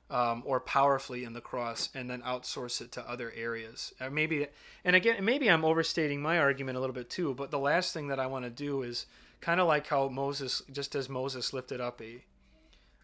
um, 0.10 0.44
or 0.46 0.60
powerfully 0.60 1.24
in 1.24 1.34
the 1.34 1.42
cross 1.42 1.90
and 1.94 2.10
then 2.10 2.22
outsource 2.22 2.82
it 2.82 2.92
to 2.94 3.10
other 3.10 3.32
areas. 3.36 3.94
Uh, 4.00 4.10
maybe, 4.10 4.48
and 4.84 4.96
again, 4.96 5.24
maybe 5.24 5.50
I'm 5.50 5.66
overstating 5.66 6.22
my 6.22 6.40
argument 6.40 6.78
a 6.78 6.80
little 6.80 6.96
bit 6.96 7.10
too. 7.10 7.34
But 7.36 7.52
the 7.52 7.60
last 7.60 7.94
thing 7.94 8.08
that 8.08 8.20
I 8.20 8.28
want 8.28 8.46
to 8.46 8.52
do 8.52 8.82
is 8.82 9.06
kind 9.42 9.60
of 9.60 9.68
like 9.68 9.88
how 9.88 10.08
Moses, 10.10 10.64
just 10.72 10.96
as 10.96 11.10
Moses 11.10 11.54
lifted 11.54 11.80
up 11.80 12.02
a, 12.02 12.24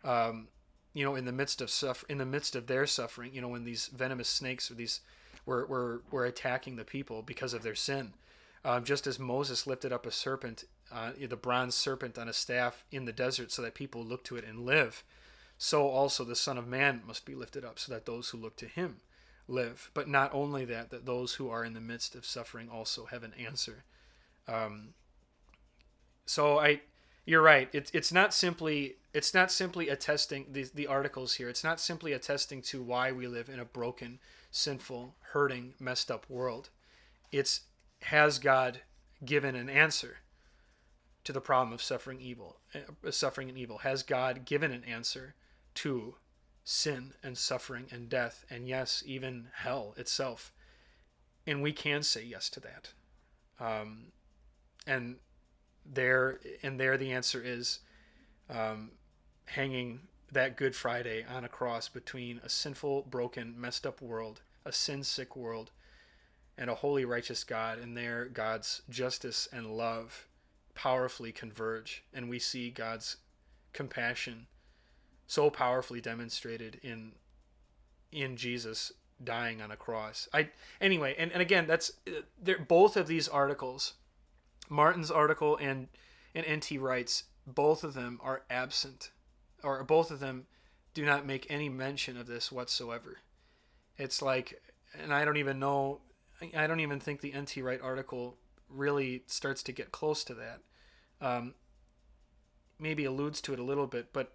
um, 0.08 0.48
you 0.94 1.04
know, 1.04 1.16
in 1.16 1.26
the 1.26 1.32
midst 1.32 1.62
of 1.62 1.70
suffer, 1.70 2.06
in 2.10 2.18
the 2.18 2.26
midst 2.26 2.56
of 2.56 2.68
their 2.68 2.88
suffering, 2.88 3.32
you 3.34 3.42
know, 3.42 3.50
when 3.50 3.66
these 3.66 3.88
venomous 3.88 4.30
snakes 4.30 4.72
or 4.72 4.76
these 4.76 5.02
were 5.46 5.66
were, 5.68 6.02
were 6.10 6.26
attacking 6.26 6.76
the 6.76 6.86
people 6.86 7.22
because 7.22 7.54
of 7.54 7.64
their 7.64 7.76
sin. 7.76 8.14
Um, 8.64 8.84
just 8.84 9.06
as 9.06 9.20
Moses 9.20 9.68
lifted 9.68 9.94
up 9.94 10.08
a 10.08 10.12
serpent, 10.12 10.64
uh, 10.92 11.12
the 11.20 11.36
bronze 11.36 11.76
serpent 11.76 12.18
on 12.18 12.28
a 12.28 12.34
staff 12.34 12.84
in 12.92 13.06
the 13.06 13.14
desert, 13.14 13.52
so 13.52 13.62
that 13.62 13.76
people 13.76 14.04
look 14.04 14.24
to 14.24 14.38
it 14.38 14.46
and 14.46 14.66
live 14.66 15.04
so 15.58 15.88
also 15.88 16.24
the 16.24 16.36
Son 16.36 16.58
of 16.58 16.68
Man 16.68 17.02
must 17.06 17.26
be 17.26 17.36
lifted 17.36 17.64
up, 17.64 17.80
so 17.80 17.92
that 17.94 18.06
those 18.06 18.30
who 18.30 18.38
look 18.38 18.56
to 18.58 18.68
him 18.68 18.98
live. 19.48 19.92
But 19.94 20.08
not 20.08 20.34
only 20.34 20.66
that, 20.66 20.90
that 20.90 21.06
those 21.06 21.36
who 21.36 21.50
are 21.50 21.64
in 21.64 21.74
the 21.74 21.82
midst 21.82 22.16
of 22.16 22.26
suffering 22.26 22.70
also 22.70 23.06
have 23.06 23.24
an 23.24 23.34
answer. 23.34 23.84
Um, 24.48 24.94
so 26.26 26.60
I, 26.60 26.82
you're 27.26 27.42
right. 27.42 27.70
It's 27.74 27.92
it's 27.92 28.12
not 28.12 28.34
simply 28.34 28.98
it's 29.14 29.34
not 29.34 29.52
simply 29.52 29.90
attesting 29.90 30.48
the 30.52 30.70
the 30.74 30.88
articles 30.88 31.36
here. 31.36 31.50
It's 31.50 31.64
not 31.64 31.80
simply 31.80 32.14
attesting 32.14 32.62
to 32.64 32.82
why 32.82 33.12
we 33.12 33.28
live 33.28 33.50
in 33.50 33.60
a 33.60 33.66
broken, 33.66 34.20
sinful, 34.52 35.16
hurting, 35.32 35.74
messed 35.80 36.12
up 36.12 36.30
world. 36.30 36.70
It's 37.32 37.62
has 38.02 38.40
God 38.40 38.82
given 39.24 39.56
an 39.56 39.70
answer 39.70 40.18
to 41.24 41.34
the 41.34 41.42
problem 41.42 41.74
of 41.74 41.82
suffering 41.82 42.22
evil, 42.22 42.58
uh, 42.76 43.12
suffering 43.12 43.50
and 43.50 43.58
evil? 43.58 43.80
Has 43.80 44.04
God 44.04 44.46
given 44.46 44.72
an 44.72 44.84
answer 44.84 45.34
to 45.76 46.16
sin 46.64 47.14
and 47.22 47.38
suffering 47.38 47.86
and 47.92 48.10
death, 48.10 48.44
and 48.50 48.68
yes, 48.68 49.04
even 49.06 49.50
hell 49.54 49.94
itself. 49.98 50.52
And 51.46 51.62
we 51.62 51.72
can 51.72 52.02
say 52.02 52.24
yes 52.24 52.50
to 52.52 52.60
that. 52.62 52.94
Um, 53.60 54.08
and 54.88 55.18
there, 55.86 56.40
and 56.64 56.80
there, 56.80 56.98
the 56.98 57.12
answer 57.12 57.42
is 57.44 57.80
um, 58.50 58.92
hanging 59.46 60.02
that 60.32 60.58
Good 60.58 60.76
Friday 60.76 61.24
on 61.24 61.44
a 61.44 61.50
cross 61.50 61.88
between 61.88 62.42
a 62.44 62.50
sinful, 62.50 63.04
broken, 63.04 63.54
messed 63.58 63.86
up 63.86 64.02
world, 64.02 64.42
a 64.66 64.72
sin 64.72 65.04
sick 65.04 65.36
world, 65.36 65.72
and 66.58 66.70
a 66.70 66.76
holy, 66.76 67.06
righteous 67.06 67.44
God. 67.44 67.78
And 67.78 67.96
there, 67.96 68.26
God's 68.26 68.82
justice 68.90 69.48
and 69.54 69.78
love 69.78 70.28
powerfully 70.74 71.32
converge, 71.32 72.04
and 72.14 72.28
we 72.28 72.40
see 72.40 72.72
God's 72.72 73.18
compassion 73.72 74.48
so 75.28 75.50
powerfully 75.50 76.02
demonstrated 76.02 76.80
in 76.84 77.14
in 78.12 78.38
Jesus 78.38 78.92
dying 79.24 79.62
on 79.62 79.72
a 79.72 79.76
cross. 79.76 80.28
I 80.34 80.50
anyway, 80.80 81.16
and, 81.18 81.32
and 81.32 81.42
again, 81.42 81.68
that's 81.68 81.92
they're 82.42 82.60
both 82.60 82.98
of 82.98 83.08
these 83.08 83.28
articles, 83.28 83.94
Martin's 84.70 85.12
article 85.12 85.58
and 85.58 85.88
and 86.34 86.46
NT 86.58 86.82
Wright's, 86.82 87.24
both 87.48 87.84
of 87.84 87.94
them 87.94 88.20
are 88.22 88.44
absent, 88.50 89.12
or 89.64 89.84
both 89.84 90.12
of 90.12 90.20
them 90.20 90.48
do 90.94 91.06
not 91.06 91.26
make 91.26 91.48
any 91.50 91.70
mention 91.70 92.18
of 92.18 92.28
this 92.28 92.52
whatsoever. 92.52 93.20
It's 93.98 94.22
like, 94.22 94.62
and 95.02 95.14
I 95.14 95.24
don't 95.24 95.38
even 95.38 95.60
know, 95.60 96.02
I 96.56 96.68
don't 96.68 96.82
even 96.82 97.00
think 97.00 97.22
the 97.22 97.34
NT 97.38 97.58
Wright 97.58 97.80
article 97.82 98.38
really 98.70 99.24
starts 99.28 99.64
to 99.64 99.72
get 99.72 99.92
close 99.92 100.24
to 100.26 100.34
that. 100.36 100.60
Um, 101.22 101.54
maybe 102.78 103.06
alludes 103.06 103.40
to 103.42 103.54
it 103.54 103.60
a 103.60 103.64
little 103.64 103.88
bit, 103.88 104.12
but 104.12 104.34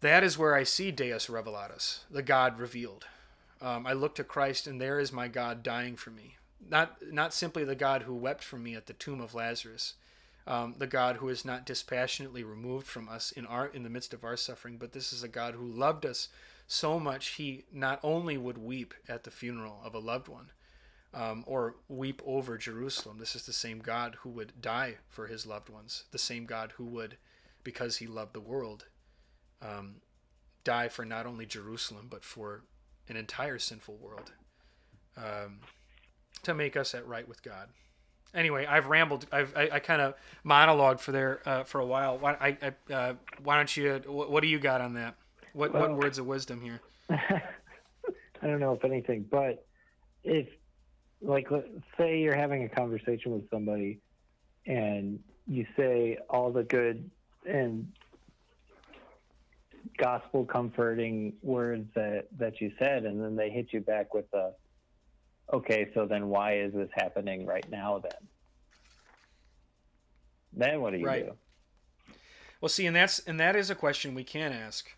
that 0.00 0.22
is 0.24 0.38
where 0.38 0.54
I 0.54 0.62
see 0.62 0.90
Deus 0.90 1.26
Revelatus, 1.26 2.00
the 2.10 2.22
God 2.22 2.58
revealed. 2.58 3.06
Um, 3.60 3.86
I 3.86 3.92
look 3.92 4.14
to 4.16 4.24
Christ, 4.24 4.66
and 4.66 4.80
there 4.80 5.00
is 5.00 5.12
my 5.12 5.28
God 5.28 5.62
dying 5.62 5.96
for 5.96 6.10
me. 6.10 6.36
Not 6.68 6.96
not 7.10 7.34
simply 7.34 7.64
the 7.64 7.74
God 7.74 8.02
who 8.02 8.14
wept 8.14 8.42
for 8.42 8.56
me 8.56 8.74
at 8.74 8.86
the 8.86 8.92
tomb 8.92 9.20
of 9.20 9.34
Lazarus, 9.34 9.94
um, 10.46 10.74
the 10.78 10.86
God 10.86 11.16
who 11.16 11.28
is 11.28 11.44
not 11.44 11.66
dispassionately 11.66 12.42
removed 12.42 12.86
from 12.86 13.08
us 13.08 13.32
in 13.32 13.46
our 13.46 13.66
in 13.66 13.82
the 13.82 13.90
midst 13.90 14.14
of 14.14 14.24
our 14.24 14.36
suffering, 14.36 14.76
but 14.76 14.92
this 14.92 15.12
is 15.12 15.22
a 15.22 15.28
God 15.28 15.54
who 15.54 15.66
loved 15.66 16.06
us 16.06 16.28
so 16.66 17.00
much 17.00 17.28
he 17.30 17.64
not 17.72 17.98
only 18.02 18.36
would 18.36 18.58
weep 18.58 18.94
at 19.08 19.24
the 19.24 19.30
funeral 19.30 19.80
of 19.84 19.94
a 19.94 19.98
loved 19.98 20.28
one, 20.28 20.50
um, 21.14 21.42
or 21.46 21.76
weep 21.88 22.22
over 22.26 22.58
Jerusalem. 22.58 23.18
This 23.18 23.34
is 23.34 23.46
the 23.46 23.52
same 23.52 23.78
God 23.78 24.16
who 24.20 24.28
would 24.30 24.60
die 24.60 24.96
for 25.08 25.26
his 25.26 25.46
loved 25.46 25.68
ones, 25.68 26.04
the 26.12 26.18
same 26.18 26.44
God 26.44 26.72
who 26.76 26.84
would, 26.84 27.16
because 27.64 27.96
he 27.96 28.06
loved 28.06 28.34
the 28.34 28.40
world, 28.40 28.86
um, 29.62 29.96
die 30.64 30.88
for 30.88 31.04
not 31.04 31.26
only 31.26 31.46
Jerusalem 31.46 32.06
but 32.10 32.24
for 32.24 32.62
an 33.08 33.16
entire 33.16 33.58
sinful 33.58 33.96
world 33.96 34.32
um, 35.16 35.60
to 36.42 36.54
make 36.54 36.76
us 36.76 36.94
at 36.94 37.06
right 37.06 37.26
with 37.26 37.42
God. 37.42 37.68
Anyway, 38.34 38.66
I've 38.66 38.86
rambled. 38.86 39.26
I've 39.32 39.56
I, 39.56 39.70
I 39.72 39.78
kind 39.78 40.02
of 40.02 40.14
monologued 40.44 41.00
for 41.00 41.12
there 41.12 41.40
uh, 41.46 41.64
for 41.64 41.80
a 41.80 41.86
while. 41.86 42.18
Why 42.18 42.34
I, 42.34 42.56
I 42.62 42.94
uh, 42.94 43.14
why 43.42 43.56
don't 43.56 43.74
you? 43.74 44.02
What, 44.06 44.30
what, 44.30 44.42
do 44.42 44.48
you 44.48 44.58
got 44.58 44.82
on 44.82 44.94
that? 44.94 45.14
What 45.54 45.72
well, 45.72 45.88
what 45.88 45.96
words 45.96 46.18
of 46.18 46.26
wisdom 46.26 46.60
here? 46.60 46.80
I 47.10 48.46
don't 48.46 48.60
know 48.60 48.74
if 48.74 48.84
anything, 48.84 49.24
but 49.30 49.66
if 50.24 50.46
like 51.22 51.50
let's 51.50 51.66
say 51.96 52.20
you're 52.20 52.36
having 52.36 52.64
a 52.64 52.68
conversation 52.68 53.32
with 53.32 53.48
somebody 53.50 53.98
and 54.66 55.18
you 55.46 55.66
say 55.76 56.18
all 56.28 56.52
the 56.52 56.62
good 56.62 57.10
and 57.48 57.90
gospel 59.96 60.44
comforting 60.44 61.32
words 61.42 61.86
that 61.94 62.26
that 62.38 62.60
you 62.60 62.72
said 62.78 63.04
and 63.04 63.20
then 63.20 63.36
they 63.36 63.50
hit 63.50 63.72
you 63.72 63.80
back 63.80 64.14
with 64.14 64.30
the 64.30 64.52
okay 65.52 65.90
so 65.94 66.06
then 66.06 66.28
why 66.28 66.58
is 66.58 66.72
this 66.72 66.90
happening 66.94 67.46
right 67.46 67.68
now 67.70 67.98
then 67.98 68.28
then 70.52 70.80
what 70.80 70.92
do 70.92 70.98
you 70.98 71.06
right. 71.06 71.26
do 71.26 71.32
well 72.60 72.68
see 72.68 72.86
and 72.86 72.94
that's 72.94 73.18
and 73.20 73.40
that 73.40 73.56
is 73.56 73.70
a 73.70 73.74
question 73.74 74.14
we 74.14 74.24
can 74.24 74.52
ask 74.52 74.88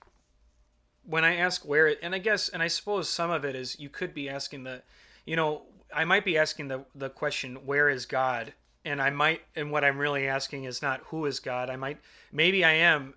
when 1.04 1.24
I 1.24 1.36
ask 1.36 1.64
where, 1.64 1.88
it, 1.88 1.98
and 2.02 2.14
I 2.14 2.18
guess, 2.18 2.48
and 2.48 2.62
I 2.62 2.68
suppose 2.68 3.08
some 3.08 3.30
of 3.30 3.44
it 3.44 3.56
is 3.56 3.78
you 3.80 3.88
could 3.88 4.14
be 4.14 4.28
asking 4.28 4.64
the, 4.64 4.82
you 5.24 5.36
know, 5.36 5.62
I 5.94 6.04
might 6.04 6.24
be 6.24 6.38
asking 6.38 6.68
the 6.68 6.84
the 6.94 7.10
question, 7.10 7.66
where 7.66 7.88
is 7.88 8.06
God? 8.06 8.52
And 8.84 9.02
I 9.02 9.10
might, 9.10 9.42
and 9.56 9.70
what 9.70 9.84
I'm 9.84 9.98
really 9.98 10.26
asking 10.26 10.64
is 10.64 10.80
not 10.80 11.00
who 11.06 11.26
is 11.26 11.40
God. 11.40 11.68
I 11.68 11.76
might, 11.76 11.98
maybe 12.32 12.64
I 12.64 12.72
am, 12.72 13.14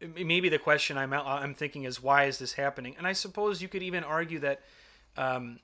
maybe 0.00 0.48
the 0.48 0.58
question 0.58 0.96
I'm 0.96 1.12
I'm 1.12 1.54
thinking 1.54 1.84
is 1.84 2.02
why 2.02 2.24
is 2.24 2.38
this 2.38 2.52
happening? 2.54 2.94
And 2.98 3.06
I 3.06 3.12
suppose 3.12 3.62
you 3.62 3.68
could 3.68 3.82
even 3.82 4.04
argue 4.04 4.38
that. 4.40 4.60
Um, 5.16 5.60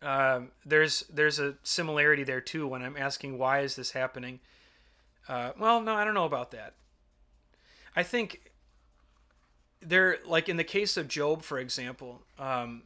uh, 0.00 0.42
there's 0.64 1.00
there's 1.12 1.40
a 1.40 1.56
similarity 1.64 2.22
there 2.22 2.40
too 2.40 2.68
when 2.68 2.82
I'm 2.82 2.96
asking 2.96 3.36
why 3.36 3.60
is 3.60 3.74
this 3.74 3.90
happening. 3.90 4.38
Uh, 5.28 5.50
well, 5.58 5.80
no, 5.80 5.94
I 5.94 6.04
don't 6.04 6.14
know 6.14 6.24
about 6.24 6.52
that. 6.52 6.74
I 7.96 8.04
think 8.04 8.52
there, 9.80 10.18
like 10.24 10.48
in 10.48 10.56
the 10.56 10.64
case 10.64 10.96
of 10.96 11.08
Job, 11.08 11.42
for 11.42 11.58
example, 11.58 12.22
um, 12.38 12.84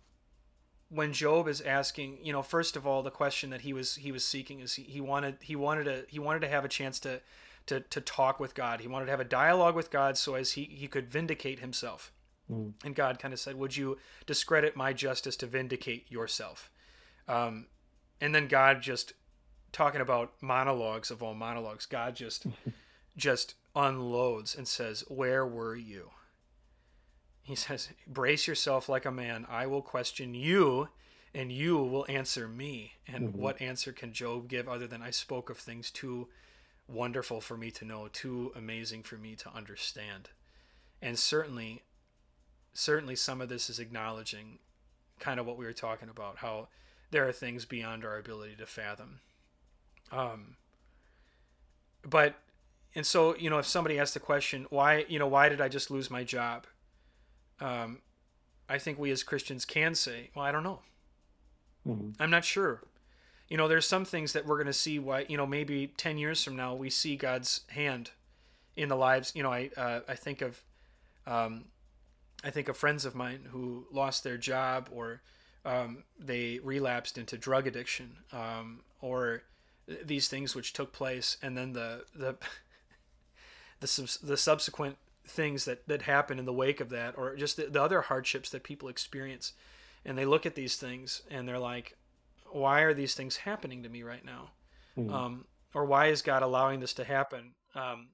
when 0.89 1.13
Job 1.13 1.49
is 1.49 1.61
asking, 1.61 2.19
you 2.23 2.33
know, 2.33 2.43
first 2.43 2.77
of 2.77 2.87
all, 2.87 3.03
the 3.03 3.11
question 3.11 3.51
that 3.51 3.63
he 3.63 3.73
was 3.73 3.97
he 3.97 4.13
was 4.13 4.25
seeking 4.25 4.61
is 4.61 4.75
he, 4.75 4.83
he 4.83 5.01
wanted 5.01 5.37
he 5.41 5.57
wanted 5.57 5.85
to 5.85 6.05
he 6.09 6.19
wanted 6.19 6.41
to 6.41 6.49
have 6.49 6.65
a 6.65 6.69
chance 6.69 6.99
to 7.01 7.21
to 7.67 7.81
to 7.81 8.01
talk 8.01 8.41
with 8.41 8.55
God. 8.55 8.81
He 8.81 8.89
wanted 8.89 9.07
to 9.07 9.11
have 9.11 9.21
a 9.21 9.25
dialogue 9.25 9.75
with 9.75 9.91
God 9.91 10.17
so 10.17 10.35
as 10.35 10.53
he 10.53 10.65
he 10.65 10.89
could 10.89 11.11
vindicate 11.11 11.61
himself. 11.61 12.13
Mm. 12.51 12.73
And 12.85 12.95
God 12.95 13.19
kind 13.19 13.33
of 13.33 13.41
said, 13.41 13.57
"Would 13.57 13.77
you 13.77 13.99
discredit 14.27 14.77
my 14.77 14.93
justice 14.93 15.37
to 15.37 15.47
vindicate 15.47 16.11
yourself?" 16.11 16.71
Um, 17.29 17.67
and 18.21 18.35
then 18.35 18.49
God 18.49 18.83
just 18.83 19.13
talking 19.73 20.01
about 20.01 20.35
monologues 20.41 21.11
of 21.11 21.23
all 21.23 21.35
monologues. 21.35 21.87
God 21.87 22.17
just 22.17 22.47
just 23.17 23.55
unloads 23.75 24.57
and 24.57 24.67
says, 24.67 25.05
"Where 25.09 25.47
were 25.47 25.77
you?" 25.77 26.11
He 27.43 27.57
says, 27.57 27.89
Brace 28.07 28.47
yourself 28.47 28.89
like 28.89 29.05
a 29.05 29.11
man. 29.11 29.47
I 29.49 29.67
will 29.67 29.83
question 29.83 30.35
you, 30.35 30.89
and 31.35 31.51
you 31.51 31.77
will 31.77 32.07
answer 32.09 32.47
me. 32.47 32.93
And 33.07 33.31
mm-hmm. 33.31 33.39
what 33.39 33.61
answer 33.61 33.93
can 33.93 34.13
Job 34.13 34.49
give 34.49 34.69
other 34.69 34.87
than 34.87 35.03
I 35.03 35.11
spoke 35.11 35.51
of 35.51 35.59
things 35.59 35.91
too 35.91 36.29
wonderful 36.93 37.41
for 37.41 37.57
me 37.57 37.71
to 37.73 37.85
know, 37.85 38.09
too 38.09 38.53
amazing 38.55 39.03
for 39.03 39.17
me 39.17 39.35
to 39.37 39.55
understand? 39.55 40.31
And 41.01 41.19
certainly, 41.19 41.83
certainly 42.73 43.17
some 43.17 43.41
of 43.41 43.49
this 43.49 43.69
is 43.71 43.79
acknowledging 43.79 44.59
kind 45.19 45.41
of 45.41 45.47
what 45.47 45.57
we 45.57 45.65
were 45.65 45.73
talking 45.73 46.09
about, 46.09 46.39
how 46.39 46.69
there 47.11 47.27
are 47.27 47.33
things 47.33 47.65
beyond 47.65 48.05
our 48.05 48.19
ability 48.19 48.57
to 48.57 48.67
fathom. 48.67 49.21
Um, 50.11 50.57
but 52.05 52.35
and 52.95 53.07
so 53.07 53.35
you 53.37 53.49
know 53.49 53.59
if 53.59 53.67
somebody 53.67 53.99
asks 53.99 54.13
the 54.13 54.21
question 54.21 54.67
why 54.69 55.07
you 55.09 55.19
know 55.19 55.29
why 55.29 55.49
did 55.49 55.61
i 55.61 55.69
just 55.69 55.91
lose 55.91 56.11
my 56.11 56.25
job 56.25 56.67
um, 57.63 57.99
I 58.69 58.79
think 58.79 58.99
we 58.99 59.11
as 59.11 59.23
Christians 59.23 59.65
can 59.65 59.95
say, 59.95 60.31
well, 60.35 60.45
I 60.45 60.53
don't 60.53 60.63
know. 60.63 60.81
Mm-hmm. 61.87 62.11
I'm 62.21 62.31
not 62.31 62.45
sure. 62.45 62.83
You 63.53 63.59
know, 63.59 63.69
there's 63.69 63.87
some 63.87 64.07
things 64.07 64.33
that 64.33 64.47
we're 64.47 64.57
going 64.57 64.67
to 64.69 64.73
see 64.73 64.99
why, 64.99 65.27
you 65.29 65.37
know, 65.37 65.45
maybe 65.45 65.89
10 65.99 66.17
years 66.17 66.43
from 66.43 66.57
now, 66.57 66.75
we 66.75 66.89
see 66.89 67.17
God's 67.17 67.61
hand 67.69 68.13
in 68.77 68.89
the 68.89 68.97
lives. 68.97 69.31
You 69.35 69.43
know, 69.43 69.53
I, 69.53 69.69
uh, 69.77 70.01
I 70.09 70.15
think 70.15 70.41
of, 70.41 70.63
um, 71.27 71.67
I 72.43 72.49
think 72.49 72.71
of 72.71 72.79
friends 72.79 73.05
of 73.05 73.15
mine 73.15 73.49
who 73.51 73.85
lost 73.93 74.25
their 74.25 74.39
job 74.39 74.89
or 74.91 75.21
um, 75.67 76.05
they 76.19 76.61
relapsed 76.65 77.19
into 77.19 77.37
drug 77.37 77.67
addiction 77.67 78.17
um, 78.33 78.81
or 79.03 79.43
these 80.03 80.29
things 80.29 80.55
which 80.55 80.73
took 80.73 80.95
place 80.95 81.37
and 81.43 81.55
then 81.55 81.75
the, 81.75 82.07
the, 82.15 82.37
the, 83.81 84.19
the 84.23 84.39
subsequent 84.39 84.97
things 85.27 85.67
that 85.67 85.87
that 85.89 86.01
happen 86.01 86.39
in 86.39 86.47
the 86.47 86.55
wake 86.55 86.81
of 86.81 86.89
that 86.89 87.19
or 87.19 87.37
just 87.37 87.59
the, 87.59 87.67
the 87.67 87.83
other 87.83 88.01
hardships 88.01 88.49
that 88.49 88.63
people 88.63 88.89
experience 88.89 89.53
and 90.07 90.17
they 90.17 90.25
look 90.25 90.47
at 90.47 90.55
these 90.55 90.77
things 90.77 91.21
and 91.31 91.47
they're 91.47 91.59
like 91.59 91.99
why 92.55 92.83
are 92.83 92.95
these 92.95 93.15
things 93.15 93.37
happening 93.39 93.83
to 93.83 93.89
me 93.89 94.03
right 94.03 94.25
now? 94.25 94.51
Mm-hmm. 94.97 95.13
um, 95.13 95.45
or 95.75 95.87
why 95.87 96.09
is 96.09 96.21
god 96.21 96.43
allowing 96.43 96.81
this 96.81 96.95
to 96.95 97.05
happen? 97.05 97.55
Um, 97.75 98.11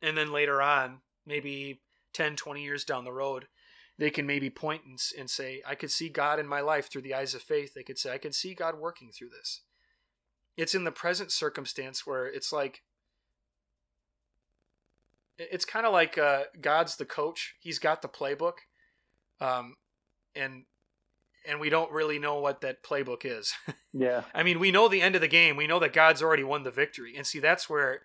and 0.00 0.16
then 0.16 0.32
later 0.32 0.62
on 0.62 1.00
maybe 1.26 1.82
10 2.14 2.36
20 2.36 2.62
years 2.62 2.84
down 2.84 3.04
the 3.04 3.12
road 3.12 3.46
they 3.98 4.10
can 4.10 4.26
maybe 4.26 4.50
point 4.50 4.82
and, 4.84 4.98
and 5.18 5.30
say 5.30 5.62
i 5.66 5.74
could 5.74 5.90
see 5.90 6.08
god 6.08 6.38
in 6.38 6.46
my 6.46 6.60
life 6.60 6.90
through 6.90 7.02
the 7.02 7.14
eyes 7.14 7.34
of 7.34 7.42
faith. 7.42 7.74
They 7.74 7.82
could 7.82 7.98
say 7.98 8.12
i 8.12 8.18
could 8.18 8.34
see 8.34 8.54
god 8.54 8.78
working 8.78 9.10
through 9.12 9.28
this. 9.28 9.62
It's 10.56 10.74
in 10.74 10.84
the 10.84 10.92
present 10.92 11.30
circumstance 11.32 12.06
where 12.06 12.26
it's 12.26 12.52
like 12.52 12.82
it's 15.50 15.64
kind 15.64 15.86
of 15.86 15.92
like 15.92 16.18
uh, 16.18 16.44
God's 16.60 16.96
the 16.96 17.04
coach. 17.04 17.54
He's 17.60 17.78
got 17.78 18.02
the 18.02 18.08
playbook, 18.08 18.54
um, 19.40 19.76
and 20.34 20.64
and 21.46 21.60
we 21.60 21.70
don't 21.70 21.90
really 21.92 22.18
know 22.18 22.38
what 22.38 22.60
that 22.60 22.82
playbook 22.82 23.24
is. 23.24 23.52
yeah. 23.92 24.22
I 24.34 24.42
mean, 24.42 24.58
we 24.58 24.70
know 24.70 24.88
the 24.88 25.02
end 25.02 25.14
of 25.14 25.20
the 25.20 25.28
game. 25.28 25.56
We 25.56 25.66
know 25.66 25.78
that 25.80 25.92
God's 25.92 26.22
already 26.22 26.44
won 26.44 26.64
the 26.64 26.70
victory, 26.70 27.14
and 27.16 27.26
see 27.26 27.38
that's 27.38 27.68
where 27.68 28.02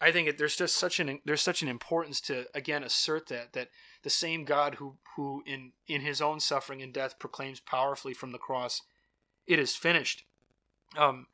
I 0.00 0.12
think 0.12 0.28
it, 0.28 0.38
there's 0.38 0.56
just 0.56 0.76
such 0.76 1.00
an 1.00 1.20
there's 1.24 1.42
such 1.42 1.62
an 1.62 1.68
importance 1.68 2.20
to 2.22 2.46
again 2.54 2.82
assert 2.82 3.28
that 3.28 3.52
that 3.52 3.68
the 4.02 4.10
same 4.10 4.44
God 4.44 4.76
who 4.76 4.96
who 5.16 5.42
in 5.46 5.72
in 5.86 6.02
His 6.02 6.20
own 6.20 6.40
suffering 6.40 6.82
and 6.82 6.92
death 6.92 7.18
proclaims 7.18 7.60
powerfully 7.60 8.14
from 8.14 8.32
the 8.32 8.38
cross, 8.38 8.82
"It 9.46 9.58
is 9.58 9.74
finished." 9.74 10.24
Um, 10.96 11.26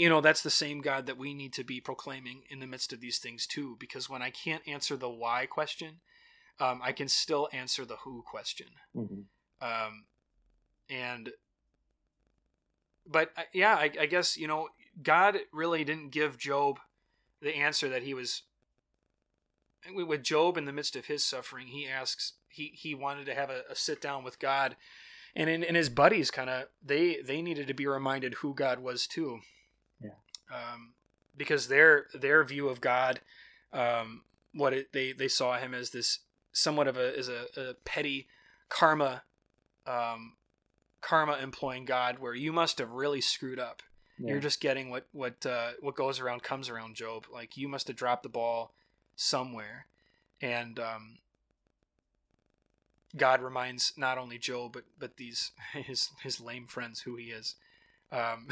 you 0.00 0.08
know 0.08 0.22
that's 0.22 0.42
the 0.42 0.50
same 0.50 0.80
god 0.80 1.04
that 1.06 1.18
we 1.18 1.34
need 1.34 1.52
to 1.52 1.62
be 1.62 1.78
proclaiming 1.78 2.42
in 2.48 2.58
the 2.58 2.66
midst 2.66 2.92
of 2.92 3.00
these 3.00 3.18
things 3.18 3.46
too 3.46 3.76
because 3.78 4.08
when 4.08 4.22
i 4.22 4.30
can't 4.30 4.66
answer 4.66 4.96
the 4.96 5.10
why 5.10 5.44
question 5.44 5.96
um, 6.58 6.80
i 6.82 6.90
can 6.90 7.06
still 7.06 7.48
answer 7.52 7.84
the 7.84 7.96
who 7.96 8.22
question 8.22 8.68
mm-hmm. 8.96 9.20
um, 9.60 10.04
and 10.90 11.30
but 13.06 13.30
uh, 13.36 13.42
yeah 13.52 13.74
I, 13.74 13.90
I 14.00 14.06
guess 14.06 14.36
you 14.36 14.46
know 14.46 14.68
god 15.02 15.38
really 15.52 15.84
didn't 15.84 16.10
give 16.10 16.38
job 16.38 16.80
the 17.40 17.56
answer 17.56 17.88
that 17.88 18.02
he 18.02 18.14
was 18.14 18.42
with 19.94 20.22
job 20.22 20.58
in 20.58 20.66
the 20.66 20.72
midst 20.72 20.96
of 20.96 21.06
his 21.06 21.24
suffering 21.24 21.68
he 21.68 21.88
asks 21.88 22.34
he 22.48 22.72
he 22.74 22.94
wanted 22.94 23.26
to 23.26 23.34
have 23.34 23.50
a, 23.50 23.62
a 23.70 23.74
sit 23.74 24.00
down 24.00 24.24
with 24.24 24.38
god. 24.38 24.76
And 25.36 25.48
in, 25.48 25.62
in 25.62 25.76
his 25.76 25.88
buddies 25.88 26.30
kind 26.30 26.50
of 26.50 26.64
they 26.84 27.18
they 27.24 27.40
needed 27.40 27.68
to 27.68 27.74
be 27.74 27.86
reminded 27.86 28.34
who 28.34 28.52
god 28.52 28.80
was 28.80 29.06
too. 29.06 29.38
Um, 30.52 30.94
because 31.36 31.68
their 31.68 32.06
their 32.12 32.44
view 32.44 32.68
of 32.68 32.80
God, 32.80 33.20
um, 33.72 34.22
what 34.52 34.72
it, 34.72 34.92
they 34.92 35.12
they 35.12 35.28
saw 35.28 35.56
him 35.56 35.72
as 35.72 35.90
this 35.90 36.20
somewhat 36.52 36.88
of 36.88 36.96
a 36.96 37.16
as 37.16 37.28
a, 37.28 37.46
a 37.56 37.74
petty 37.84 38.26
karma, 38.68 39.22
um, 39.86 40.34
karma 41.00 41.38
employing 41.42 41.84
God, 41.84 42.18
where 42.18 42.34
you 42.34 42.52
must 42.52 42.78
have 42.78 42.90
really 42.90 43.20
screwed 43.20 43.58
up. 43.58 43.82
Yeah. 44.18 44.32
You're 44.32 44.40
just 44.40 44.60
getting 44.60 44.90
what 44.90 45.06
what 45.12 45.44
uh, 45.46 45.70
what 45.80 45.94
goes 45.94 46.20
around 46.20 46.42
comes 46.42 46.68
around, 46.68 46.94
Job. 46.94 47.26
Like 47.32 47.56
you 47.56 47.68
must 47.68 47.88
have 47.88 47.96
dropped 47.96 48.22
the 48.22 48.28
ball 48.28 48.74
somewhere, 49.16 49.86
and 50.40 50.78
um, 50.78 51.18
God 53.16 53.42
reminds 53.42 53.94
not 53.96 54.18
only 54.18 54.38
Job 54.38 54.72
but 54.72 54.84
but 54.98 55.16
these 55.16 55.52
his 55.72 56.10
his 56.22 56.40
lame 56.40 56.66
friends 56.66 57.00
who 57.00 57.16
he 57.16 57.26
is. 57.26 57.56
Um, 58.12 58.48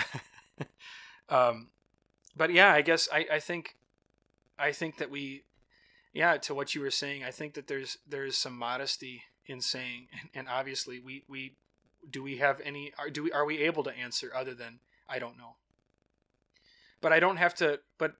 um, 1.28 1.68
but 2.36 2.52
yeah, 2.52 2.72
I 2.72 2.82
guess 2.82 3.08
I, 3.12 3.26
I 3.32 3.38
think 3.40 3.76
I 4.58 4.72
think 4.72 4.98
that 4.98 5.10
we 5.10 5.44
yeah, 6.12 6.36
to 6.38 6.54
what 6.54 6.74
you 6.74 6.80
were 6.80 6.90
saying, 6.90 7.24
I 7.24 7.30
think 7.30 7.54
that 7.54 7.66
there's 7.66 7.98
there's 8.08 8.36
some 8.36 8.56
modesty 8.56 9.22
in 9.46 9.60
saying 9.60 10.08
and, 10.20 10.30
and 10.34 10.48
obviously 10.48 11.00
we, 11.00 11.24
we 11.28 11.54
do 12.10 12.22
we 12.22 12.38
have 12.38 12.60
any 12.64 12.92
are 12.98 13.10
do 13.10 13.22
we 13.22 13.32
are 13.32 13.44
we 13.44 13.58
able 13.58 13.82
to 13.84 13.96
answer 13.96 14.32
other 14.34 14.54
than 14.54 14.80
I 15.08 15.18
don't 15.18 15.36
know. 15.36 15.56
But 17.00 17.12
I 17.12 17.20
don't 17.20 17.36
have 17.36 17.54
to 17.56 17.80
but 17.98 18.14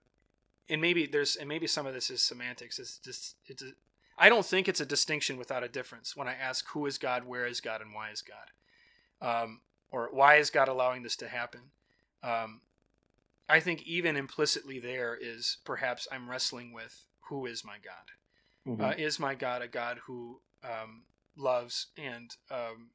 and 0.69 0.81
maybe 0.81 1.07
there's 1.07 1.37
and 1.37 1.49
maybe 1.49 1.67
some 1.67 1.87
of 1.87 1.95
this 1.95 2.11
is 2.11 2.23
semantics. 2.23 2.79
It's 2.79 2.99
just 2.99 3.37
it's 3.47 3.63
a, 3.63 3.73
I 4.19 4.29
don't 4.29 4.45
think 4.45 4.69
it's 4.69 4.81
a 4.81 4.87
distinction 4.87 5.37
without 5.37 5.63
a 5.63 5.69
difference 5.69 6.17
when 6.17 6.29
I 6.29 6.35
ask 6.35 6.67
who 6.71 6.87
is 6.87 6.99
God, 6.99 7.25
where 7.25 7.47
is 7.47 7.61
God, 7.61 7.81
and 7.81 7.95
why 7.95 8.11
is 8.11 8.23
God, 8.23 9.43
um, 9.43 9.61
or 9.91 10.09
why 10.11 10.37
is 10.37 10.51
God 10.51 10.69
allowing 10.69 11.03
this 11.03 11.17
to 11.17 11.29
happen. 11.29 11.61
Um, 12.23 12.63
I 13.49 13.61
think 13.61 13.83
even 13.83 14.17
implicitly 14.17 14.79
there 14.79 15.17
is 15.19 15.59
perhaps 15.65 16.07
I'm 16.13 16.29
wrestling 16.29 16.73
with 16.73 17.05
who 17.29 17.47
is 17.47 17.65
my 17.65 17.77
God? 17.83 18.73
Mm-hmm. 18.73 18.85
Uh, 18.85 18.95
is 18.99 19.19
my 19.19 19.35
God 19.35 19.63
a 19.63 19.69
God 19.69 20.01
who 20.07 20.41
um, 20.65 21.05
loves 21.37 21.87
and 21.97 22.37
um, 22.51 22.91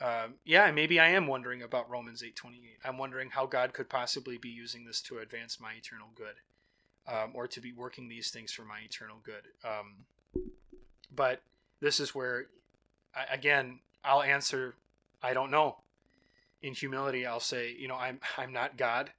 uh, 0.00 0.28
yeah, 0.44 0.70
maybe 0.70 0.98
I 0.98 1.08
am 1.08 1.26
wondering 1.26 1.62
about 1.62 1.90
Romans 1.90 2.22
eight 2.22 2.36
twenty 2.36 2.58
eight. 2.58 2.78
I'm 2.84 2.98
wondering 2.98 3.30
how 3.30 3.46
God 3.46 3.72
could 3.72 3.88
possibly 3.88 4.38
be 4.38 4.48
using 4.48 4.84
this 4.84 5.00
to 5.02 5.18
advance 5.18 5.60
my 5.60 5.72
eternal 5.74 6.08
good, 6.14 6.36
um, 7.06 7.32
or 7.34 7.46
to 7.48 7.60
be 7.60 7.72
working 7.72 8.08
these 8.08 8.30
things 8.30 8.52
for 8.52 8.64
my 8.64 8.80
eternal 8.84 9.18
good. 9.22 9.48
Um, 9.64 10.06
but 11.14 11.42
this 11.80 12.00
is 12.00 12.14
where, 12.14 12.46
I, 13.14 13.32
again, 13.32 13.80
I'll 14.04 14.22
answer, 14.22 14.74
I 15.22 15.34
don't 15.34 15.50
know. 15.50 15.76
In 16.62 16.72
humility, 16.74 17.26
I'll 17.26 17.40
say, 17.40 17.76
you 17.78 17.88
know, 17.88 17.96
I'm 17.96 18.20
I'm 18.38 18.52
not 18.52 18.78
God. 18.78 19.10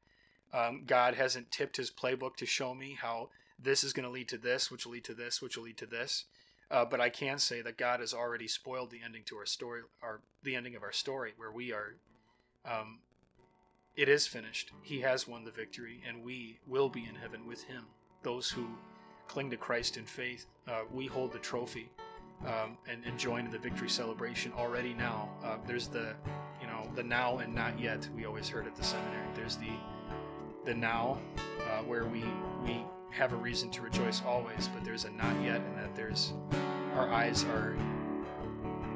Um, 0.51 0.83
God 0.87 1.13
hasn't 1.13 1.51
tipped 1.51 1.77
his 1.77 1.91
playbook 1.91 2.37
to 2.37 2.45
show 2.45 2.73
me 2.73 2.97
how 2.99 3.29
this 3.59 3.83
is 3.83 3.93
going 3.93 4.05
to 4.05 4.09
lead 4.09 4.27
to 4.29 4.37
this, 4.37 4.71
which 4.71 4.85
will 4.85 4.93
lead 4.93 5.03
to 5.03 5.13
this, 5.13 5.41
which 5.41 5.55
will 5.55 5.65
lead 5.65 5.77
to 5.77 5.85
this. 5.85 6.25
Uh, 6.71 6.83
but 6.85 6.99
I 6.99 7.09
can 7.09 7.37
say 7.37 7.61
that 7.61 7.77
God 7.77 7.99
has 7.99 8.13
already 8.13 8.47
spoiled 8.47 8.91
the 8.91 9.01
ending 9.03 9.23
to 9.25 9.37
our 9.37 9.45
story, 9.45 9.81
our 10.01 10.21
the 10.43 10.55
ending 10.55 10.75
of 10.75 10.83
our 10.83 10.91
story, 10.91 11.33
where 11.37 11.51
we 11.51 11.71
are. 11.71 11.95
Um, 12.65 12.99
it 13.95 14.09
is 14.09 14.27
finished. 14.27 14.71
He 14.81 15.01
has 15.01 15.27
won 15.27 15.45
the 15.45 15.51
victory, 15.51 16.01
and 16.07 16.23
we 16.23 16.59
will 16.67 16.89
be 16.89 17.05
in 17.07 17.15
heaven 17.15 17.47
with 17.47 17.63
Him. 17.63 17.85
Those 18.23 18.49
who 18.49 18.67
cling 19.27 19.49
to 19.51 19.57
Christ 19.57 19.97
in 19.97 20.05
faith, 20.05 20.45
uh, 20.67 20.81
we 20.91 21.05
hold 21.05 21.31
the 21.31 21.39
trophy 21.39 21.89
um, 22.45 22.77
and, 22.89 23.03
and 23.05 23.17
join 23.17 23.45
in 23.45 23.51
the 23.51 23.57
victory 23.57 23.89
celebration 23.89 24.51
already 24.57 24.93
now. 24.93 25.29
Uh, 25.43 25.57
there's 25.65 25.87
the, 25.87 26.13
you 26.61 26.67
know, 26.67 26.89
the 26.95 27.03
now 27.03 27.37
and 27.37 27.53
not 27.53 27.79
yet. 27.79 28.07
We 28.15 28.25
always 28.25 28.49
heard 28.49 28.67
at 28.67 28.75
the 28.75 28.83
seminary. 28.83 29.27
There's 29.33 29.55
the, 29.55 29.71
the 30.65 30.73
now, 30.73 31.19
uh, 31.37 31.83
where 31.83 32.05
we 32.05 32.23
we 32.63 32.83
have 33.15 33.31
a 33.31 33.35
reason 33.37 33.69
to 33.69 33.81
rejoice 33.81 34.21
always, 34.25 34.67
but 34.67 34.83
there's 34.83 35.05
a 35.05 35.09
not 35.11 35.41
yet, 35.41 35.61
and 35.61 35.77
that 35.77 35.95
there's 35.95 36.33
our 36.95 37.09
eyes 37.09 37.45
are 37.45 37.77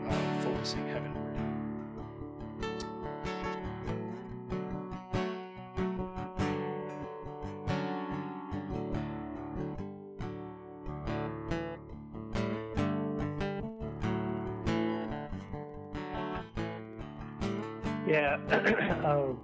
uh, 0.10 0.42
focusing 0.44 0.86
heavenward. 0.88 1.16
Yeah, 18.06 18.38
um, 19.06 19.40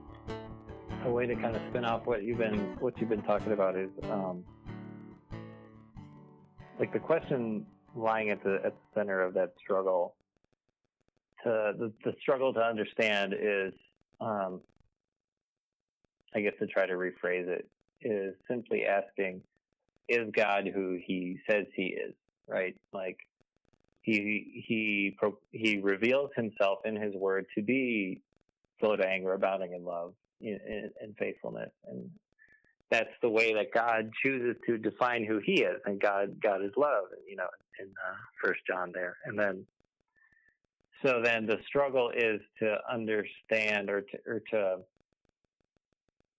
a 1.05 1.09
way 1.09 1.27
to 1.27 1.35
kind 1.35 1.55
of 1.55 1.61
spin 1.69 1.85
off 1.85 2.05
what 2.05 2.23
you've 2.23 2.39
been 2.39 2.75
what 2.81 2.99
you've 2.99 3.09
been 3.09 3.21
talking 3.21 3.53
about 3.53 3.77
is 3.77 3.91
um, 4.09 4.43
like 6.79 6.93
the 6.93 6.99
question 6.99 7.65
lying 7.95 8.29
at 8.29 8.43
the 8.43 8.55
at 8.65 8.73
the 8.73 8.99
center 8.99 9.21
of 9.21 9.33
that 9.35 9.53
struggle. 9.59 10.15
To 11.43 11.73
the, 11.77 11.93
the 12.03 12.13
struggle 12.21 12.53
to 12.53 12.59
understand 12.59 13.33
is, 13.39 13.73
um, 14.19 14.61
I 16.33 16.41
guess 16.41 16.53
to 16.59 16.65
try 16.65 16.87
to 16.87 16.93
rephrase 16.93 17.47
it 17.47 17.69
is 18.01 18.33
simply 18.49 18.85
asking, 18.85 19.41
is 20.09 20.29
God 20.35 20.67
who 20.73 20.97
He 21.05 21.37
says 21.49 21.65
He 21.75 21.87
is? 21.87 22.13
Right, 22.47 22.75
like 22.93 23.17
he 24.05 24.63
he 24.67 25.17
he 25.51 25.79
reveals 25.79 26.29
himself 26.35 26.79
in 26.85 26.95
his 26.95 27.15
word 27.15 27.47
to 27.55 27.63
be 27.63 28.21
slow 28.79 28.95
to 28.95 29.07
anger, 29.07 29.33
abounding 29.33 29.73
in 29.73 29.83
love 29.83 30.13
and 30.41 31.15
faithfulness. 31.17 31.71
And 31.87 32.11
that's 32.91 33.09
the 33.21 33.29
way 33.29 33.53
that 33.53 33.73
God 33.73 34.11
chooses 34.23 34.55
to 34.67 34.77
define 34.77 35.25
who 35.25 35.39
He 35.43 35.63
is. 35.63 35.81
And 35.85 35.99
God, 35.99 36.39
God 36.41 36.63
is 36.63 36.71
love. 36.77 37.05
You 37.27 37.35
know, 37.37 37.47
in 37.79 37.87
uh, 37.87 38.15
First 38.43 38.61
John 38.67 38.91
there. 38.93 39.17
And 39.25 39.37
then, 39.37 39.65
so 41.03 41.21
then 41.23 41.45
the 41.45 41.57
struggle 41.67 42.11
is 42.15 42.41
to 42.59 42.77
understand 42.91 43.89
or 43.89 44.01
to, 44.01 44.17
or 44.27 44.41
to, 44.51 44.77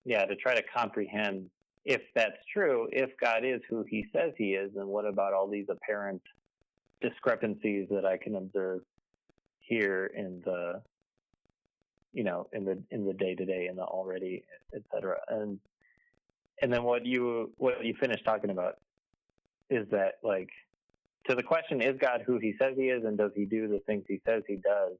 yeah, 0.04 0.24
to 0.24 0.37
try 0.37 0.54
to 0.54 0.62
comprehend 0.74 1.50
if 1.85 2.00
that's 2.14 2.37
true. 2.52 2.88
If 2.92 3.11
God 3.20 3.44
is 3.44 3.61
who 3.68 3.85
He 3.88 4.06
says 4.12 4.32
He 4.37 4.54
is, 4.54 4.70
then 4.74 4.87
what 4.87 5.06
about 5.06 5.32
all 5.32 5.48
these 5.48 5.66
apparent 5.68 6.22
discrepancies 7.00 7.88
that 7.90 8.04
I 8.04 8.16
can 8.16 8.37
observe 8.37 8.80
here 9.61 10.11
in 10.16 10.40
the 10.44 10.80
you 12.12 12.24
know, 12.24 12.48
in 12.54 12.64
the 12.64 12.82
in 12.90 13.04
the 13.04 13.12
day 13.12 13.35
to 13.35 13.44
day, 13.44 13.66
in 13.66 13.76
the 13.76 13.82
already, 13.82 14.42
et 14.74 14.80
cetera. 14.90 15.18
And 15.28 15.59
and 16.62 16.72
then 16.72 16.82
what 16.82 17.04
you 17.04 17.52
what 17.56 17.84
you 17.84 17.94
finished 18.00 18.24
talking 18.24 18.50
about 18.50 18.74
is 19.70 19.86
that 19.90 20.14
like 20.22 20.50
to 21.28 21.34
the 21.34 21.42
question 21.42 21.80
is 21.80 21.96
God 22.00 22.22
who 22.26 22.38
he 22.38 22.54
says 22.60 22.74
he 22.76 22.84
is 22.84 23.04
and 23.04 23.18
does 23.18 23.32
he 23.34 23.44
do 23.44 23.68
the 23.68 23.80
things 23.80 24.04
he 24.08 24.20
says 24.24 24.42
he 24.46 24.56
does, 24.56 24.92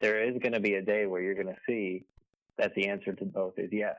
there 0.00 0.22
is 0.22 0.38
going 0.38 0.52
to 0.52 0.60
be 0.60 0.74
a 0.74 0.82
day 0.82 1.06
where 1.06 1.20
you're 1.20 1.34
going 1.34 1.46
to 1.46 1.60
see 1.66 2.04
that 2.58 2.74
the 2.74 2.88
answer 2.88 3.12
to 3.12 3.24
both 3.24 3.54
is 3.58 3.70
yes. 3.72 3.96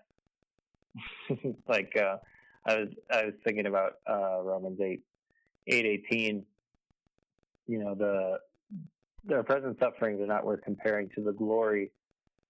like 1.68 1.96
uh, 1.98 2.18
I 2.66 2.76
was 2.76 2.88
I 3.12 3.26
was 3.26 3.34
thinking 3.44 3.68
about 3.68 3.94
uh, 4.10 4.42
Romans 4.42 4.80
eight 4.82 5.04
eight 5.68 5.86
eighteen. 5.86 6.46
You 7.68 7.80
know 7.80 7.96
the 7.96 8.40
their 9.26 9.44
present 9.44 9.78
sufferings 9.80 10.22
are 10.22 10.28
not 10.28 10.46
worth 10.46 10.62
comparing 10.64 11.10
to 11.16 11.22
the 11.22 11.34
glory 11.34 11.92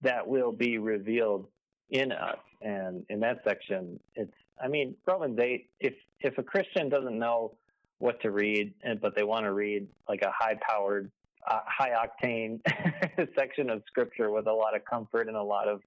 that 0.02 0.28
will 0.28 0.52
be 0.52 0.78
revealed 0.78 1.48
in 1.90 2.12
us. 2.12 2.40
And 2.62 3.06
in 3.10 3.20
that 3.22 3.42
section, 3.44 4.00
it's, 4.16 4.34
I 4.62 4.68
mean, 4.68 4.96
Romans 5.06 5.40
8, 5.40 5.70
if, 5.80 5.94
if 6.20 6.38
a 6.38 6.44
Christian 6.44 6.90
doesn't 6.90 7.18
know 7.18 7.54
what 8.00 8.22
to 8.22 8.32
read, 8.32 8.74
but 9.02 9.16
they 9.16 9.24
want 9.24 9.46
to 9.46 9.54
read 9.54 9.88
like 10.08 10.22
a 10.22 10.32
high 10.32 10.58
powered, 10.68 11.12
uh, 11.50 11.60
high 11.66 11.92
octane 11.92 12.60
section 13.36 13.70
of 13.70 13.84
scripture 13.88 14.32
with 14.32 14.48
a 14.48 14.54
lot 14.54 14.76
of 14.76 14.84
comfort 14.86 15.28
and 15.28 15.38
a 15.38 15.44
lot 15.44 15.68
of 15.68 15.82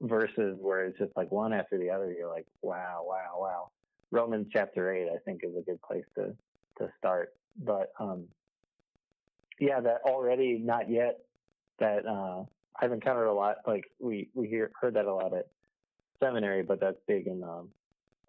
verses 0.00 0.58
where 0.60 0.84
it's 0.84 0.98
just 0.98 1.12
like 1.16 1.30
one 1.30 1.52
after 1.52 1.78
the 1.78 1.90
other, 1.90 2.12
you're 2.12 2.28
like, 2.28 2.46
wow, 2.62 3.04
wow, 3.06 3.36
wow. 3.38 3.70
Romans 4.10 4.46
chapter 4.52 4.92
8, 4.92 5.08
I 5.14 5.18
think, 5.24 5.42
is 5.42 5.56
a 5.56 5.62
good 5.62 5.80
place 5.82 6.04
to, 6.16 6.34
to 6.78 6.90
start. 6.98 7.34
But, 7.62 7.92
um, 7.98 8.24
yeah, 9.58 9.80
that 9.80 10.02
already 10.04 10.58
not 10.58 10.90
yet, 10.90 11.20
that, 11.78 12.06
uh, 12.06 12.44
I've 12.80 12.92
encountered 12.92 13.26
a 13.26 13.32
lot. 13.32 13.56
Like 13.66 13.84
we 13.98 14.28
we 14.34 14.48
hear 14.48 14.70
heard 14.80 14.94
that 14.94 15.06
a 15.06 15.14
lot 15.14 15.34
at 15.34 15.48
seminary, 16.20 16.62
but 16.62 16.80
that's 16.80 16.98
big 17.06 17.26
in 17.26 17.42
um, 17.42 17.68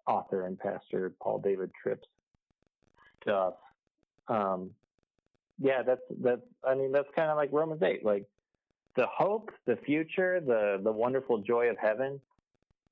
author 0.08 0.46
and 0.46 0.58
pastor 0.58 1.14
Paul 1.22 1.40
David 1.40 1.72
Tripp's 1.82 2.08
stuff. 3.22 3.56
Um, 4.28 4.72
yeah, 5.60 5.82
that's 5.84 6.02
that's. 6.22 6.42
I 6.64 6.76
mean, 6.76 6.92
that's 6.92 7.08
kind 7.16 7.30
of 7.30 7.38
like 7.38 7.50
Romans 7.52 7.82
eight. 7.84 8.06
Like 8.06 8.26
the 8.96 9.08
hope, 9.08 9.52
the 9.66 9.78
future, 9.86 10.40
the 10.40 10.80
the 10.84 10.92
wonderful 10.92 11.40
joy 11.40 11.68
of 11.70 11.78
heaven 11.78 12.20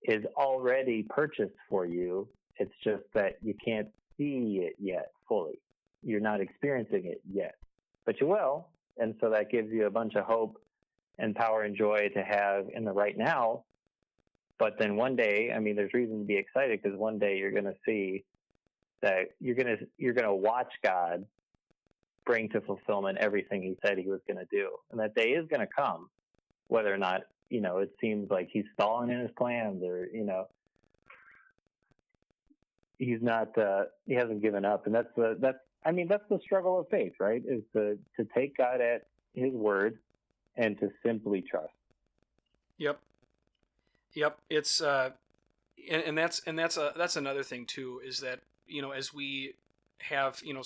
is 0.03 0.23
already 0.37 1.03
purchased 1.03 1.55
for 1.69 1.85
you. 1.85 2.27
It's 2.57 2.73
just 2.83 3.03
that 3.13 3.37
you 3.41 3.53
can't 3.63 3.87
see 4.17 4.61
it 4.61 4.75
yet 4.79 5.11
fully. 5.27 5.59
You're 6.03 6.21
not 6.21 6.41
experiencing 6.41 7.05
it 7.05 7.21
yet, 7.29 7.55
but 8.05 8.21
you 8.21 8.27
will. 8.27 8.67
And 8.97 9.15
so 9.19 9.29
that 9.31 9.51
gives 9.51 9.71
you 9.71 9.87
a 9.87 9.89
bunch 9.89 10.15
of 10.15 10.23
hope 10.25 10.61
and 11.17 11.35
power 11.35 11.63
and 11.63 11.75
joy 11.75 12.09
to 12.13 12.23
have 12.23 12.65
in 12.73 12.85
the 12.85 12.91
right 12.91 13.17
now. 13.17 13.63
But 14.57 14.77
then 14.79 14.95
one 14.95 15.15
day, 15.15 15.51
I 15.53 15.59
mean, 15.59 15.75
there's 15.75 15.93
reason 15.93 16.19
to 16.19 16.25
be 16.25 16.37
excited 16.37 16.81
because 16.81 16.97
one 16.97 17.19
day 17.19 17.37
you're 17.37 17.51
going 17.51 17.65
to 17.65 17.75
see 17.85 18.23
that 19.01 19.31
you're 19.39 19.55
going 19.55 19.77
to 19.77 19.87
you're 19.97 20.13
going 20.13 20.27
to 20.27 20.33
watch 20.33 20.71
God 20.83 21.25
bring 22.25 22.49
to 22.49 22.61
fulfillment 22.61 23.17
everything 23.19 23.61
He 23.61 23.77
said 23.85 23.97
He 23.97 24.07
was 24.07 24.21
going 24.27 24.39
to 24.39 24.47
do, 24.49 24.69
and 24.91 24.99
that 24.99 25.13
day 25.15 25.29
is 25.29 25.47
going 25.47 25.59
to 25.59 25.67
come, 25.67 26.09
whether 26.67 26.93
or 26.93 26.97
not 26.97 27.21
you 27.49 27.61
know 27.61 27.79
it 27.79 27.91
seems 27.99 28.29
like 28.29 28.49
He's 28.51 28.65
stalling 28.73 29.09
in 29.09 29.19
His 29.19 29.31
plans 29.37 29.83
or 29.83 30.07
you 30.11 30.23
know 30.23 30.47
He's 32.97 33.21
not 33.21 33.55
uh, 33.57 33.83
He 34.07 34.13
hasn't 34.13 34.41
given 34.41 34.63
up, 34.63 34.85
and 34.85 34.95
that's 34.95 35.13
the 35.17 35.37
that's 35.39 35.59
I 35.85 35.91
mean 35.91 36.07
that's 36.07 36.27
the 36.29 36.39
struggle 36.43 36.79
of 36.79 36.87
faith, 36.89 37.13
right? 37.19 37.43
Is 37.45 37.61
to 37.73 37.99
to 38.17 38.27
take 38.33 38.57
God 38.57 38.79
at 38.79 39.07
His 39.33 39.53
word 39.53 39.99
and 40.57 40.77
to 40.79 40.89
simply 41.03 41.41
trust. 41.41 41.73
Yep. 42.77 42.99
Yep. 44.13 44.39
It's 44.49 44.81
uh, 44.81 45.11
and, 45.89 46.03
and 46.03 46.17
that's 46.17 46.41
and 46.45 46.57
that's 46.57 46.77
a 46.77 46.93
that's 46.95 47.15
another 47.15 47.43
thing 47.43 47.65
too 47.65 48.01
is 48.05 48.19
that 48.19 48.39
you 48.67 48.81
know 48.81 48.91
as 48.91 49.13
we 49.13 49.53
have 49.99 50.41
you 50.43 50.53
know, 50.53 50.63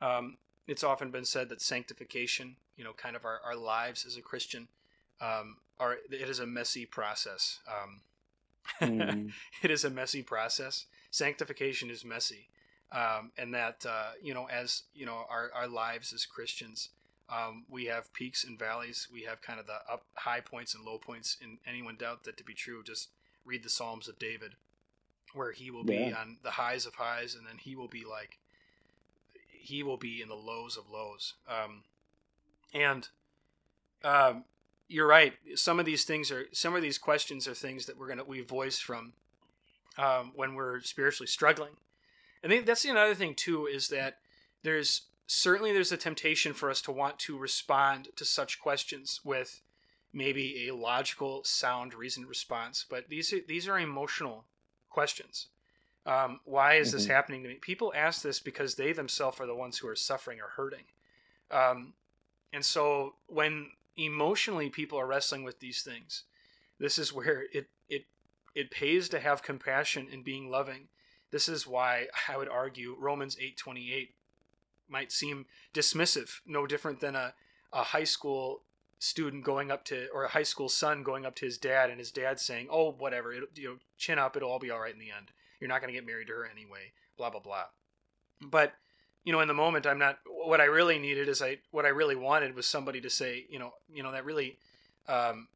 um, 0.06 0.36
it's 0.66 0.84
often 0.84 1.10
been 1.10 1.24
said 1.24 1.48
that 1.48 1.60
sanctification, 1.60 2.56
you 2.76 2.84
know, 2.84 2.92
kind 2.92 3.16
of 3.16 3.24
our, 3.24 3.40
our 3.44 3.56
lives 3.56 4.04
as 4.06 4.16
a 4.16 4.22
Christian, 4.22 4.68
um, 5.20 5.56
are 5.78 5.96
it 6.10 6.28
is 6.28 6.40
a 6.40 6.46
messy 6.46 6.86
process. 6.86 7.60
Um, 7.68 8.00
mm. 8.80 9.32
it 9.62 9.70
is 9.70 9.84
a 9.84 9.90
messy 9.90 10.22
process. 10.22 10.86
Sanctification 11.10 11.90
is 11.90 12.04
messy, 12.04 12.48
um, 12.92 13.32
and 13.38 13.54
that 13.54 13.84
uh, 13.88 14.10
you 14.22 14.34
know, 14.34 14.46
as 14.46 14.82
you 14.94 15.06
know, 15.06 15.24
our 15.28 15.50
our 15.54 15.68
lives 15.68 16.12
as 16.12 16.26
Christians, 16.26 16.90
um, 17.28 17.64
we 17.68 17.86
have 17.86 18.12
peaks 18.12 18.44
and 18.44 18.58
valleys. 18.58 19.08
We 19.12 19.22
have 19.22 19.42
kind 19.42 19.60
of 19.60 19.66
the 19.66 19.80
up 19.90 20.04
high 20.14 20.40
points 20.40 20.74
and 20.74 20.84
low 20.84 20.98
points. 20.98 21.36
And 21.42 21.58
anyone 21.66 21.96
doubt 21.96 22.24
that 22.24 22.36
to 22.38 22.44
be 22.44 22.54
true, 22.54 22.82
just 22.82 23.10
read 23.44 23.62
the 23.62 23.70
Psalms 23.70 24.08
of 24.08 24.18
David, 24.18 24.54
where 25.34 25.52
he 25.52 25.70
will 25.70 25.84
be 25.84 26.12
on 26.12 26.38
the 26.42 26.52
highs 26.52 26.86
of 26.86 26.94
highs, 26.94 27.34
and 27.34 27.46
then 27.46 27.58
he 27.58 27.76
will 27.76 27.88
be 27.88 28.04
like 28.04 28.38
he 29.50 29.82
will 29.82 29.96
be 29.98 30.22
in 30.22 30.28
the 30.28 30.34
lows 30.34 30.76
of 30.76 30.90
lows. 30.90 31.34
Um, 31.46 31.82
and 32.72 33.08
um, 34.02 34.44
you're 34.88 35.06
right. 35.06 35.34
Some 35.54 35.78
of 35.78 35.84
these 35.84 36.04
things 36.04 36.30
are 36.30 36.46
some 36.52 36.74
of 36.74 36.82
these 36.82 36.98
questions 36.98 37.46
are 37.46 37.54
things 37.54 37.86
that 37.86 37.98
we're 37.98 38.08
gonna 38.08 38.24
we 38.24 38.40
voice 38.40 38.78
from 38.78 39.12
um, 39.98 40.32
when 40.34 40.54
we're 40.54 40.80
spiritually 40.80 41.26
struggling. 41.26 41.72
And 42.42 42.66
that's 42.66 42.84
another 42.84 43.14
thing 43.14 43.34
too 43.34 43.66
is 43.66 43.88
that 43.88 44.18
there's 44.62 45.02
certainly 45.28 45.72
there's 45.72 45.92
a 45.92 45.96
temptation 45.96 46.54
for 46.54 46.70
us 46.70 46.80
to 46.82 46.90
want 46.90 47.18
to 47.20 47.38
respond 47.38 48.08
to 48.16 48.24
such 48.24 48.58
questions 48.58 49.20
with 49.22 49.60
maybe 50.12 50.66
a 50.66 50.74
logical, 50.74 51.44
sound, 51.44 51.94
reasoned 51.94 52.26
response. 52.26 52.84
But 52.88 53.08
these 53.08 53.32
are, 53.32 53.40
these 53.46 53.68
are 53.68 53.78
emotional 53.78 54.46
questions. 54.88 55.48
Um, 56.06 56.40
why 56.44 56.74
is 56.74 56.92
this 56.92 57.04
mm-hmm. 57.04 57.12
happening 57.12 57.42
to 57.42 57.48
me? 57.50 57.56
People 57.56 57.92
ask 57.94 58.22
this 58.22 58.40
because 58.40 58.74
they 58.74 58.92
themselves 58.92 59.38
are 59.38 59.46
the 59.46 59.54
ones 59.54 59.76
who 59.76 59.86
are 59.88 59.94
suffering 59.94 60.40
or 60.40 60.48
hurting. 60.48 60.84
Um, 61.50 61.92
and 62.52 62.64
so 62.64 63.16
when 63.26 63.68
emotionally 63.98 64.70
people 64.70 64.98
are 64.98 65.06
wrestling 65.06 65.44
with 65.44 65.60
these 65.60 65.82
things, 65.82 66.24
this 66.78 66.98
is 66.98 67.12
where 67.12 67.44
it 67.52 67.68
it 67.90 68.06
it 68.54 68.70
pays 68.70 69.10
to 69.10 69.20
have 69.20 69.42
compassion 69.42 70.08
and 70.10 70.24
being 70.24 70.50
loving. 70.50 70.88
This 71.30 71.48
is 71.48 71.66
why 71.66 72.06
I 72.28 72.38
would 72.38 72.48
argue 72.48 72.96
Romans 72.98 73.36
8:28 73.36 74.14
might 74.88 75.12
seem 75.12 75.46
dismissive, 75.74 76.40
no 76.46 76.66
different 76.66 77.00
than 77.00 77.14
a, 77.14 77.34
a 77.72 77.82
high 77.82 78.04
school 78.04 78.62
student 78.98 79.44
going 79.44 79.70
up 79.70 79.84
to 79.84 80.08
or 80.12 80.24
a 80.24 80.28
high 80.28 80.42
school 80.42 80.68
son 80.68 81.02
going 81.02 81.24
up 81.24 81.36
to 81.36 81.44
his 81.44 81.56
dad 81.56 81.90
and 81.90 81.98
his 81.98 82.10
dad 82.10 82.40
saying, 82.40 82.68
"Oh, 82.70 82.92
whatever, 82.92 83.32
it, 83.32 83.44
you 83.54 83.68
know, 83.68 83.76
chin 83.96 84.18
up, 84.18 84.36
it'll 84.36 84.50
all 84.50 84.58
be 84.58 84.70
all 84.70 84.80
right 84.80 84.92
in 84.92 84.98
the 84.98 85.10
end. 85.10 85.30
You're 85.60 85.68
not 85.68 85.80
going 85.80 85.92
to 85.92 85.98
get 85.98 86.06
married 86.06 86.28
to 86.28 86.34
her 86.34 86.46
anyway." 86.46 86.92
Blah 87.16 87.30
blah 87.30 87.40
blah. 87.40 87.64
But 88.40 88.74
you 89.24 89.32
know, 89.32 89.40
in 89.40 89.48
the 89.48 89.54
moment, 89.54 89.86
I'm 89.86 89.98
not. 89.98 90.18
What 90.26 90.60
I 90.60 90.64
really 90.64 90.98
needed 90.98 91.28
is 91.28 91.42
I. 91.42 91.58
What 91.70 91.84
I 91.84 91.88
really 91.88 92.16
wanted 92.16 92.54
was 92.54 92.66
somebody 92.66 93.00
to 93.00 93.10
say, 93.10 93.46
you 93.48 93.58
know, 93.58 93.74
you 93.92 94.02
know 94.02 94.12
that 94.12 94.24
really, 94.24 94.58
um, 95.08 95.48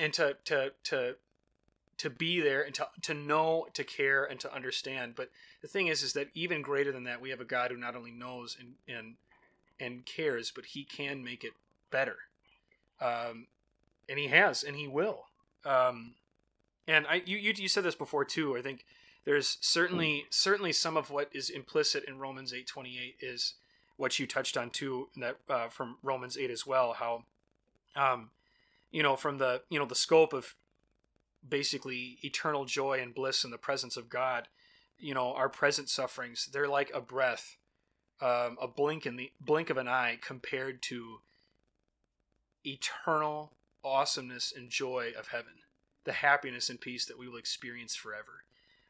and 0.00 0.12
to 0.14 0.36
to 0.44 0.72
to 0.84 1.16
to 1.98 2.10
be 2.10 2.40
there 2.40 2.62
and 2.62 2.74
to 2.74 2.88
to 3.02 3.14
know, 3.14 3.66
to 3.74 3.84
care, 3.84 4.24
and 4.24 4.38
to 4.40 4.54
understand. 4.54 5.14
But 5.16 5.30
the 5.66 5.72
thing 5.72 5.88
is, 5.88 6.04
is 6.04 6.12
that 6.12 6.28
even 6.32 6.62
greater 6.62 6.92
than 6.92 7.02
that, 7.04 7.20
we 7.20 7.30
have 7.30 7.40
a 7.40 7.44
God 7.44 7.72
who 7.72 7.76
not 7.76 7.96
only 7.96 8.12
knows 8.12 8.56
and 8.58 8.74
and 8.86 9.14
and 9.80 10.06
cares, 10.06 10.52
but 10.54 10.66
He 10.66 10.84
can 10.84 11.24
make 11.24 11.42
it 11.42 11.54
better. 11.90 12.18
Um, 13.00 13.48
and 14.08 14.16
He 14.16 14.28
has, 14.28 14.62
and 14.62 14.76
He 14.76 14.86
will. 14.86 15.24
Um, 15.64 16.14
and 16.86 17.04
I, 17.08 17.22
you, 17.26 17.36
you, 17.36 17.52
you 17.56 17.66
said 17.66 17.82
this 17.82 17.96
before 17.96 18.24
too. 18.24 18.56
I 18.56 18.62
think 18.62 18.84
there's 19.24 19.58
certainly 19.60 20.26
certainly 20.30 20.72
some 20.72 20.96
of 20.96 21.10
what 21.10 21.30
is 21.32 21.50
implicit 21.50 22.04
in 22.04 22.20
Romans 22.20 22.54
eight 22.54 22.68
twenty 22.68 23.00
eight 23.00 23.16
is 23.18 23.54
what 23.96 24.20
you 24.20 24.26
touched 24.28 24.56
on 24.56 24.70
too. 24.70 25.08
That 25.16 25.38
uh, 25.50 25.66
from 25.66 25.96
Romans 26.00 26.38
eight 26.38 26.52
as 26.52 26.64
well. 26.64 26.92
How, 26.92 27.24
um, 27.96 28.30
you 28.92 29.02
know, 29.02 29.16
from 29.16 29.38
the 29.38 29.62
you 29.68 29.80
know 29.80 29.86
the 29.86 29.96
scope 29.96 30.32
of 30.32 30.54
basically 31.48 32.18
eternal 32.22 32.66
joy 32.66 33.00
and 33.02 33.12
bliss 33.12 33.42
in 33.42 33.50
the 33.50 33.58
presence 33.58 33.96
of 33.96 34.08
God. 34.08 34.46
You 34.98 35.14
know, 35.14 35.32
our 35.34 35.48
present 35.48 35.88
sufferings, 35.88 36.48
they're 36.52 36.68
like 36.68 36.90
a 36.94 37.00
breath, 37.00 37.56
um, 38.20 38.56
a 38.60 38.66
blink 38.66 39.06
in 39.06 39.16
the 39.16 39.30
blink 39.40 39.70
of 39.70 39.76
an 39.76 39.88
eye 39.88 40.18
compared 40.22 40.82
to 40.82 41.20
eternal 42.64 43.52
awesomeness 43.84 44.52
and 44.56 44.70
joy 44.70 45.12
of 45.18 45.28
heaven, 45.28 45.52
the 46.04 46.12
happiness 46.12 46.70
and 46.70 46.80
peace 46.80 47.04
that 47.06 47.18
we 47.18 47.28
will 47.28 47.36
experience 47.36 47.94
forever. 47.94 48.42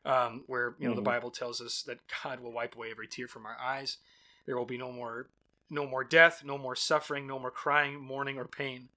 Um, 0.05 0.45
where 0.47 0.77
you 0.79 0.87
know 0.87 0.93
mm-hmm. 0.93 1.03
the 1.03 1.11
Bible 1.11 1.31
tells 1.33 1.61
us 1.61 1.83
that 1.83 1.99
God 2.23 2.39
will 2.39 2.53
wipe 2.53 2.77
away 2.77 2.93
every 2.93 3.09
tear 3.09 3.27
from 3.27 3.45
our 3.45 3.57
eyes. 3.61 3.99
There 4.47 4.57
will 4.57 4.65
be 4.65 4.79
no 4.79 4.93
more, 4.93 5.27
no 5.69 5.85
more 5.85 6.05
death, 6.05 6.43
no 6.45 6.57
more 6.57 6.77
suffering, 6.77 7.27
no 7.27 7.41
more 7.41 7.51
crying, 7.51 8.01
mourning, 8.01 8.39
or 8.39 8.45
pain. 8.45 8.89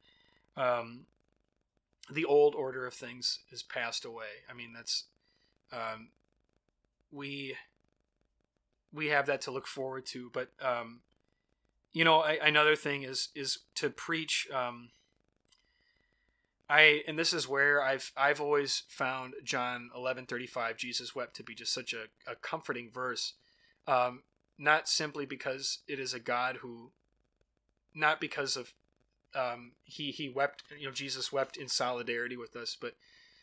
Um, 0.55 1.07
the 2.12 2.26
old 2.26 2.53
order 2.53 2.86
of 2.86 2.93
things 2.93 3.39
has 3.49 3.64
passed 3.64 4.05
away. 4.05 4.43
I 4.49 4.53
mean, 4.53 4.74
that's 4.74 5.05
um, 5.72 6.10
we 7.12 7.55
we 8.91 9.07
have 9.07 9.28
that 9.28 9.41
to 9.41 9.51
look 9.51 9.68
forward 9.68 10.05
to. 10.07 10.30
But 10.34 10.49
um, 10.62 11.01
you 11.91 12.03
know, 12.03 12.20
I, 12.20 12.34
another 12.43 12.76
thing 12.76 13.03
is 13.03 13.30
is 13.36 13.60
to 13.76 13.89
preach. 13.89 14.47
Um, 14.53 14.89
I 16.70 17.01
and 17.07 17.18
this 17.18 17.34
is 17.34 17.47
where 17.47 17.82
I've 17.82 18.12
I've 18.16 18.41
always 18.41 18.84
found 18.88 19.34
John 19.43 19.89
eleven 19.95 20.26
thirty 20.26 20.47
five 20.47 20.78
Jesus 20.78 21.16
wept 21.16 21.36
to 21.38 21.43
be 21.43 21.55
just 21.55 21.74
such 21.74 21.93
a, 21.93 22.32
a 22.32 22.36
comforting 22.36 22.89
verse, 22.91 23.34
um, 23.88 24.24
not 24.57 24.88
simply 24.88 25.26
because 25.26 25.80
it 25.88 25.99
is 25.99 26.14
a 26.14 26.20
God 26.20 26.57
who, 26.57 26.91
not 27.95 28.22
because 28.22 28.55
of 28.55 28.74
um, 29.34 29.72
he 29.84 30.12
he 30.12 30.30
wept. 30.30 30.64
You 30.78 30.88
know, 30.88 30.93
Jesus 30.93 31.34
wept 31.34 31.57
in 31.57 31.68
solidarity 31.68 32.38
with 32.38 32.55
us, 32.55 32.78
but 32.80 32.93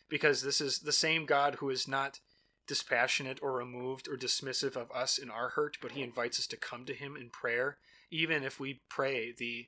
because 0.09 0.43
this 0.43 0.61
is 0.61 0.79
the 0.79 0.93
same 0.93 1.27
God 1.27 1.57
who 1.57 1.71
is 1.71 1.89
not 1.89 2.21
dispassionate 2.67 3.39
or 3.43 3.53
removed 3.53 4.09
or 4.09 4.17
dismissive 4.17 4.77
of 4.77 4.91
us 4.91 5.19
in 5.19 5.31
our 5.31 5.51
hurt, 5.51 5.79
but 5.81 5.93
he 5.93 6.03
invites 6.03 6.39
us 6.39 6.47
to 6.49 6.57
come 6.57 6.85
to 6.85 6.95
him 6.95 7.17
in 7.17 7.31
prayer, 7.31 7.79
even 8.11 8.43
if 8.43 8.59
we 8.59 8.81
pray 8.89 9.33
the 9.33 9.67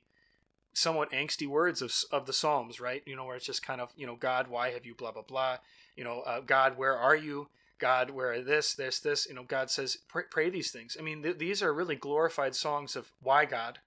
somewhat 0.73 1.11
angsty 1.11 1.47
words 1.47 1.81
of 1.81 1.93
of 2.11 2.25
the 2.25 2.33
Psalms, 2.33 2.79
right? 2.79 3.03
You 3.05 3.15
know, 3.15 3.25
where 3.25 3.35
it's 3.35 3.45
just 3.45 3.65
kind 3.65 3.81
of 3.81 3.91
you 3.95 4.07
know, 4.07 4.15
God, 4.15 4.47
why 4.47 4.71
have 4.71 4.85
you 4.85 4.95
blah 4.95 5.11
blah 5.11 5.23
blah? 5.23 5.57
You 5.95 6.03
know, 6.03 6.21
uh, 6.21 6.41
God, 6.41 6.77
where 6.77 6.97
are 6.97 7.15
you? 7.15 7.49
God, 7.79 8.09
where 8.09 8.33
are 8.33 8.41
this, 8.41 8.73
this, 8.73 8.99
this? 8.99 9.25
You 9.25 9.35
know, 9.35 9.43
God 9.43 9.71
says, 9.71 9.99
pray, 10.09 10.23
pray 10.29 10.49
these 10.49 10.69
things. 10.69 10.97
I 10.99 11.01
mean, 11.01 11.23
th- 11.23 11.37
these 11.37 11.63
are 11.63 11.73
really 11.73 11.95
glorified 11.95 12.53
songs 12.53 12.97
of 12.97 13.13
why 13.21 13.45
God, 13.45 13.79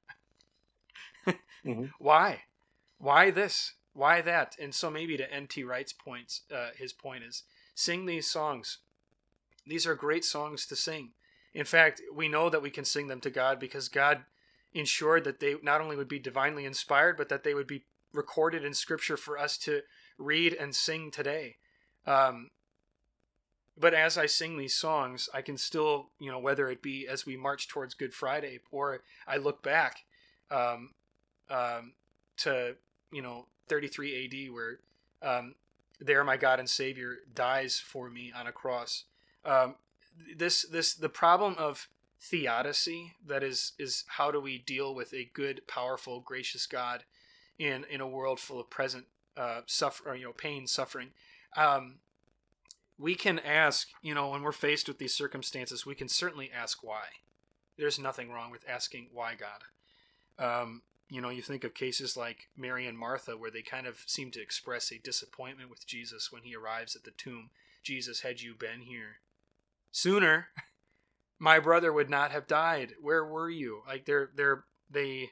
mm-hmm. 1.65 1.87
Why? 1.99 2.43
Why 2.99 3.31
this? 3.31 3.75
Why 3.93 4.21
that? 4.23 4.57
And 4.61 4.75
so 4.75 4.91
maybe 4.91 5.17
to 5.17 5.33
N.T. 5.33 5.65
Wright's 5.65 5.93
points, 5.93 6.43
uh, 6.55 6.71
his 6.77 6.93
point 6.93 7.25
is 7.25 7.45
sing 7.75 8.07
these 8.07 8.31
songs. 8.31 8.79
These 9.67 9.87
are 9.87 9.95
great 9.95 10.25
songs 10.25 10.67
to 10.67 10.77
sing. 10.77 11.11
In 11.55 11.65
fact, 11.65 12.01
we 12.15 12.29
know 12.29 12.49
that 12.49 12.63
we 12.63 12.71
can 12.71 12.85
sing 12.85 13.09
them 13.09 13.21
to 13.21 13.31
God 13.31 13.61
because 13.61 13.89
God 13.89 14.25
ensured 14.73 15.25
that 15.25 15.41
they 15.41 15.57
not 15.63 15.81
only 15.81 15.97
would 15.97 16.09
be 16.09 16.19
divinely 16.19 16.65
inspired, 16.65 17.17
but 17.17 17.29
that 17.29 17.45
they 17.45 17.55
would 17.55 17.67
be 17.67 17.85
recorded 18.13 18.65
in 18.65 18.75
Scripture 18.75 19.17
for 19.17 19.39
us 19.39 19.59
to 19.59 19.83
read 20.19 20.55
and 20.55 20.75
sing 20.75 21.11
today. 21.11 21.57
Um, 22.07 22.51
but 23.79 23.95
as 23.95 24.19
I 24.19 24.27
sing 24.27 24.57
these 24.57 24.75
songs, 24.75 25.29
I 25.33 25.43
can 25.43 25.57
still, 25.57 26.11
you 26.19 26.31
know, 26.31 26.39
whether 26.39 26.69
it 26.69 26.83
be 26.83 27.07
as 27.07 27.25
we 27.25 27.37
march 27.37 27.69
towards 27.69 27.95
Good 27.95 28.15
Friday 28.15 28.61
or 28.71 29.03
I 29.27 29.37
look 29.37 29.63
back, 29.63 30.05
um, 30.51 30.91
um, 31.51 31.93
to 32.39 32.77
you 33.11 33.23
know 33.23 33.47
33 33.69 34.25
AD, 34.25 34.53
where 34.53 34.79
um, 35.23 35.55
there 36.01 36.23
my 36.25 36.37
God 36.37 36.59
and 36.59 36.69
Savior 36.69 37.19
dies 37.35 37.79
for 37.79 38.11
me 38.11 38.33
on 38.37 38.47
a 38.47 38.53
cross. 38.53 39.05
Um, 39.45 39.77
this 40.37 40.63
this 40.63 40.95
the 40.95 41.09
problem 41.09 41.55
of 41.59 41.89
theodicy 42.21 43.15
that 43.27 43.43
is 43.43 43.73
is 43.79 44.05
how 44.07 44.31
do 44.31 44.41
we 44.41 44.59
deal 44.59 44.95
with 44.95 45.13
a 45.13 45.31
good, 45.33 45.67
powerful, 45.67 46.21
gracious 46.21 46.67
God 46.67 47.05
in 47.59 47.85
in 47.91 48.01
a 48.01 48.07
world 48.07 48.41
full 48.41 48.61
of 48.61 48.71
present 48.71 49.07
uh, 49.37 49.63
suffer 49.67 50.15
you 50.15 50.25
know 50.25 50.33
pain, 50.33 50.67
suffering. 50.67 51.11
Um, 51.57 51.99
we 52.99 53.15
can 53.15 53.39
ask, 53.41 53.89
you 54.01 54.15
know, 54.15 54.31
when 54.31 54.43
we're 54.43 54.53
faced 54.53 54.87
with 54.87 54.99
these 54.99 55.15
circumstances, 55.15 55.85
we 55.85 55.95
can 55.95 56.09
certainly 56.09 56.51
ask 56.53 56.85
why. 56.85 57.05
There's 57.77 57.99
nothing 57.99 58.31
wrong 58.31 58.51
with 58.51 58.69
asking 58.69 59.09
why 59.13 59.35
God. 59.35 59.63
Um, 60.39 60.83
you 61.11 61.21
know, 61.21 61.31
you 61.31 61.43
think 61.43 61.65
of 61.65 61.75
cases 61.75 62.17
like 62.17 62.49
Mary 62.57 62.87
and 62.87 62.97
Martha, 62.97 63.37
where 63.37 63.51
they 63.51 63.63
kind 63.63 63.87
of 63.87 64.05
seem 64.07 64.31
to 64.31 64.41
express 64.41 64.93
a 64.93 64.99
disappointment 64.99 65.69
with 65.69 65.87
Jesus 65.87 66.31
when 66.31 66.43
he 66.43 66.55
arrives 66.55 66.95
at 66.95 67.05
the 67.05 67.11
tomb. 67.11 67.51
Jesus, 67.83 68.21
had 68.21 68.41
you 68.41 68.55
been 68.55 68.83
here 68.83 69.17
sooner, 69.93 70.49
my 71.39 71.61
brother 71.61 71.93
would 71.93 72.11
not 72.11 72.33
have 72.33 72.49
died. 72.49 72.95
Where 73.01 73.25
were 73.25 73.51
you? 73.51 73.83
Like 73.87 74.07
they're 74.07 74.31
they're 74.35 74.65
they 74.91 75.31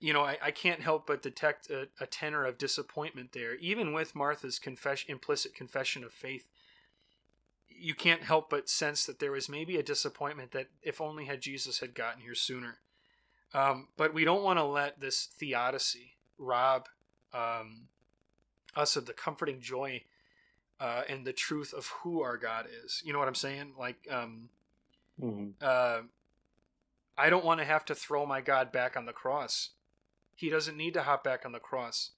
you 0.00 0.12
know, 0.12 0.22
I, 0.22 0.36
I 0.42 0.50
can't 0.50 0.80
help 0.80 1.06
but 1.06 1.22
detect 1.22 1.70
a, 1.70 1.88
a 2.00 2.06
tenor 2.06 2.44
of 2.44 2.58
disappointment 2.58 3.32
there. 3.32 3.54
Even 3.56 3.92
with 3.92 4.14
Martha's 4.14 4.58
confession 4.58 5.10
implicit 5.10 5.54
confession 5.54 6.04
of 6.04 6.12
faith, 6.12 6.48
you 7.68 7.94
can't 7.94 8.22
help 8.22 8.50
but 8.50 8.68
sense 8.68 9.06
that 9.06 9.18
there 9.18 9.32
was 9.32 9.48
maybe 9.48 9.76
a 9.76 9.82
disappointment 9.82 10.52
that 10.52 10.68
if 10.82 11.00
only 11.00 11.26
had 11.26 11.40
Jesus 11.40 11.78
had 11.78 11.94
gotten 11.94 12.22
here 12.22 12.34
sooner. 12.34 12.78
Um, 13.54 13.88
but 13.96 14.12
we 14.12 14.24
don't 14.24 14.42
want 14.42 14.58
to 14.58 14.64
let 14.64 15.00
this 15.00 15.26
theodicy 15.38 16.16
rob 16.38 16.88
um, 17.32 17.88
us 18.74 18.96
of 18.96 19.06
the 19.06 19.12
comforting 19.12 19.60
joy 19.60 20.02
uh, 20.80 21.02
and 21.08 21.24
the 21.24 21.32
truth 21.32 21.72
of 21.72 21.86
who 22.02 22.22
our 22.22 22.36
God 22.36 22.66
is. 22.84 23.02
You 23.04 23.12
know 23.12 23.18
what 23.18 23.28
I'm 23.28 23.34
saying? 23.34 23.72
Like, 23.78 23.96
um, 24.10 24.48
mm-hmm. 25.20 25.50
uh, 25.60 26.00
I 27.16 27.30
don't 27.30 27.44
want 27.44 27.60
to 27.60 27.66
have 27.66 27.84
to 27.86 27.94
throw 27.94 28.26
my 28.26 28.40
God 28.40 28.72
back 28.72 28.96
on 28.96 29.06
the 29.06 29.12
cross. 29.12 29.70
He 30.34 30.50
doesn't 30.50 30.76
need 30.76 30.94
to 30.94 31.02
hop 31.02 31.24
back 31.24 31.46
on 31.46 31.52
the 31.52 31.58
cross. 31.58 32.10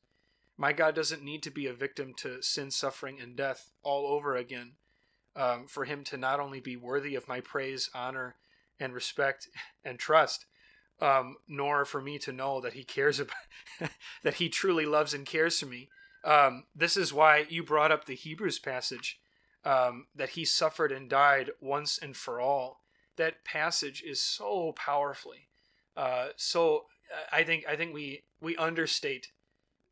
My 0.56 0.72
God 0.72 0.96
doesn't 0.96 1.22
need 1.22 1.42
to 1.44 1.50
be 1.50 1.66
a 1.66 1.72
victim 1.72 2.14
to 2.18 2.42
sin, 2.42 2.72
suffering, 2.72 3.20
and 3.20 3.36
death 3.36 3.70
all 3.84 4.08
over 4.08 4.34
again 4.34 4.72
um, 5.36 5.66
for 5.68 5.84
him 5.84 6.02
to 6.04 6.16
not 6.16 6.40
only 6.40 6.58
be 6.58 6.76
worthy 6.76 7.14
of 7.14 7.28
my 7.28 7.40
praise, 7.40 7.88
honor, 7.94 8.34
and 8.80 8.92
respect 8.92 9.48
and 9.84 9.98
trust, 9.98 10.46
um, 11.00 11.36
nor 11.46 11.84
for 11.84 12.02
me 12.02 12.18
to 12.18 12.32
know 12.32 12.60
that 12.60 12.72
he 12.72 12.82
cares 12.82 13.20
about 13.80 13.90
that 14.24 14.34
he 14.34 14.48
truly 14.48 14.84
loves 14.84 15.14
and 15.14 15.24
cares 15.24 15.60
for 15.60 15.66
me. 15.66 15.88
Um, 16.24 16.64
this 16.74 16.96
is 16.96 17.12
why 17.12 17.46
you 17.48 17.62
brought 17.62 17.92
up 17.92 18.04
the 18.04 18.14
Hebrews 18.14 18.58
passage 18.58 19.20
um, 19.64 20.06
that 20.14 20.30
he 20.30 20.44
suffered 20.44 20.92
and 20.92 21.08
died 21.08 21.50
once 21.60 21.98
and 21.98 22.16
for 22.16 22.40
all. 22.40 22.80
That 23.16 23.44
passage 23.44 24.02
is 24.06 24.22
so 24.22 24.72
powerfully. 24.76 25.48
Uh, 25.96 26.28
so 26.36 26.86
uh, 27.12 27.26
I 27.32 27.42
think 27.42 27.64
I 27.68 27.76
think 27.76 27.92
we 27.92 28.22
we 28.40 28.56
understate 28.56 29.28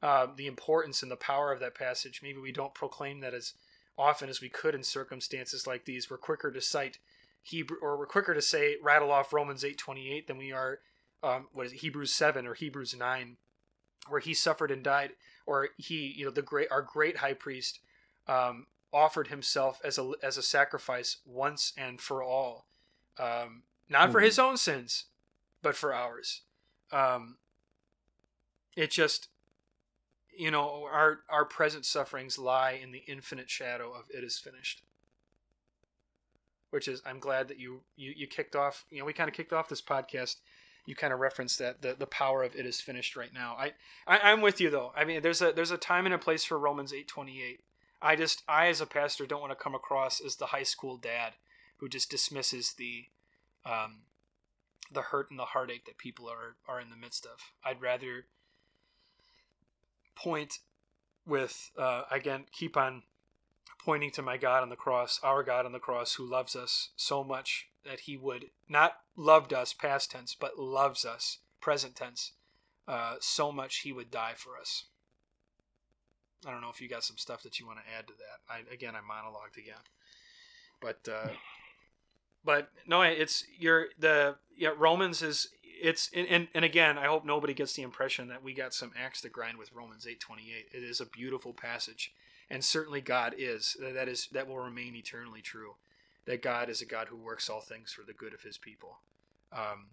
uh, 0.02 0.28
the 0.36 0.46
importance 0.46 1.02
and 1.02 1.10
the 1.10 1.16
power 1.16 1.52
of 1.52 1.60
that 1.60 1.74
passage. 1.74 2.20
Maybe 2.22 2.38
we 2.38 2.52
don't 2.52 2.74
proclaim 2.74 3.20
that 3.20 3.34
as 3.34 3.54
often 3.98 4.28
as 4.28 4.40
we 4.40 4.48
could 4.48 4.74
in 4.74 4.82
circumstances 4.82 5.66
like 5.66 5.84
these. 5.84 6.10
We're 6.10 6.18
quicker 6.18 6.52
to 6.52 6.60
cite 6.60 6.98
Hebrew, 7.42 7.78
or 7.80 7.98
we're 7.98 8.06
quicker 8.06 8.34
to 8.34 8.42
say 8.42 8.76
rattle 8.82 9.10
off 9.10 9.32
Romans 9.32 9.64
eight 9.64 9.78
twenty 9.78 10.12
eight 10.12 10.26
than 10.26 10.38
we 10.38 10.52
are 10.52 10.80
um, 11.22 11.48
what 11.52 11.66
is 11.66 11.72
it, 11.72 11.78
Hebrews 11.80 12.12
seven 12.12 12.46
or 12.46 12.54
Hebrews 12.54 12.94
nine, 12.96 13.36
where 14.08 14.20
he 14.20 14.34
suffered 14.34 14.70
and 14.70 14.82
died, 14.82 15.12
or 15.46 15.68
he 15.76 16.12
you 16.16 16.24
know 16.24 16.30
the 16.30 16.42
great 16.42 16.68
our 16.70 16.82
great 16.82 17.18
high 17.18 17.32
priest 17.32 17.80
um, 18.28 18.66
offered 18.92 19.28
himself 19.28 19.80
as 19.84 19.98
a 19.98 20.12
as 20.22 20.36
a 20.36 20.42
sacrifice 20.42 21.18
once 21.24 21.72
and 21.76 22.00
for 22.00 22.22
all, 22.22 22.66
um, 23.18 23.62
not 23.88 24.12
for 24.12 24.20
his 24.20 24.38
own 24.38 24.56
sins, 24.56 25.04
but 25.62 25.76
for 25.76 25.94
ours. 25.94 26.42
Um, 26.92 27.36
it 28.76 28.90
just 28.90 29.28
you 30.36 30.50
know 30.50 30.86
our 30.90 31.20
our 31.28 31.44
present 31.44 31.84
sufferings 31.84 32.38
lie 32.38 32.78
in 32.82 32.92
the 32.92 33.02
infinite 33.06 33.50
shadow 33.50 33.92
of 33.92 34.04
it 34.10 34.24
is 34.24 34.38
finished. 34.38 34.82
Which 36.70 36.88
is 36.88 37.00
i'm 37.06 37.20
glad 37.20 37.48
that 37.48 37.58
you 37.58 37.80
you, 37.94 38.12
you 38.14 38.26
kicked 38.26 38.54
off 38.54 38.84
you 38.90 38.98
know 38.98 39.06
we 39.06 39.14
kind 39.14 39.28
of 39.28 39.34
kicked 39.34 39.52
off 39.52 39.68
this 39.68 39.80
podcast 39.80 40.36
you 40.86 40.94
kind 40.94 41.12
of 41.12 41.20
referenced 41.20 41.58
that 41.58 41.82
the, 41.82 41.94
the 41.98 42.06
power 42.06 42.42
of 42.42 42.54
it 42.54 42.64
is 42.64 42.80
finished 42.80 43.16
right 43.16 43.34
now. 43.34 43.56
I, 43.58 43.72
I 44.06 44.32
i'm 44.32 44.40
with 44.40 44.60
you 44.60 44.70
though. 44.70 44.92
I 44.96 45.04
mean 45.04 45.22
there's 45.22 45.42
a 45.42 45.52
there's 45.52 45.70
a 45.70 45.76
time 45.76 46.06
and 46.06 46.14
a 46.14 46.18
place 46.18 46.44
for 46.44 46.58
romans 46.58 46.92
828 46.92 47.60
i 48.00 48.16
just 48.16 48.42
i 48.48 48.68
as 48.68 48.80
a 48.80 48.86
pastor 48.86 49.26
don't 49.26 49.40
want 49.40 49.52
to 49.52 49.62
come 49.62 49.74
across 49.74 50.20
as 50.20 50.36
the 50.36 50.46
high 50.46 50.62
school 50.62 50.96
dad 50.96 51.34
who 51.78 51.88
just 51.88 52.10
dismisses 52.10 52.74
the 52.74 53.04
um 53.64 54.02
the 54.90 55.02
hurt 55.02 55.30
and 55.30 55.38
the 55.38 55.44
heartache 55.44 55.84
that 55.86 55.98
people 55.98 56.28
are 56.28 56.56
are 56.68 56.80
in 56.80 56.90
the 56.90 56.96
midst 56.96 57.26
of. 57.26 57.52
I'd 57.64 57.80
rather 57.80 58.26
point 60.14 60.58
with 61.26 61.70
uh, 61.76 62.02
again 62.10 62.44
keep 62.52 62.76
on 62.76 63.02
pointing 63.84 64.10
to 64.12 64.22
my 64.22 64.36
God 64.36 64.62
on 64.62 64.68
the 64.68 64.76
cross, 64.76 65.20
our 65.22 65.42
God 65.42 65.66
on 65.66 65.72
the 65.72 65.78
cross, 65.78 66.14
who 66.14 66.28
loves 66.28 66.56
us 66.56 66.90
so 66.96 67.22
much 67.22 67.68
that 67.86 68.00
He 68.00 68.16
would 68.16 68.46
not 68.68 68.98
loved 69.16 69.52
us 69.52 69.72
past 69.72 70.10
tense, 70.10 70.36
but 70.38 70.58
loves 70.58 71.04
us 71.04 71.38
present 71.60 71.96
tense 71.96 72.32
uh, 72.86 73.16
so 73.20 73.50
much 73.52 73.78
He 73.78 73.92
would 73.92 74.10
die 74.10 74.34
for 74.36 74.58
us. 74.60 74.84
I 76.46 76.50
don't 76.50 76.60
know 76.60 76.70
if 76.70 76.80
you 76.80 76.88
got 76.88 77.04
some 77.04 77.16
stuff 77.16 77.42
that 77.42 77.58
you 77.58 77.66
want 77.66 77.78
to 77.78 77.98
add 77.98 78.06
to 78.08 78.12
that. 78.14 78.52
I 78.52 78.72
again 78.72 78.94
I 78.94 78.98
monologued 78.98 79.56
again, 79.56 79.82
but 80.80 81.08
uh, 81.10 81.30
but 82.44 82.70
no, 82.86 83.02
it's 83.02 83.44
you're 83.58 83.86
the 83.98 84.36
yeah 84.56 84.70
Romans 84.76 85.22
is 85.22 85.48
it's 85.80 86.10
and, 86.14 86.48
and 86.54 86.64
again 86.64 86.98
i 86.98 87.06
hope 87.06 87.24
nobody 87.24 87.54
gets 87.54 87.74
the 87.74 87.82
impression 87.82 88.28
that 88.28 88.42
we 88.42 88.54
got 88.54 88.72
some 88.72 88.92
axe 88.98 89.20
to 89.20 89.28
grind 89.28 89.58
with 89.58 89.72
romans 89.72 90.06
828 90.06 90.68
it 90.72 90.82
is 90.82 91.00
a 91.00 91.06
beautiful 91.06 91.52
passage 91.52 92.12
and 92.50 92.64
certainly 92.64 93.00
god 93.00 93.34
is 93.36 93.76
that 93.80 94.08
is 94.08 94.28
that 94.32 94.48
will 94.48 94.58
remain 94.58 94.94
eternally 94.94 95.42
true 95.42 95.74
that 96.26 96.42
god 96.42 96.68
is 96.68 96.82
a 96.82 96.86
god 96.86 97.08
who 97.08 97.16
works 97.16 97.48
all 97.48 97.60
things 97.60 97.92
for 97.92 98.02
the 98.02 98.12
good 98.12 98.34
of 98.34 98.42
his 98.42 98.58
people. 98.58 98.98
Um, 99.52 99.86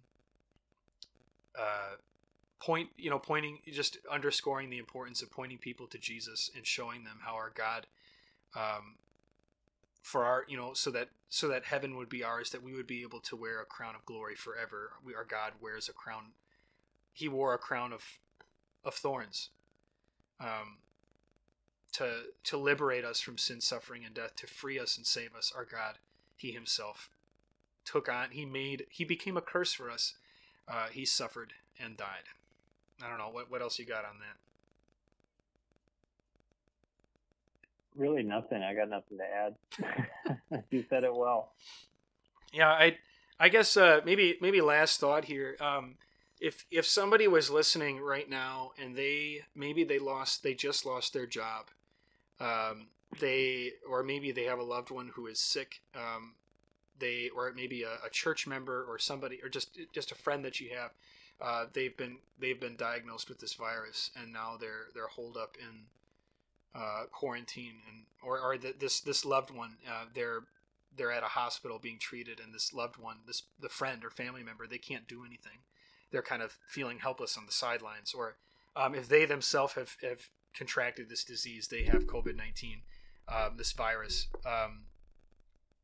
uh, 1.58 1.96
point 2.60 2.88
you 2.96 3.10
know 3.10 3.18
pointing 3.18 3.58
just 3.70 3.98
underscoring 4.10 4.70
the 4.70 4.78
importance 4.78 5.22
of 5.22 5.30
pointing 5.30 5.58
people 5.58 5.86
to 5.86 5.98
jesus 5.98 6.50
and 6.56 6.66
showing 6.66 7.04
them 7.04 7.18
how 7.22 7.34
our 7.34 7.52
god 7.54 7.86
um, 8.56 8.96
for 10.02 10.24
our 10.24 10.44
you 10.48 10.56
know 10.56 10.72
so 10.74 10.90
that 10.90 11.08
so 11.28 11.48
that 11.48 11.64
heaven 11.64 11.96
would 11.96 12.08
be 12.08 12.22
ours 12.22 12.50
that 12.50 12.62
we 12.62 12.74
would 12.74 12.86
be 12.86 13.02
able 13.02 13.20
to 13.20 13.34
wear 13.34 13.60
a 13.60 13.64
crown 13.64 13.94
of 13.96 14.04
glory 14.04 14.36
forever. 14.36 14.92
We 15.04 15.14
our 15.14 15.24
god 15.24 15.52
wears 15.60 15.88
a 15.88 15.92
crown 15.92 16.32
he 17.12 17.26
wore 17.26 17.54
a 17.54 17.58
crown 17.58 17.92
of 17.92 18.04
of 18.84 18.94
thorns 18.94 19.48
um 20.40 20.78
to 21.92 22.24
to 22.44 22.56
liberate 22.56 23.04
us 23.04 23.20
from 23.20 23.38
sin 23.38 23.60
suffering 23.60 24.04
and 24.04 24.14
death 24.14 24.36
to 24.36 24.46
free 24.46 24.78
us 24.78 24.96
and 24.96 25.06
save 25.06 25.34
us 25.34 25.52
our 25.56 25.64
god 25.64 25.96
he 26.36 26.52
himself 26.52 27.10
took 27.84 28.08
on 28.08 28.30
he 28.30 28.44
made 28.44 28.86
he 28.90 29.04
became 29.04 29.36
a 29.36 29.42
curse 29.42 29.72
for 29.72 29.90
us 29.90 30.14
uh, 30.68 30.86
he 30.90 31.04
suffered 31.04 31.52
and 31.78 31.96
died 31.96 32.28
i 33.02 33.08
don't 33.08 33.18
know 33.18 33.30
what, 33.30 33.50
what 33.50 33.60
else 33.62 33.78
you 33.78 33.84
got 33.84 34.04
on 34.04 34.18
that 34.18 34.36
really 37.96 38.22
nothing. 38.22 38.62
I 38.62 38.74
got 38.74 38.88
nothing 38.88 39.18
to 39.18 39.24
add. 39.24 40.64
you 40.70 40.84
said 40.88 41.04
it 41.04 41.14
well. 41.14 41.52
Yeah, 42.52 42.70
I 42.70 42.98
I 43.38 43.48
guess 43.48 43.76
uh, 43.76 44.00
maybe 44.04 44.36
maybe 44.40 44.60
last 44.60 45.00
thought 45.00 45.24
here. 45.24 45.56
Um, 45.60 45.96
if 46.40 46.64
if 46.70 46.86
somebody 46.86 47.28
was 47.28 47.50
listening 47.50 48.00
right 48.00 48.28
now 48.28 48.72
and 48.80 48.96
they 48.96 49.42
maybe 49.54 49.84
they 49.84 49.98
lost 49.98 50.42
they 50.42 50.54
just 50.54 50.84
lost 50.84 51.12
their 51.12 51.26
job, 51.26 51.66
um, 52.40 52.88
they 53.18 53.72
or 53.88 54.02
maybe 54.02 54.32
they 54.32 54.44
have 54.44 54.58
a 54.58 54.64
loved 54.64 54.90
one 54.90 55.10
who 55.14 55.26
is 55.26 55.38
sick. 55.38 55.80
Um, 55.94 56.34
they 56.98 57.30
or 57.34 57.52
maybe 57.54 57.82
a, 57.82 58.06
a, 58.06 58.10
church 58.10 58.46
member 58.46 58.84
or 58.88 58.98
somebody 58.98 59.40
or 59.42 59.48
just 59.48 59.78
just 59.92 60.12
a 60.12 60.14
friend 60.14 60.44
that 60.44 60.60
you 60.60 60.70
have. 60.76 60.92
Uh, 61.40 61.66
they've 61.72 61.96
been 61.96 62.18
they've 62.38 62.60
been 62.60 62.76
diagnosed 62.76 63.28
with 63.28 63.40
this 63.40 63.54
virus 63.54 64.10
and 64.20 64.32
now 64.32 64.56
they're 64.58 64.86
they're 64.94 65.08
holed 65.08 65.36
up 65.36 65.56
in 65.60 65.86
uh, 66.74 67.04
quarantine 67.10 67.74
and 67.88 68.04
or, 68.22 68.38
or 68.40 68.58
the, 68.58 68.74
this 68.78 69.00
this 69.00 69.24
loved 69.24 69.50
one 69.50 69.76
uh, 69.88 70.04
they're 70.14 70.40
they're 70.96 71.12
at 71.12 71.22
a 71.22 71.26
hospital 71.26 71.78
being 71.78 71.98
treated 71.98 72.40
and 72.40 72.54
this 72.54 72.72
loved 72.72 72.96
one 72.96 73.18
this 73.26 73.42
the 73.60 73.68
friend 73.68 74.04
or 74.04 74.10
family 74.10 74.42
member 74.42 74.66
they 74.66 74.78
can't 74.78 75.08
do 75.08 75.24
anything 75.24 75.58
they're 76.10 76.22
kind 76.22 76.42
of 76.42 76.56
feeling 76.68 76.98
helpless 76.98 77.36
on 77.36 77.46
the 77.46 77.52
sidelines 77.52 78.14
or 78.14 78.36
um, 78.76 78.94
if 78.94 79.08
they 79.08 79.24
themselves 79.24 79.74
have, 79.74 79.96
have 80.02 80.28
contracted 80.56 81.08
this 81.08 81.24
disease 81.24 81.68
they 81.68 81.84
have 81.84 82.06
covid-19 82.06 82.80
um, 83.28 83.56
this 83.56 83.72
virus 83.72 84.28
um, 84.46 84.84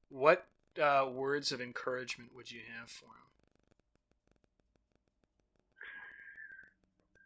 what 0.09 0.47
uh, 0.81 1.07
words 1.11 1.53
of 1.53 1.61
encouragement 1.61 2.31
would 2.35 2.51
you 2.51 2.61
have 2.79 2.91
for 2.91 3.07
them 3.07 3.29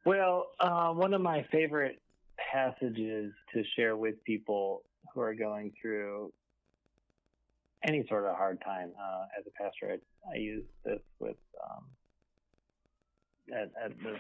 well 0.05 0.51
uh, 0.61 0.91
one 0.91 1.15
of 1.15 1.21
my 1.21 1.45
favorite 1.51 2.01
passages 2.53 3.33
to 3.53 3.63
share 3.77 3.97
with 3.97 4.23
people 4.25 4.83
who 5.13 5.21
are 5.21 5.35
going 5.35 5.73
through 5.81 6.33
any 7.87 8.05
sort 8.09 8.25
of 8.25 8.37
hard 8.37 8.61
time. 8.65 8.91
Uh, 8.99 9.25
as 9.39 9.45
a 9.47 9.63
pastor, 9.63 9.93
I, 9.93 10.33
I, 10.33 10.37
use 10.37 10.65
this 10.85 11.01
with 11.19 11.37
um, 11.63 11.85
at, 13.53 13.71
at, 13.83 13.99
the 14.03 14.17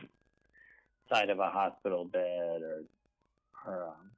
side 1.10 1.30
of 1.30 1.38
a 1.38 1.48
hospital 1.48 2.04
bed 2.04 2.62
or, 2.62 2.82
or 3.66 3.88
um, 3.88 4.10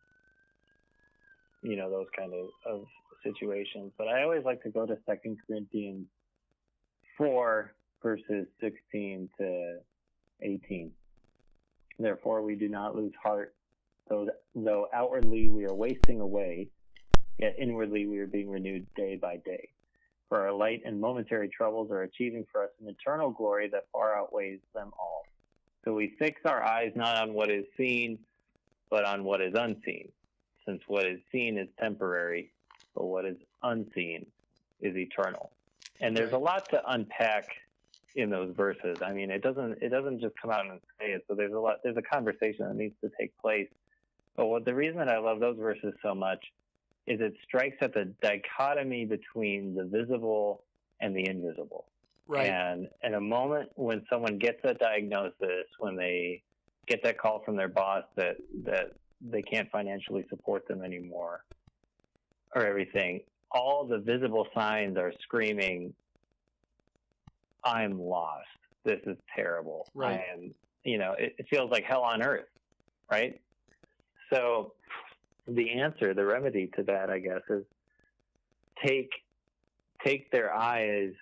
you 1.66 1.76
know, 1.76 1.90
those 1.90 2.06
kind 2.16 2.32
of, 2.32 2.48
of 2.64 2.84
situations. 3.22 3.92
But 3.98 4.08
I 4.08 4.22
always 4.22 4.44
like 4.44 4.62
to 4.62 4.70
go 4.70 4.86
to 4.86 4.96
Second 5.06 5.38
Corinthians 5.46 6.06
4, 7.18 7.72
verses 8.02 8.46
16 8.60 9.28
to 9.38 9.78
18. 10.42 10.92
Therefore, 11.98 12.42
we 12.42 12.54
do 12.54 12.68
not 12.68 12.94
lose 12.94 13.12
heart 13.22 13.54
Though, 14.08 14.28
though 14.54 14.88
outwardly 14.94 15.48
we 15.48 15.64
are 15.66 15.74
wasting 15.74 16.20
away, 16.20 16.68
yet 17.38 17.56
inwardly 17.58 18.06
we 18.06 18.18
are 18.18 18.26
being 18.26 18.48
renewed 18.48 18.86
day 18.94 19.16
by 19.16 19.38
day. 19.38 19.68
For 20.28 20.40
our 20.42 20.52
light 20.52 20.82
and 20.84 21.00
momentary 21.00 21.48
troubles 21.48 21.90
are 21.90 22.02
achieving 22.02 22.46
for 22.50 22.64
us 22.64 22.70
an 22.80 22.88
eternal 22.88 23.30
glory 23.30 23.68
that 23.70 23.86
far 23.92 24.16
outweighs 24.16 24.60
them 24.74 24.90
all. 24.98 25.24
So 25.84 25.92
we 25.92 26.14
fix 26.18 26.40
our 26.44 26.62
eyes 26.62 26.92
not 26.96 27.16
on 27.16 27.32
what 27.32 27.50
is 27.50 27.64
seen, 27.76 28.18
but 28.90 29.04
on 29.04 29.24
what 29.24 29.40
is 29.40 29.54
unseen, 29.54 30.10
since 30.66 30.82
what 30.86 31.06
is 31.06 31.20
seen 31.32 31.58
is 31.58 31.68
temporary, 31.80 32.52
but 32.94 33.04
what 33.04 33.24
is 33.24 33.36
unseen 33.62 34.26
is 34.80 34.96
eternal. 34.96 35.50
And 36.00 36.16
there's 36.16 36.32
a 36.32 36.38
lot 36.38 36.68
to 36.70 36.82
unpack 36.86 37.48
in 38.14 38.30
those 38.30 38.54
verses. 38.54 38.98
I 39.02 39.12
mean, 39.12 39.30
it 39.30 39.42
doesn't 39.42 39.82
it 39.82 39.90
doesn't 39.90 40.20
just 40.20 40.34
come 40.40 40.50
out 40.50 40.66
and 40.66 40.80
say 41.00 41.12
it. 41.12 41.24
So 41.28 41.34
there's 41.34 41.52
a 41.52 41.58
lot 41.58 41.76
there's 41.82 41.96
a 41.96 42.02
conversation 42.02 42.66
that 42.66 42.76
needs 42.76 42.94
to 43.02 43.10
take 43.18 43.36
place 43.38 43.68
but 44.36 44.46
what 44.46 44.64
the 44.64 44.74
reason 44.74 44.98
that 44.98 45.08
I 45.08 45.18
love 45.18 45.40
those 45.40 45.56
verses 45.58 45.94
so 46.02 46.14
much 46.14 46.44
is 47.06 47.20
it 47.20 47.34
strikes 47.42 47.78
at 47.80 47.94
the 47.94 48.12
dichotomy 48.22 49.06
between 49.06 49.74
the 49.74 49.84
visible 49.84 50.64
and 51.00 51.16
the 51.16 51.26
invisible. 51.26 51.86
Right. 52.28 52.50
And 52.50 52.88
in 53.02 53.14
a 53.14 53.20
moment 53.20 53.70
when 53.76 54.04
someone 54.10 54.38
gets 54.38 54.60
a 54.64 54.74
diagnosis, 54.74 55.66
when 55.78 55.96
they 55.96 56.42
get 56.86 57.02
that 57.04 57.18
call 57.18 57.42
from 57.44 57.56
their 57.56 57.68
boss 57.68 58.04
that 58.16 58.36
that 58.64 58.92
they 59.20 59.42
can't 59.42 59.70
financially 59.70 60.26
support 60.28 60.66
them 60.68 60.82
anymore, 60.82 61.44
or 62.54 62.66
everything, 62.66 63.20
all 63.50 63.86
the 63.86 63.98
visible 63.98 64.46
signs 64.54 64.96
are 64.96 65.12
screaming, 65.22 65.94
"I'm 67.64 68.00
lost. 68.00 68.46
This 68.84 69.00
is 69.06 69.16
terrible. 69.34 69.88
Right. 69.94 70.20
I 70.20 70.32
am." 70.32 70.54
You 70.84 70.98
know, 70.98 71.14
it, 71.18 71.34
it 71.38 71.46
feels 71.48 71.70
like 71.70 71.84
hell 71.84 72.02
on 72.02 72.22
earth, 72.22 72.48
right? 73.10 73.40
So 74.32 74.72
the 75.48 75.72
answer, 75.72 76.14
the 76.14 76.24
remedy 76.24 76.70
to 76.76 76.82
that, 76.84 77.10
I 77.10 77.18
guess, 77.18 77.42
is 77.48 77.64
take 78.84 79.10
take 80.04 80.30
their 80.30 80.54
eyes 80.54 81.12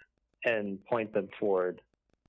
and 0.44 0.84
point 0.86 1.12
them 1.12 1.28
toward 1.38 1.80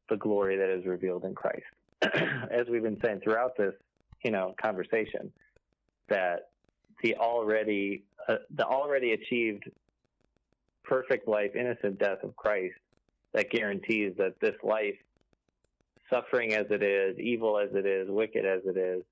the 0.09 0.17
glory 0.17 0.57
that 0.57 0.69
is 0.69 0.85
revealed 0.85 1.25
in 1.25 1.33
Christ. 1.35 1.63
As 2.01 2.67
we've 2.69 2.83
been 2.83 2.99
saying 3.03 3.21
throughout 3.23 3.57
this, 3.57 3.73
you 4.23 4.31
know, 4.31 4.53
conversation, 4.61 5.31
that 6.09 6.49
the 7.03 7.15
already 7.15 8.03
uh, 8.27 8.37
the 8.55 8.65
already 8.65 9.13
achieved 9.13 9.69
perfect 10.83 11.27
life, 11.27 11.51
innocent 11.55 11.99
death 11.99 12.23
of 12.23 12.35
Christ 12.35 12.75
that 13.33 13.49
guarantees 13.49 14.13
that 14.17 14.39
this 14.39 14.55
life, 14.63 14.95
suffering 16.09 16.53
as 16.53 16.65
it 16.69 16.81
is, 16.81 17.17
evil 17.19 17.59
as 17.59 17.69
it 17.73 17.85
is, 17.85 18.09
wicked 18.09 18.45
as 18.45 18.61
it 18.65 18.77
is, 18.77 19.03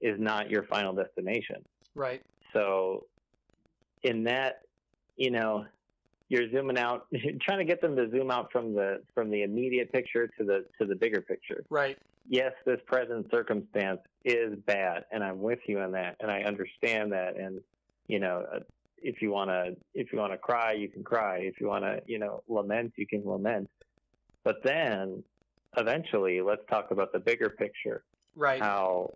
is 0.00 0.18
not 0.18 0.50
your 0.50 0.62
final 0.64 0.94
destination. 0.94 1.64
Right. 1.94 2.22
So, 2.52 3.06
in 4.02 4.24
that, 4.24 4.62
you 5.16 5.30
know, 5.30 5.66
you're 6.28 6.50
zooming 6.50 6.78
out, 6.78 7.06
trying 7.40 7.58
to 7.58 7.64
get 7.64 7.80
them 7.80 7.96
to 7.96 8.10
zoom 8.10 8.30
out 8.30 8.50
from 8.50 8.74
the 8.74 9.02
from 9.14 9.30
the 9.30 9.42
immediate 9.42 9.92
picture 9.92 10.26
to 10.38 10.44
the 10.44 10.64
to 10.80 10.86
the 10.86 10.94
bigger 10.94 11.20
picture. 11.20 11.64
Right. 11.70 11.98
Yes, 12.28 12.52
this 12.64 12.80
present 12.86 13.30
circumstance 13.30 14.00
is 14.24 14.58
bad, 14.66 15.04
and 15.12 15.22
I'm 15.22 15.40
with 15.40 15.60
you 15.66 15.80
on 15.80 15.92
that, 15.92 16.16
and 16.20 16.30
I 16.30 16.42
understand 16.42 17.12
that, 17.12 17.36
and 17.36 17.60
you 18.08 18.18
know, 18.18 18.44
uh, 18.52 18.60
if 18.98 19.22
you 19.22 19.30
want 19.30 19.50
to 19.50 19.76
if 19.94 20.12
you 20.12 20.18
want 20.18 20.32
to 20.32 20.38
cry, 20.38 20.72
you 20.72 20.88
can 20.88 21.04
cry. 21.04 21.38
If 21.38 21.60
you 21.60 21.68
want 21.68 21.84
to, 21.84 22.02
you 22.06 22.18
know, 22.18 22.42
lament, 22.48 22.94
you 22.96 23.06
can 23.06 23.24
lament. 23.24 23.70
But 24.42 24.56
then, 24.64 25.22
eventually, 25.76 26.40
let's 26.40 26.62
talk 26.68 26.90
about 26.90 27.12
the 27.12 27.20
bigger 27.20 27.50
picture. 27.50 28.02
Right. 28.34 28.60
How 28.60 29.12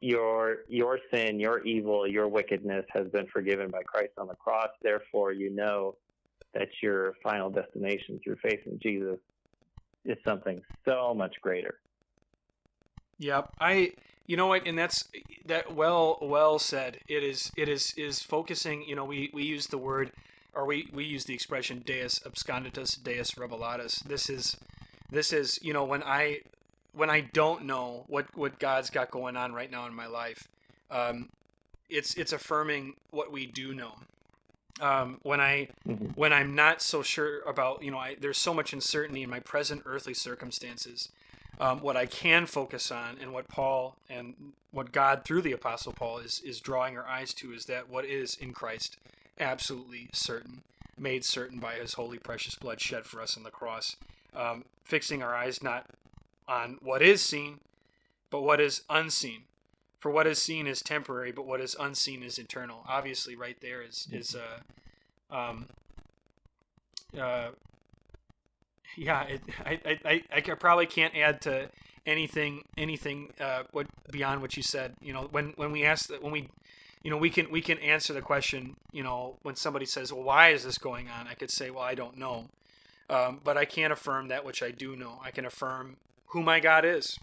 your 0.00 0.58
your 0.68 1.00
sin, 1.12 1.40
your 1.40 1.64
evil, 1.64 2.06
your 2.06 2.28
wickedness 2.28 2.84
has 2.92 3.08
been 3.08 3.26
forgiven 3.26 3.70
by 3.70 3.82
Christ 3.82 4.12
on 4.18 4.28
the 4.28 4.34
cross. 4.34 4.70
Therefore, 4.82 5.32
you 5.32 5.50
know 5.50 5.96
that 6.54 6.68
your 6.82 7.14
final 7.22 7.50
destination 7.50 8.20
through 8.22 8.36
faith 8.42 8.60
in 8.66 8.78
Jesus 8.80 9.18
is 10.04 10.18
something 10.24 10.60
so 10.84 11.14
much 11.14 11.34
greater. 11.40 11.78
Yep. 13.18 13.52
I 13.60 13.92
you 14.26 14.36
know 14.36 14.46
what 14.46 14.66
and 14.66 14.78
that's 14.78 15.08
that 15.46 15.74
well 15.74 16.18
well 16.22 16.58
said. 16.58 16.98
It 17.08 17.22
is 17.22 17.52
it 17.56 17.68
is 17.68 17.92
is 17.96 18.22
focusing, 18.22 18.84
you 18.86 18.96
know, 18.96 19.04
we 19.04 19.30
we 19.32 19.44
use 19.44 19.66
the 19.66 19.78
word 19.78 20.12
or 20.54 20.66
we 20.66 20.88
we 20.92 21.04
use 21.04 21.24
the 21.24 21.34
expression 21.34 21.82
deus 21.84 22.18
absconditus, 22.20 23.02
deus 23.02 23.32
revelatus. 23.32 24.02
This 24.04 24.30
is 24.30 24.56
this 25.10 25.32
is, 25.32 25.58
you 25.62 25.72
know, 25.72 25.84
when 25.84 26.02
I 26.02 26.40
when 26.92 27.10
I 27.10 27.20
don't 27.20 27.64
know 27.64 28.04
what 28.08 28.26
what 28.36 28.58
God's 28.58 28.90
got 28.90 29.10
going 29.10 29.36
on 29.36 29.52
right 29.52 29.70
now 29.70 29.86
in 29.86 29.94
my 29.94 30.06
life, 30.06 30.48
um, 30.90 31.28
it's 31.88 32.14
it's 32.14 32.32
affirming 32.32 32.94
what 33.10 33.30
we 33.30 33.46
do 33.46 33.74
know. 33.74 33.94
Um, 34.80 35.18
when 35.22 35.40
I 35.40 35.68
Mm-hmm. 35.88 36.06
when 36.14 36.32
I'm 36.32 36.54
not 36.54 36.82
so 36.82 37.02
sure 37.02 37.40
about 37.42 37.82
you 37.82 37.90
know 37.90 37.98
I, 37.98 38.16
there's 38.20 38.38
so 38.38 38.54
much 38.54 38.72
uncertainty 38.72 39.22
in 39.22 39.30
my 39.30 39.40
present 39.40 39.82
earthly 39.86 40.14
circumstances. 40.14 41.08
Um, 41.58 41.80
what 41.80 41.96
I 41.96 42.06
can 42.06 42.46
focus 42.46 42.90
on 42.90 43.18
and 43.20 43.32
what 43.32 43.48
Paul 43.48 43.96
and 44.08 44.52
what 44.70 44.92
God 44.92 45.24
through 45.24 45.42
the 45.42 45.52
Apostle 45.52 45.92
Paul 45.92 46.18
is 46.18 46.40
is 46.44 46.60
drawing 46.60 46.96
our 46.96 47.06
eyes 47.06 47.34
to 47.34 47.52
is 47.52 47.66
that 47.66 47.88
what 47.90 48.04
is 48.04 48.34
in 48.36 48.52
Christ 48.52 48.96
absolutely 49.38 50.08
certain, 50.12 50.62
made 50.98 51.24
certain 51.24 51.58
by 51.58 51.74
His 51.74 51.94
holy 51.94 52.18
precious 52.18 52.54
blood 52.54 52.80
shed 52.80 53.04
for 53.04 53.20
us 53.20 53.36
on 53.36 53.42
the 53.42 53.50
cross. 53.50 53.96
Um, 54.34 54.64
fixing 54.84 55.22
our 55.22 55.34
eyes 55.34 55.62
not 55.62 55.86
on 56.46 56.78
what 56.82 57.02
is 57.02 57.22
seen, 57.22 57.58
but 58.30 58.42
what 58.42 58.60
is 58.60 58.82
unseen. 58.88 59.42
For 60.00 60.10
what 60.10 60.26
is 60.26 60.40
seen 60.40 60.66
is 60.66 60.80
temporary, 60.80 61.30
but 61.30 61.46
what 61.46 61.60
is 61.60 61.76
unseen 61.78 62.22
is 62.22 62.38
eternal. 62.38 62.84
Obviously, 62.88 63.36
right 63.36 63.56
there 63.60 63.82
is 63.82 64.08
is 64.10 64.34
uh, 64.34 65.34
um, 65.34 65.66
uh, 67.18 67.50
yeah. 68.96 69.22
It, 69.24 69.42
I, 69.64 69.80
I 69.84 69.98
I 70.04 70.22
I 70.34 70.40
probably 70.40 70.86
can't 70.86 71.14
add 71.14 71.42
to 71.42 71.68
anything 72.06 72.64
anything 72.78 73.32
uh, 73.38 73.64
what 73.72 73.86
beyond 74.10 74.40
what 74.40 74.56
you 74.56 74.62
said. 74.62 74.94
You 75.02 75.12
know, 75.12 75.28
when 75.30 75.52
when 75.56 75.70
we 75.70 75.84
ask 75.84 76.08
that 76.08 76.22
when 76.22 76.32
we 76.32 76.48
you 77.02 77.10
know 77.10 77.16
we 77.16 77.30
can 77.30 77.50
we 77.50 77.60
can 77.60 77.78
answer 77.78 78.12
the 78.12 78.20
question 78.20 78.76
you 78.92 79.02
know 79.02 79.36
when 79.42 79.56
somebody 79.56 79.86
says 79.86 80.12
well 80.12 80.22
why 80.22 80.48
is 80.48 80.64
this 80.64 80.78
going 80.78 81.08
on 81.08 81.26
i 81.26 81.34
could 81.34 81.50
say 81.50 81.70
well 81.70 81.82
i 81.82 81.94
don't 81.94 82.16
know 82.16 82.46
um, 83.08 83.40
but 83.42 83.56
i 83.56 83.64
can't 83.64 83.92
affirm 83.92 84.28
that 84.28 84.44
which 84.44 84.62
i 84.62 84.70
do 84.70 84.94
know 84.96 85.18
i 85.24 85.30
can 85.30 85.44
affirm 85.44 85.96
who 86.26 86.42
my 86.42 86.60
god 86.60 86.84
is 86.84 87.18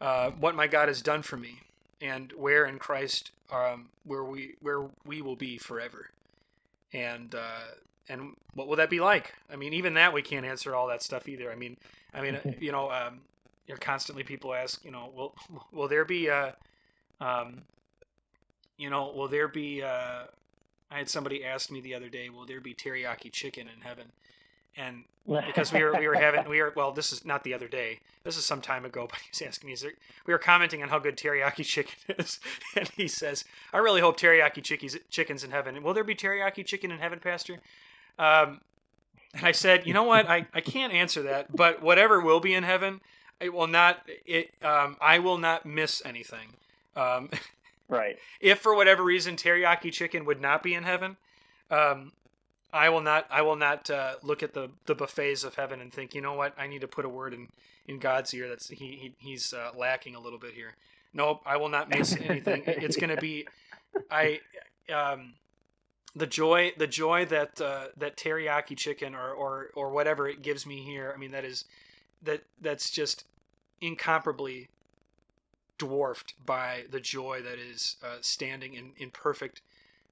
uh, 0.00 0.30
what 0.30 0.54
my 0.54 0.66
god 0.66 0.88
has 0.88 1.02
done 1.02 1.22
for 1.22 1.36
me 1.36 1.60
and 2.00 2.32
where 2.36 2.66
in 2.66 2.78
christ 2.78 3.32
um, 3.52 3.88
where 4.04 4.24
we 4.24 4.54
where 4.60 4.86
we 5.06 5.22
will 5.22 5.36
be 5.36 5.58
forever 5.58 6.10
and 6.92 7.34
uh, 7.34 7.72
and 8.08 8.34
what 8.54 8.68
will 8.68 8.76
that 8.76 8.90
be 8.90 9.00
like 9.00 9.34
i 9.52 9.56
mean 9.56 9.72
even 9.72 9.94
that 9.94 10.12
we 10.12 10.22
can't 10.22 10.46
answer 10.46 10.74
all 10.74 10.86
that 10.86 11.02
stuff 11.02 11.28
either 11.28 11.50
i 11.50 11.54
mean 11.54 11.76
i 12.14 12.20
mean 12.20 12.38
you 12.60 12.72
know 12.72 12.90
um, 12.90 13.20
you're 13.66 13.76
constantly 13.78 14.22
people 14.22 14.54
ask 14.54 14.84
you 14.84 14.90
know 14.90 15.10
will 15.14 15.34
will 15.72 15.88
there 15.88 16.04
be 16.04 16.30
uh 16.30 16.50
um 17.20 17.62
you 18.78 18.88
know, 18.88 19.12
will 19.14 19.28
there 19.28 19.48
be? 19.48 19.82
Uh, 19.82 20.24
I 20.90 20.98
had 20.98 21.10
somebody 21.10 21.44
ask 21.44 21.70
me 21.70 21.80
the 21.80 21.94
other 21.94 22.08
day, 22.08 22.30
will 22.30 22.46
there 22.46 22.60
be 22.60 22.74
teriyaki 22.74 23.30
chicken 23.30 23.66
in 23.68 23.82
heaven? 23.82 24.10
And 24.76 25.04
because 25.46 25.72
we 25.72 25.82
were 25.82 25.94
we 25.98 26.08
were 26.08 26.14
having 26.14 26.48
we 26.48 26.60
were 26.60 26.72
well, 26.74 26.92
this 26.92 27.12
is 27.12 27.24
not 27.24 27.44
the 27.44 27.54
other 27.54 27.68
day. 27.68 28.00
This 28.24 28.36
is 28.36 28.44
some 28.44 28.60
time 28.60 28.84
ago, 28.84 29.06
but 29.10 29.18
he's 29.30 29.42
asking 29.46 29.68
me, 29.68 29.72
is 29.72 29.82
there, 29.82 29.92
we 30.26 30.32
were 30.32 30.38
commenting 30.38 30.82
on 30.82 30.88
how 30.88 30.98
good 30.98 31.16
teriyaki 31.16 31.64
chicken 31.64 31.94
is, 32.18 32.40
and 32.76 32.88
he 32.88 33.08
says, 33.08 33.44
I 33.72 33.78
really 33.78 34.00
hope 34.00 34.18
teriyaki 34.18 34.62
chickies, 34.62 34.98
chicken's 35.10 35.44
in 35.44 35.50
heaven. 35.50 35.82
Will 35.82 35.94
there 35.94 36.04
be 36.04 36.14
teriyaki 36.14 36.64
chicken 36.64 36.90
in 36.90 36.98
heaven, 36.98 37.20
Pastor? 37.20 37.60
Um, 38.18 38.60
and 39.34 39.46
I 39.46 39.52
said, 39.52 39.86
you 39.86 39.92
know 39.92 40.04
what, 40.04 40.28
I, 40.28 40.46
I 40.54 40.60
can't 40.60 40.92
answer 40.92 41.22
that, 41.24 41.54
but 41.54 41.82
whatever 41.82 42.20
will 42.20 42.40
be 42.40 42.54
in 42.54 42.64
heaven, 42.64 43.00
it 43.40 43.52
will 43.52 43.66
not 43.66 44.08
it 44.26 44.50
um, 44.62 44.96
I 45.00 45.18
will 45.18 45.38
not 45.38 45.64
miss 45.64 46.02
anything. 46.04 46.48
Um, 46.96 47.30
right. 47.88 48.18
if 48.40 48.58
for 48.58 48.74
whatever 48.74 49.04
reason 49.04 49.36
teriyaki 49.36 49.92
chicken 49.92 50.24
would 50.24 50.40
not 50.40 50.62
be 50.62 50.74
in 50.74 50.82
heaven, 50.82 51.16
um, 51.70 52.12
I 52.72 52.90
will 52.90 53.00
not. 53.00 53.26
I 53.30 53.42
will 53.42 53.56
not 53.56 53.88
uh, 53.88 54.14
look 54.22 54.42
at 54.42 54.52
the 54.52 54.70
the 54.86 54.94
buffets 54.94 55.44
of 55.44 55.54
heaven 55.54 55.80
and 55.80 55.92
think, 55.92 56.14
you 56.14 56.20
know 56.20 56.34
what, 56.34 56.54
I 56.58 56.66
need 56.66 56.82
to 56.82 56.88
put 56.88 57.04
a 57.04 57.08
word 57.08 57.32
in 57.32 57.48
in 57.86 57.98
God's 57.98 58.32
ear. 58.34 58.48
That's 58.48 58.68
he, 58.68 58.76
he 58.76 59.14
he's 59.18 59.54
uh, 59.54 59.70
lacking 59.76 60.14
a 60.14 60.20
little 60.20 60.38
bit 60.38 60.54
here. 60.54 60.74
Nope, 61.14 61.40
I 61.46 61.56
will 61.56 61.70
not 61.70 61.88
miss 61.88 62.14
anything. 62.16 62.62
it's 62.66 62.96
going 62.96 63.14
to 63.14 63.20
be, 63.20 63.46
I, 64.10 64.40
um, 64.92 65.32
the 66.14 66.26
joy 66.26 66.72
the 66.76 66.86
joy 66.86 67.24
that 67.26 67.60
uh, 67.60 67.86
that 67.96 68.16
teriyaki 68.16 68.76
chicken 68.76 69.14
or 69.14 69.30
or 69.30 69.70
or 69.74 69.90
whatever 69.90 70.28
it 70.28 70.42
gives 70.42 70.66
me 70.66 70.82
here. 70.82 71.12
I 71.14 71.18
mean, 71.18 71.30
that 71.30 71.44
is 71.44 71.64
that 72.22 72.42
that's 72.60 72.90
just 72.90 73.24
incomparably 73.80 74.68
dwarfed 75.78 76.34
by 76.44 76.84
the 76.90 77.00
joy 77.00 77.40
that 77.42 77.58
is 77.58 77.96
uh, 78.02 78.16
standing 78.20 78.74
in, 78.74 78.90
in 78.96 79.10
perfect 79.10 79.62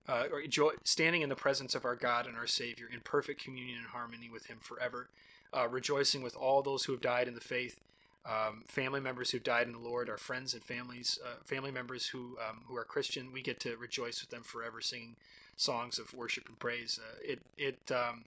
uh, 0.09 0.25
or 0.33 0.43
joy, 0.47 0.73
standing 0.85 1.23
in 1.23 1.29
the 1.29 1.37
presence 1.37 1.75
of 1.75 1.85
our 1.85 1.97
God 1.97 2.27
and 2.27 2.37
our 2.37 2.47
Savior 2.47 2.89
in 2.93 3.01
perfect 3.01 3.43
communion 3.43 3.79
and 3.79 3.87
harmony 3.89 4.29
with 4.31 4.47
Him 4.47 4.59
forever, 4.61 5.09
uh, 5.57 5.69
rejoicing 5.69 6.23
with 6.23 6.37
all 6.37 6.63
those 6.63 6.85
who 6.85 6.93
have 6.93 7.01
died 7.01 7.29
in 7.29 7.35
the 7.35 7.41
faith, 7.41 7.81
um, 8.25 8.65
family 8.69 9.01
members 9.01 9.31
who've 9.31 9.43
died 9.43 9.67
in 9.67 9.73
the 9.73 9.79
Lord, 9.79 10.09
our 10.09 10.19
friends 10.19 10.55
and 10.55 10.63
families, 10.63 11.19
uh, 11.25 11.37
family 11.45 11.71
members 11.71 12.07
who 12.07 12.37
um, 12.49 12.63
who 12.67 12.77
are 12.77 12.85
Christian. 12.85 13.33
We 13.33 13.43
get 13.43 13.61
to 13.61 13.77
rejoice 13.77 14.21
with 14.21 14.31
them 14.31 14.43
forever, 14.43 14.81
singing 14.81 15.17
songs 15.57 15.99
of 15.99 16.13
worship 16.13 16.49
and 16.49 16.59
praise. 16.59 16.99
Uh, 17.03 17.19
it 17.23 17.41
it 17.57 17.93
um, 17.93 18.25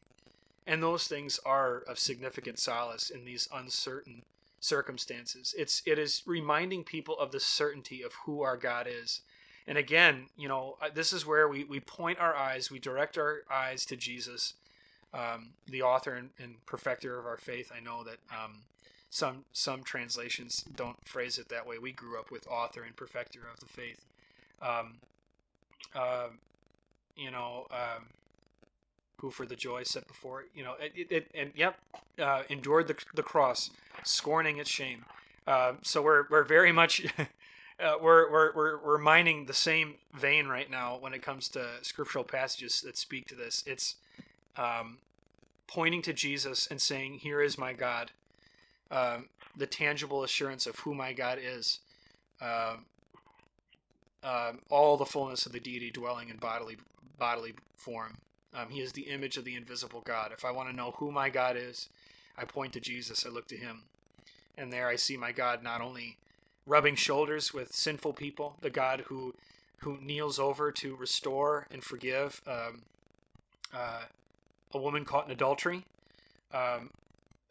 and 0.68 0.84
those 0.84 1.08
things 1.08 1.40
are 1.46 1.80
of 1.88 1.98
significant 2.00 2.60
solace 2.60 3.10
in 3.10 3.26
these 3.26 3.50
uncertain 3.54 4.24
circumstances. 4.60 5.56
It's 5.58 5.82
it 5.86 5.98
is 5.98 6.24
reminding 6.26 6.84
people 6.84 7.18
of 7.18 7.32
the 7.32 7.40
certainty 7.40 8.02
of 8.02 8.14
who 8.26 8.42
our 8.42 8.58
God 8.58 8.88
is. 8.88 9.22
And 9.68 9.78
again, 9.78 10.28
you 10.38 10.48
know, 10.48 10.78
uh, 10.82 10.90
this 10.94 11.14
is 11.14 11.26
where 11.26 11.48
we, 11.48 11.64
we 11.64 11.80
point 11.80 12.20
our 12.20 12.36
eyes, 12.36 12.72
we 12.72 12.80
direct 12.80 13.18
our 13.18 13.42
eyes 13.52 13.86
to 13.86 13.96
Jesus, 13.96 14.54
um, 15.14 15.50
the 15.68 15.82
author 15.82 16.14
and, 16.14 16.30
and, 16.40 16.66
perfecter 16.66 17.20
of 17.20 17.26
our 17.26 17.38
faith. 17.38 17.72
I 17.76 17.80
know 17.80 18.04
that 18.04 18.18
um, 18.32 18.62
some 19.10 19.46
some 19.54 19.84
translations 19.84 20.64
don't 20.76 20.98
phrase 21.08 21.38
it 21.38 21.50
that 21.50 21.66
way. 21.66 21.80
We 21.80 21.92
grew 21.92 22.20
up 22.20 22.32
with 22.32 22.48
author 22.48 22.84
and 22.84 22.96
perfecter 22.96 23.42
of 23.52 23.60
the 23.60 23.66
faith. 23.66 24.06
Um, 24.62 24.96
uh, 25.96 26.28
you 27.16 27.32
know, 27.32 27.66
um, 27.72 28.06
who 29.20 29.30
for 29.30 29.46
the 29.46 29.56
joy 29.56 29.84
set 29.84 30.08
before 30.08 30.46
you 30.56 30.64
know 30.64 30.74
it, 30.80 30.92
it, 30.96 31.12
it 31.12 31.28
and 31.36 31.52
yep 31.56 31.78
uh, 32.20 32.44
endured 32.50 32.88
the, 32.88 32.96
the 33.16 33.24
cross 33.24 33.70
scorning 34.04 34.58
its 34.58 34.70
shame 34.70 35.06
uh, 35.48 35.74
so 35.82 36.02
we're 36.02 36.26
we're 36.30 36.44
very 36.44 36.72
much 36.72 37.06
uh, 37.82 37.96
we're, 38.02 38.32
we're 38.32 38.54
we're 38.54 38.78
we're 38.84 38.98
mining 38.98 39.46
the 39.46 39.54
same 39.54 39.96
vein 40.14 40.48
right 40.48 40.70
now 40.70 40.98
when 41.00 41.14
it 41.14 41.22
comes 41.22 41.48
to 41.50 41.66
scriptural 41.82 42.24
passages 42.24 42.82
that 42.82 42.98
speak 42.98 43.28
to 43.28 43.36
this 43.36 43.64
it's 43.66 43.96
um, 44.58 44.98
pointing 45.68 46.02
to 46.02 46.14
Jesus 46.14 46.68
and 46.68 46.82
saying 46.82 47.16
here 47.16 47.42
is 47.42 47.58
my 47.58 47.74
God 47.74 48.12
um, 48.92 49.30
the 49.56 49.68
tangible 49.68 50.24
assurance 50.24 50.66
of 50.68 50.78
who 50.80 50.94
my 50.94 51.14
God 51.14 51.40
is 51.42 51.80
um, 52.42 52.86
um, 54.24 54.60
all 54.70 54.98
the 54.98 55.06
fullness 55.06 55.46
of 55.46 55.52
the 55.52 55.60
deity 55.60 55.92
dwelling 55.92 56.30
in 56.30 56.38
bodily 56.38 56.78
bodily 57.18 57.54
form 57.76 58.18
um, 58.54 58.70
he 58.70 58.82
is 58.82 58.92
the 58.94 59.04
image 59.04 59.38
of 59.38 59.46
the 59.46 59.56
invisible 59.56 60.02
God. 60.02 60.32
If 60.32 60.44
I 60.44 60.52
want 60.52 60.70
to 60.70 60.76
know 60.76 60.92
who 60.98 61.12
my 61.12 61.30
God 61.30 61.56
is, 61.56 61.90
I 62.38 62.46
point 62.46 62.74
to 62.74 62.80
Jesus. 62.80 63.26
I 63.26 63.30
look 63.30 63.48
to 63.50 63.58
him. 63.58 63.84
And 64.58 64.74
there 64.74 64.88
I 64.88 64.96
see 64.96 65.18
my 65.18 65.32
God 65.32 65.64
not 65.64 65.82
only 65.82 66.18
rubbing 66.70 66.96
shoulders 66.96 67.54
with 67.54 67.74
sinful 67.74 68.14
people, 68.14 68.56
the 68.62 68.70
God 68.70 69.02
who 69.08 69.34
who 69.80 69.98
kneels 70.02 70.40
over 70.40 70.72
to 70.74 70.96
restore 70.96 71.66
and 71.72 71.84
forgive 71.84 72.42
um, 72.46 72.82
uh, 73.74 74.04
a 74.74 74.78
woman 74.78 75.06
caught 75.06 75.26
in 75.26 75.32
adultery. 75.32 75.86
Um, 76.54 76.90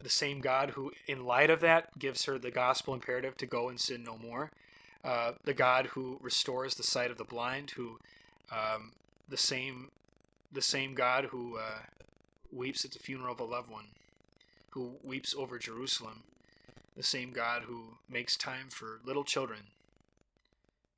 the 0.01 0.09
same 0.09 0.39
God 0.39 0.71
who, 0.71 0.91
in 1.07 1.25
light 1.25 1.49
of 1.49 1.59
that, 1.61 1.97
gives 1.97 2.25
her 2.25 2.37
the 2.37 2.51
gospel 2.51 2.93
imperative 2.93 3.35
to 3.37 3.47
go 3.47 3.67
and 3.67 3.79
sin 3.79 4.03
no 4.03 4.17
more. 4.17 4.51
Uh, 5.03 5.31
the 5.43 5.55
God 5.55 5.87
who 5.87 6.19
restores 6.21 6.75
the 6.75 6.83
sight 6.83 7.09
of 7.09 7.17
the 7.17 7.23
blind, 7.23 7.71
who 7.71 7.97
um, 8.51 8.91
the 9.27 9.37
same 9.37 9.89
the 10.51 10.61
same 10.61 10.93
God 10.93 11.25
who 11.25 11.57
uh, 11.57 11.79
weeps 12.51 12.85
at 12.85 12.91
the 12.91 12.99
funeral 12.99 13.33
of 13.33 13.39
a 13.39 13.43
loved 13.43 13.69
one, 13.69 13.87
who 14.71 14.93
weeps 15.03 15.35
over 15.35 15.57
Jerusalem, 15.59 16.23
the 16.95 17.03
same 17.03 17.31
God 17.31 17.63
who 17.63 17.97
makes 18.09 18.35
time 18.35 18.69
for 18.69 18.99
little 19.05 19.23
children, 19.23 19.61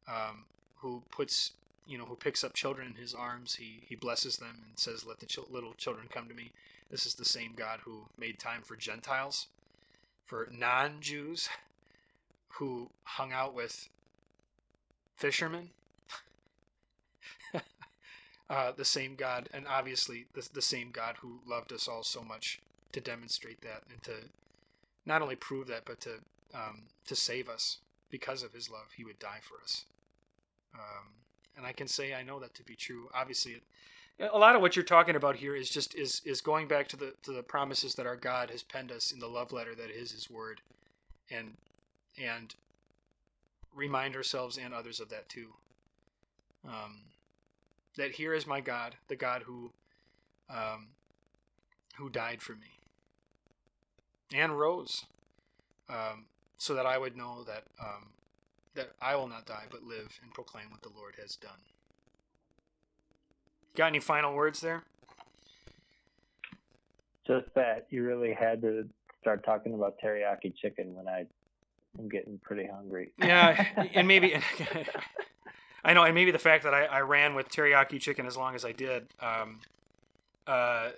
um, 0.08 0.46
who 0.78 1.04
puts 1.12 1.52
you 1.88 1.98
know 1.98 2.06
who 2.06 2.16
picks 2.16 2.44
up 2.44 2.54
children 2.54 2.88
in 2.88 2.96
his 2.96 3.14
arms. 3.14 3.56
He 3.56 3.82
he 3.88 3.96
blesses 3.96 4.38
them 4.38 4.58
and 4.68 4.78
says 4.80 5.06
let 5.06 5.20
the 5.20 5.26
ch- 5.26 5.40
little 5.50 5.74
children 5.74 6.08
come 6.12 6.28
to 6.28 6.34
me. 6.34 6.52
This 6.90 7.06
is 7.06 7.16
the 7.16 7.26
same 7.26 7.54
god 7.56 7.82
who 7.86 8.06
made 8.18 8.40
time 8.40 8.62
for 8.64 8.76
gentiles 8.76 9.48
for 10.26 10.48
non-jews 10.50 11.50
who 12.54 12.90
hung 13.04 13.34
out 13.34 13.54
with 13.54 13.90
fishermen. 15.16 15.70
Uh, 18.50 18.70
the 18.76 18.84
same 18.84 19.16
god 19.16 19.48
and 19.54 19.66
obviously 19.66 20.26
the, 20.34 20.46
the 20.54 20.62
same 20.62 20.92
god 20.92 21.16
who 21.22 21.40
loved 21.48 21.72
us 21.72 21.88
all 21.88 22.04
so 22.04 22.22
much 22.22 22.60
to 22.92 23.00
demonstrate 23.00 23.62
that 23.62 23.84
and 23.90 24.04
to 24.04 24.12
not 25.06 25.22
only 25.22 25.36
prove 25.36 25.68
that 25.68 25.86
but 25.86 26.00
to 26.00 26.20
um, 26.54 26.84
to 27.06 27.16
save 27.16 27.48
us 27.48 27.78
because 28.10 28.44
of 28.44 28.54
his 28.54 28.70
love 28.70 28.92
he 28.96 29.04
would 29.04 29.20
die 29.20 29.40
for 29.42 29.62
us 29.64 29.86
um, 30.74 31.08
and 31.58 31.66
I 31.66 31.74
can 31.74 31.88
say 31.88 32.14
I 32.14 32.24
know 32.24 32.40
that 32.40 32.54
to 32.56 32.64
be 32.64 32.76
true. 32.76 33.10
Obviously, 33.14 33.62
a 34.20 34.38
lot 34.38 34.56
of 34.56 34.62
what 34.62 34.76
you're 34.76 34.86
talking 34.86 35.16
about 35.16 35.36
here 35.36 35.56
is 35.56 35.70
just 35.70 35.96
is 35.96 36.22
is 36.26 36.42
going 36.42 36.68
back 36.68 36.88
to 36.90 36.98
the 36.98 37.14
to 37.24 37.32
the 37.32 37.44
promises 37.44 37.96
that 37.96 38.06
our 38.06 38.16
God 38.16 38.50
has 38.50 38.64
penned 38.64 38.92
us 38.92 39.12
in 39.12 39.20
the 39.20 39.28
love 39.28 39.52
letter 39.52 39.76
that 39.76 39.90
is 39.90 40.12
His 40.12 40.30
Word, 40.30 40.62
and 41.30 41.54
and 42.22 42.56
remind 43.74 44.16
ourselves 44.16 44.58
and 44.58 44.74
others 44.74 45.00
of 45.00 45.10
that 45.10 45.30
too. 45.30 45.48
Um, 46.68 47.02
that 47.98 48.12
here 48.12 48.34
is 48.34 48.48
my 48.48 48.62
God, 48.62 48.96
the 49.08 49.16
God 49.16 49.44
who 49.44 49.72
um, 50.50 50.90
who 51.98 52.10
died 52.10 52.42
for 52.42 52.54
me 52.54 52.81
and 54.34 54.58
rose, 54.58 55.06
um, 55.90 56.26
so 56.58 56.74
that 56.76 56.86
I 56.86 56.98
would 56.98 57.16
know 57.16 57.44
that 57.44 57.64
um, 57.80 58.08
that 58.76 58.92
I 59.02 59.16
will 59.16 59.28
not 59.28 59.46
die 59.46 59.66
but 59.70 59.84
live 59.84 60.20
and 60.24 60.34
proclaim 60.34 60.70
what 60.70 60.82
the 60.82 60.90
Lord 60.96 61.16
has 61.22 61.36
done. 61.36 61.52
Got 63.76 63.88
any 63.88 64.00
final 64.00 64.34
words 64.34 64.60
there? 64.60 64.84
Just 67.26 67.54
that 67.56 67.88
you 67.90 68.04
really 68.04 68.34
had 68.34 68.62
to 68.62 68.88
start 69.22 69.46
talking 69.46 69.74
about 69.74 69.96
teriyaki 70.04 70.54
chicken 70.56 70.94
when 70.96 71.08
I 71.08 71.26
am 72.00 72.10
getting 72.10 72.38
pretty 72.40 72.68
hungry. 72.68 73.12
Yeah, 73.18 73.66
and 73.94 74.08
maybe 74.08 74.36
I 75.84 75.94
know, 75.94 76.04
and 76.04 76.14
maybe 76.14 76.32
the 76.32 76.40
fact 76.40 76.64
that 76.64 76.74
I, 76.74 76.86
I 76.86 77.02
ran 77.02 77.36
with 77.36 77.50
teriyaki 77.50 78.00
chicken 78.00 78.26
as 78.26 78.38
long 78.38 78.56
as 78.56 78.66
I 78.66 78.72
did. 78.72 79.08
Um, 79.20 79.60
uh, 80.48 80.90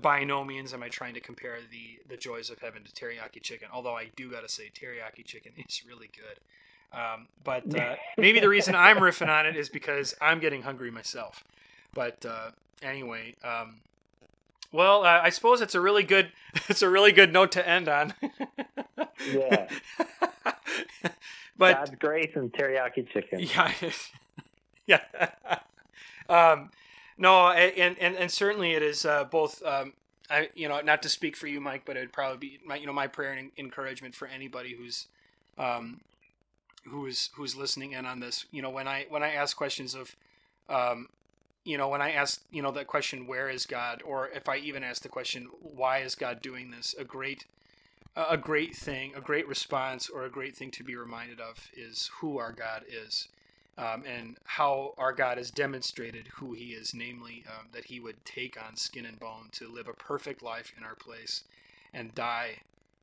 by 0.00 0.24
no 0.24 0.44
means 0.44 0.72
am 0.72 0.82
I 0.82 0.88
trying 0.88 1.14
to 1.14 1.20
compare 1.20 1.58
the 1.70 1.98
the 2.08 2.16
joys 2.16 2.50
of 2.50 2.58
heaven 2.60 2.82
to 2.84 2.92
teriyaki 2.92 3.42
chicken. 3.42 3.68
Although 3.72 3.96
I 3.96 4.10
do 4.16 4.30
gotta 4.30 4.48
say, 4.48 4.70
teriyaki 4.74 5.24
chicken 5.24 5.52
is 5.68 5.82
really 5.86 6.10
good. 6.14 6.98
Um, 6.98 7.28
but 7.42 7.78
uh, 7.78 7.96
maybe 8.18 8.40
the 8.40 8.48
reason 8.48 8.74
I'm 8.74 8.96
riffing 8.98 9.28
on 9.28 9.46
it 9.46 9.56
is 9.56 9.68
because 9.68 10.14
I'm 10.20 10.40
getting 10.40 10.62
hungry 10.62 10.90
myself. 10.90 11.44
But 11.94 12.24
uh, 12.24 12.50
anyway, 12.82 13.34
um, 13.44 13.80
well, 14.72 15.04
uh, 15.04 15.20
I 15.22 15.30
suppose 15.30 15.60
it's 15.60 15.74
a 15.74 15.80
really 15.80 16.02
good 16.02 16.32
it's 16.68 16.82
a 16.82 16.88
really 16.88 17.12
good 17.12 17.32
note 17.32 17.52
to 17.52 17.68
end 17.68 17.88
on. 17.88 18.14
yeah. 19.30 19.68
but 21.58 21.76
God's 21.76 21.90
grace 21.98 22.32
and 22.34 22.52
teriyaki 22.52 23.08
chicken. 23.10 23.40
Yeah. 23.40 23.72
yeah. 24.86 25.00
um, 26.28 26.70
no, 27.22 27.50
and, 27.50 27.96
and 28.00 28.16
and 28.16 28.28
certainly 28.28 28.72
it 28.72 28.82
is 28.82 29.04
uh, 29.06 29.22
both. 29.22 29.62
Um, 29.64 29.92
I 30.28 30.48
you 30.56 30.68
know 30.68 30.80
not 30.80 31.02
to 31.02 31.08
speak 31.08 31.36
for 31.36 31.46
you, 31.46 31.60
Mike, 31.60 31.82
but 31.84 31.96
it'd 31.96 32.12
probably 32.12 32.38
be 32.38 32.58
my 32.66 32.74
you 32.74 32.86
know 32.86 32.92
my 32.92 33.06
prayer 33.06 33.32
and 33.32 33.52
encouragement 33.56 34.16
for 34.16 34.26
anybody 34.26 34.74
who's 34.74 35.06
um, 35.56 36.00
who 36.88 37.06
is 37.06 37.30
who's 37.36 37.54
listening 37.54 37.92
in 37.92 38.06
on 38.06 38.18
this. 38.18 38.44
You 38.50 38.60
know, 38.60 38.70
when 38.70 38.88
I 38.88 39.06
when 39.08 39.22
I 39.22 39.34
ask 39.34 39.56
questions 39.56 39.94
of, 39.94 40.16
um, 40.68 41.10
you 41.64 41.78
know, 41.78 41.88
when 41.88 42.02
I 42.02 42.10
ask 42.10 42.42
you 42.50 42.60
know 42.60 42.72
that 42.72 42.88
question, 42.88 43.28
where 43.28 43.48
is 43.48 43.66
God, 43.66 44.02
or 44.04 44.28
if 44.30 44.48
I 44.48 44.56
even 44.56 44.82
ask 44.82 45.02
the 45.02 45.08
question, 45.08 45.48
why 45.60 45.98
is 45.98 46.16
God 46.16 46.42
doing 46.42 46.72
this? 46.72 46.92
A 46.98 47.04
great 47.04 47.44
a 48.16 48.36
great 48.36 48.74
thing, 48.74 49.12
a 49.16 49.20
great 49.20 49.46
response, 49.46 50.10
or 50.10 50.24
a 50.24 50.28
great 50.30 50.56
thing 50.56 50.72
to 50.72 50.82
be 50.82 50.96
reminded 50.96 51.40
of 51.40 51.70
is 51.76 52.10
who 52.18 52.38
our 52.38 52.50
God 52.50 52.82
is. 52.90 53.28
Um, 53.78 54.04
and 54.04 54.36
how 54.44 54.92
our 54.98 55.14
God 55.14 55.38
has 55.38 55.50
demonstrated 55.50 56.28
who 56.34 56.52
He 56.52 56.72
is, 56.72 56.92
namely 56.94 57.42
um, 57.48 57.68
that 57.72 57.86
He 57.86 58.00
would 58.00 58.22
take 58.26 58.62
on 58.62 58.76
skin 58.76 59.06
and 59.06 59.18
bone 59.18 59.48
to 59.52 59.66
live 59.66 59.88
a 59.88 59.94
perfect 59.94 60.42
life 60.42 60.74
in 60.76 60.84
our 60.84 60.94
place 60.94 61.44
and 61.94 62.14
die 62.14 62.58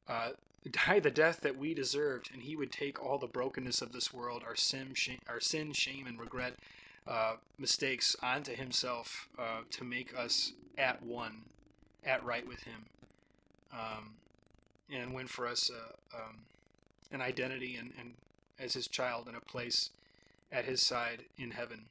uh, 0.08 0.30
die 0.72 1.00
the 1.00 1.12
death 1.12 1.42
that 1.42 1.58
we 1.58 1.74
deserved, 1.74 2.30
and 2.34 2.44
he 2.44 2.56
would 2.56 2.72
take 2.72 3.04
all 3.04 3.18
the 3.18 3.28
brokenness 3.28 3.82
of 3.82 3.94
this 3.94 4.14
world, 4.14 4.44
our 4.46 4.56
sin, 4.56 4.94
shame, 4.94 5.20
our 5.28 5.40
sin, 5.40 5.72
shame, 5.72 6.08
and 6.08 6.20
regret, 6.20 6.56
uh, 7.08 7.36
mistakes 7.58 8.16
onto 8.22 8.54
himself 8.54 9.30
uh, 9.38 9.62
to 9.72 9.84
make 9.84 10.18
us 10.18 10.54
at 10.78 11.02
one, 11.02 11.44
at 12.04 12.24
right 12.24 12.48
with 12.48 12.64
him, 12.64 12.86
um, 13.74 14.12
and 14.92 15.14
win 15.14 15.28
for 15.28 15.48
us 15.48 15.72
uh, 15.72 16.18
um, 16.18 16.38
an 17.12 17.22
identity 17.22 17.76
and, 17.76 17.94
and 18.00 18.14
as 18.60 18.74
his 18.74 18.88
child 18.88 19.28
in 19.28 19.36
a 19.36 19.40
place 19.40 19.90
at 20.52 20.66
his 20.66 20.82
side 20.82 21.24
in 21.38 21.52
heaven. 21.52 21.86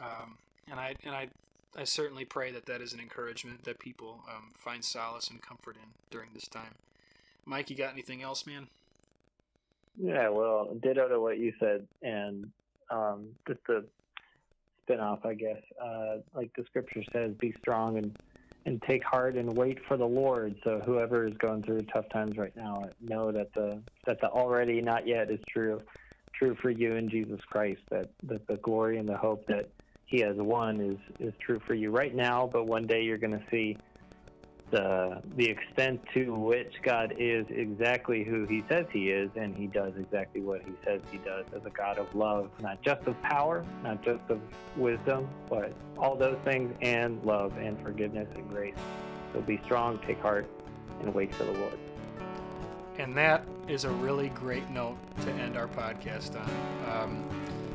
Um, 0.00 0.38
and 0.70 0.78
I 0.78 0.94
and 1.04 1.14
I 1.14 1.28
I 1.76 1.84
certainly 1.84 2.24
pray 2.24 2.52
that 2.52 2.66
that 2.66 2.80
is 2.80 2.92
an 2.92 3.00
encouragement 3.00 3.64
that 3.64 3.78
people 3.78 4.20
um, 4.28 4.52
find 4.54 4.84
solace 4.84 5.28
and 5.28 5.42
comfort 5.42 5.76
in 5.76 5.90
during 6.10 6.30
this 6.32 6.48
time. 6.48 6.74
Mike, 7.44 7.70
you 7.70 7.76
got 7.76 7.92
anything 7.92 8.22
else, 8.22 8.46
man? 8.46 8.66
Yeah, 9.98 10.28
well, 10.30 10.74
ditto 10.82 11.08
to 11.08 11.20
what 11.20 11.38
you 11.38 11.52
said, 11.60 11.86
and 12.02 12.50
um, 12.90 13.28
just 13.46 13.60
a 13.68 13.84
spin 14.82 15.00
off, 15.00 15.24
I 15.24 15.34
guess. 15.34 15.60
Uh, 15.82 16.16
like 16.34 16.50
the 16.56 16.64
scripture 16.64 17.02
says, 17.12 17.32
be 17.38 17.54
strong 17.58 17.98
and 17.98 18.16
and 18.64 18.82
take 18.82 19.04
heart 19.04 19.36
and 19.36 19.56
wait 19.56 19.78
for 19.86 19.96
the 19.96 20.06
Lord. 20.06 20.56
So 20.64 20.82
whoever 20.84 21.24
is 21.24 21.34
going 21.34 21.62
through 21.62 21.82
tough 21.82 22.08
times 22.08 22.36
right 22.36 22.54
now, 22.56 22.88
know 23.00 23.30
that 23.30 23.54
the 23.54 23.80
that 24.06 24.20
the 24.20 24.28
already 24.28 24.80
not 24.80 25.06
yet 25.06 25.30
is 25.30 25.40
true 25.48 25.80
true 26.38 26.56
for 26.60 26.70
you 26.70 26.94
in 26.94 27.08
Jesus 27.08 27.40
Christ. 27.50 27.80
That 27.90 28.08
that 28.24 28.46
the 28.46 28.56
glory 28.56 28.98
and 28.98 29.08
the 29.08 29.16
hope 29.16 29.46
that 29.46 29.68
He 30.06 30.20
has 30.20 30.36
won 30.36 30.80
is 30.80 30.98
is 31.18 31.34
true 31.44 31.60
for 31.66 31.74
you 31.74 31.90
right 31.90 32.14
now. 32.14 32.48
But 32.50 32.66
one 32.66 32.86
day 32.86 33.02
you're 33.02 33.18
going 33.18 33.38
to 33.38 33.44
see 33.50 33.76
the 34.70 35.22
the 35.36 35.48
extent 35.48 36.00
to 36.14 36.34
which 36.34 36.74
God 36.82 37.14
is 37.18 37.46
exactly 37.50 38.24
who 38.24 38.46
He 38.46 38.64
says 38.68 38.86
He 38.92 39.10
is, 39.10 39.30
and 39.36 39.56
He 39.56 39.66
does 39.66 39.92
exactly 39.98 40.40
what 40.40 40.62
He 40.62 40.72
says 40.84 41.00
He 41.10 41.18
does 41.18 41.44
as 41.54 41.64
a 41.64 41.70
God 41.70 41.98
of 41.98 42.12
love, 42.14 42.50
not 42.60 42.82
just 42.82 43.06
of 43.06 43.20
power, 43.22 43.64
not 43.82 44.02
just 44.02 44.22
of 44.28 44.40
wisdom, 44.76 45.28
but 45.48 45.72
all 45.98 46.16
those 46.16 46.38
things 46.44 46.74
and 46.82 47.22
love 47.24 47.56
and 47.58 47.80
forgiveness 47.82 48.28
and 48.34 48.48
grace. 48.50 48.74
So 49.32 49.40
be 49.40 49.60
strong, 49.64 49.98
take 50.06 50.20
heart, 50.20 50.48
and 51.00 51.14
wait 51.14 51.34
for 51.34 51.44
the 51.44 51.52
Lord. 51.52 51.78
And 52.98 53.16
that 53.16 53.44
is 53.68 53.84
a 53.84 53.90
really 53.90 54.30
great 54.30 54.68
note 54.70 54.96
to 55.22 55.30
end 55.32 55.56
our 55.56 55.68
podcast 55.68 56.40
on. 56.40 56.50
Um, 56.90 57.24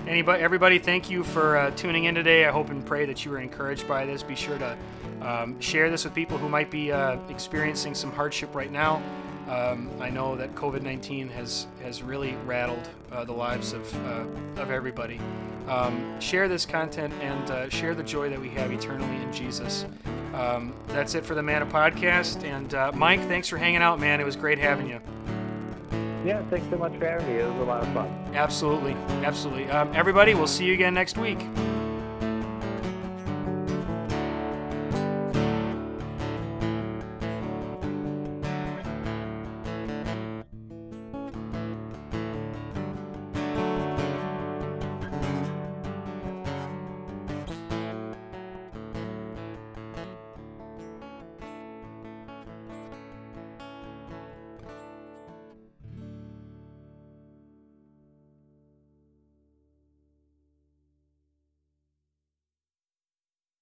anybody, 0.08 0.44
everybody, 0.44 0.80
thank 0.80 1.10
you 1.10 1.24
for 1.24 1.58
uh, 1.58 1.72
tuning 1.72 2.06
in 2.06 2.16
today. 2.16 2.46
I 2.46 2.52
hope 2.52 2.70
and 2.70 2.86
pray 2.86 3.06
that 3.06 3.24
you 3.24 3.32
were 3.32 3.40
encouraged 3.40 3.88
by 3.88 4.06
this. 4.06 4.24
Be 4.24 4.36
sure 4.36 4.58
to 4.58 4.78
um, 5.22 5.60
share 5.60 5.90
this 5.90 6.04
with 6.06 6.16
people 6.16 6.38
who 6.38 6.50
might 6.50 6.72
be 6.72 6.92
uh, 6.92 7.18
experiencing 7.30 7.94
some 7.94 8.12
hardship 8.12 8.56
right 8.56 8.72
now. 8.72 9.02
Um, 9.50 9.90
I 10.00 10.10
know 10.10 10.36
that 10.36 10.56
COVID 10.56 10.82
19 10.82 11.30
has, 11.30 11.68
has 11.84 12.02
really 12.02 12.36
rattled 12.46 12.90
uh, 13.12 13.26
the 13.26 13.34
lives 13.34 13.74
of, 13.74 14.06
uh, 14.06 14.62
of 14.62 14.72
everybody. 14.72 15.20
Um, 15.68 16.20
share 16.20 16.48
this 16.48 16.66
content 16.66 17.14
and 17.22 17.52
uh, 17.52 17.70
share 17.70 17.96
the 17.96 18.04
joy 18.04 18.30
that 18.30 18.40
we 18.40 18.50
have 18.50 18.72
eternally 18.72 19.22
in 19.22 19.32
Jesus. 19.32 19.86
Um, 20.34 20.74
that's 20.88 21.16
it 21.16 21.26
for 21.26 21.36
the 21.36 21.44
Manna 21.44 21.66
Podcast. 21.66 22.44
And 22.44 22.74
uh, 22.74 22.92
Mike, 22.94 23.22
thanks 23.22 23.48
for 23.48 23.58
hanging 23.58 23.82
out, 23.82 24.00
man. 24.00 24.20
It 24.20 24.26
was 24.26 24.36
great 24.36 24.58
having 24.58 24.88
you. 24.88 25.00
Yeah, 26.26 26.44
thanks 26.50 26.70
so 26.70 26.78
much 26.78 26.96
for 26.98 27.06
having 27.06 27.28
me. 27.28 27.42
It 27.42 27.46
was 27.46 27.62
a 27.62 27.64
lot 27.64 27.84
of 27.84 27.94
fun. 27.94 28.08
Absolutely. 28.34 28.94
Absolutely. 29.24 29.70
Um, 29.70 29.92
everybody, 29.96 30.34
we'll 30.34 30.48
see 30.48 30.66
you 30.66 30.74
again 30.74 30.94
next 30.94 31.18
week. 31.18 31.40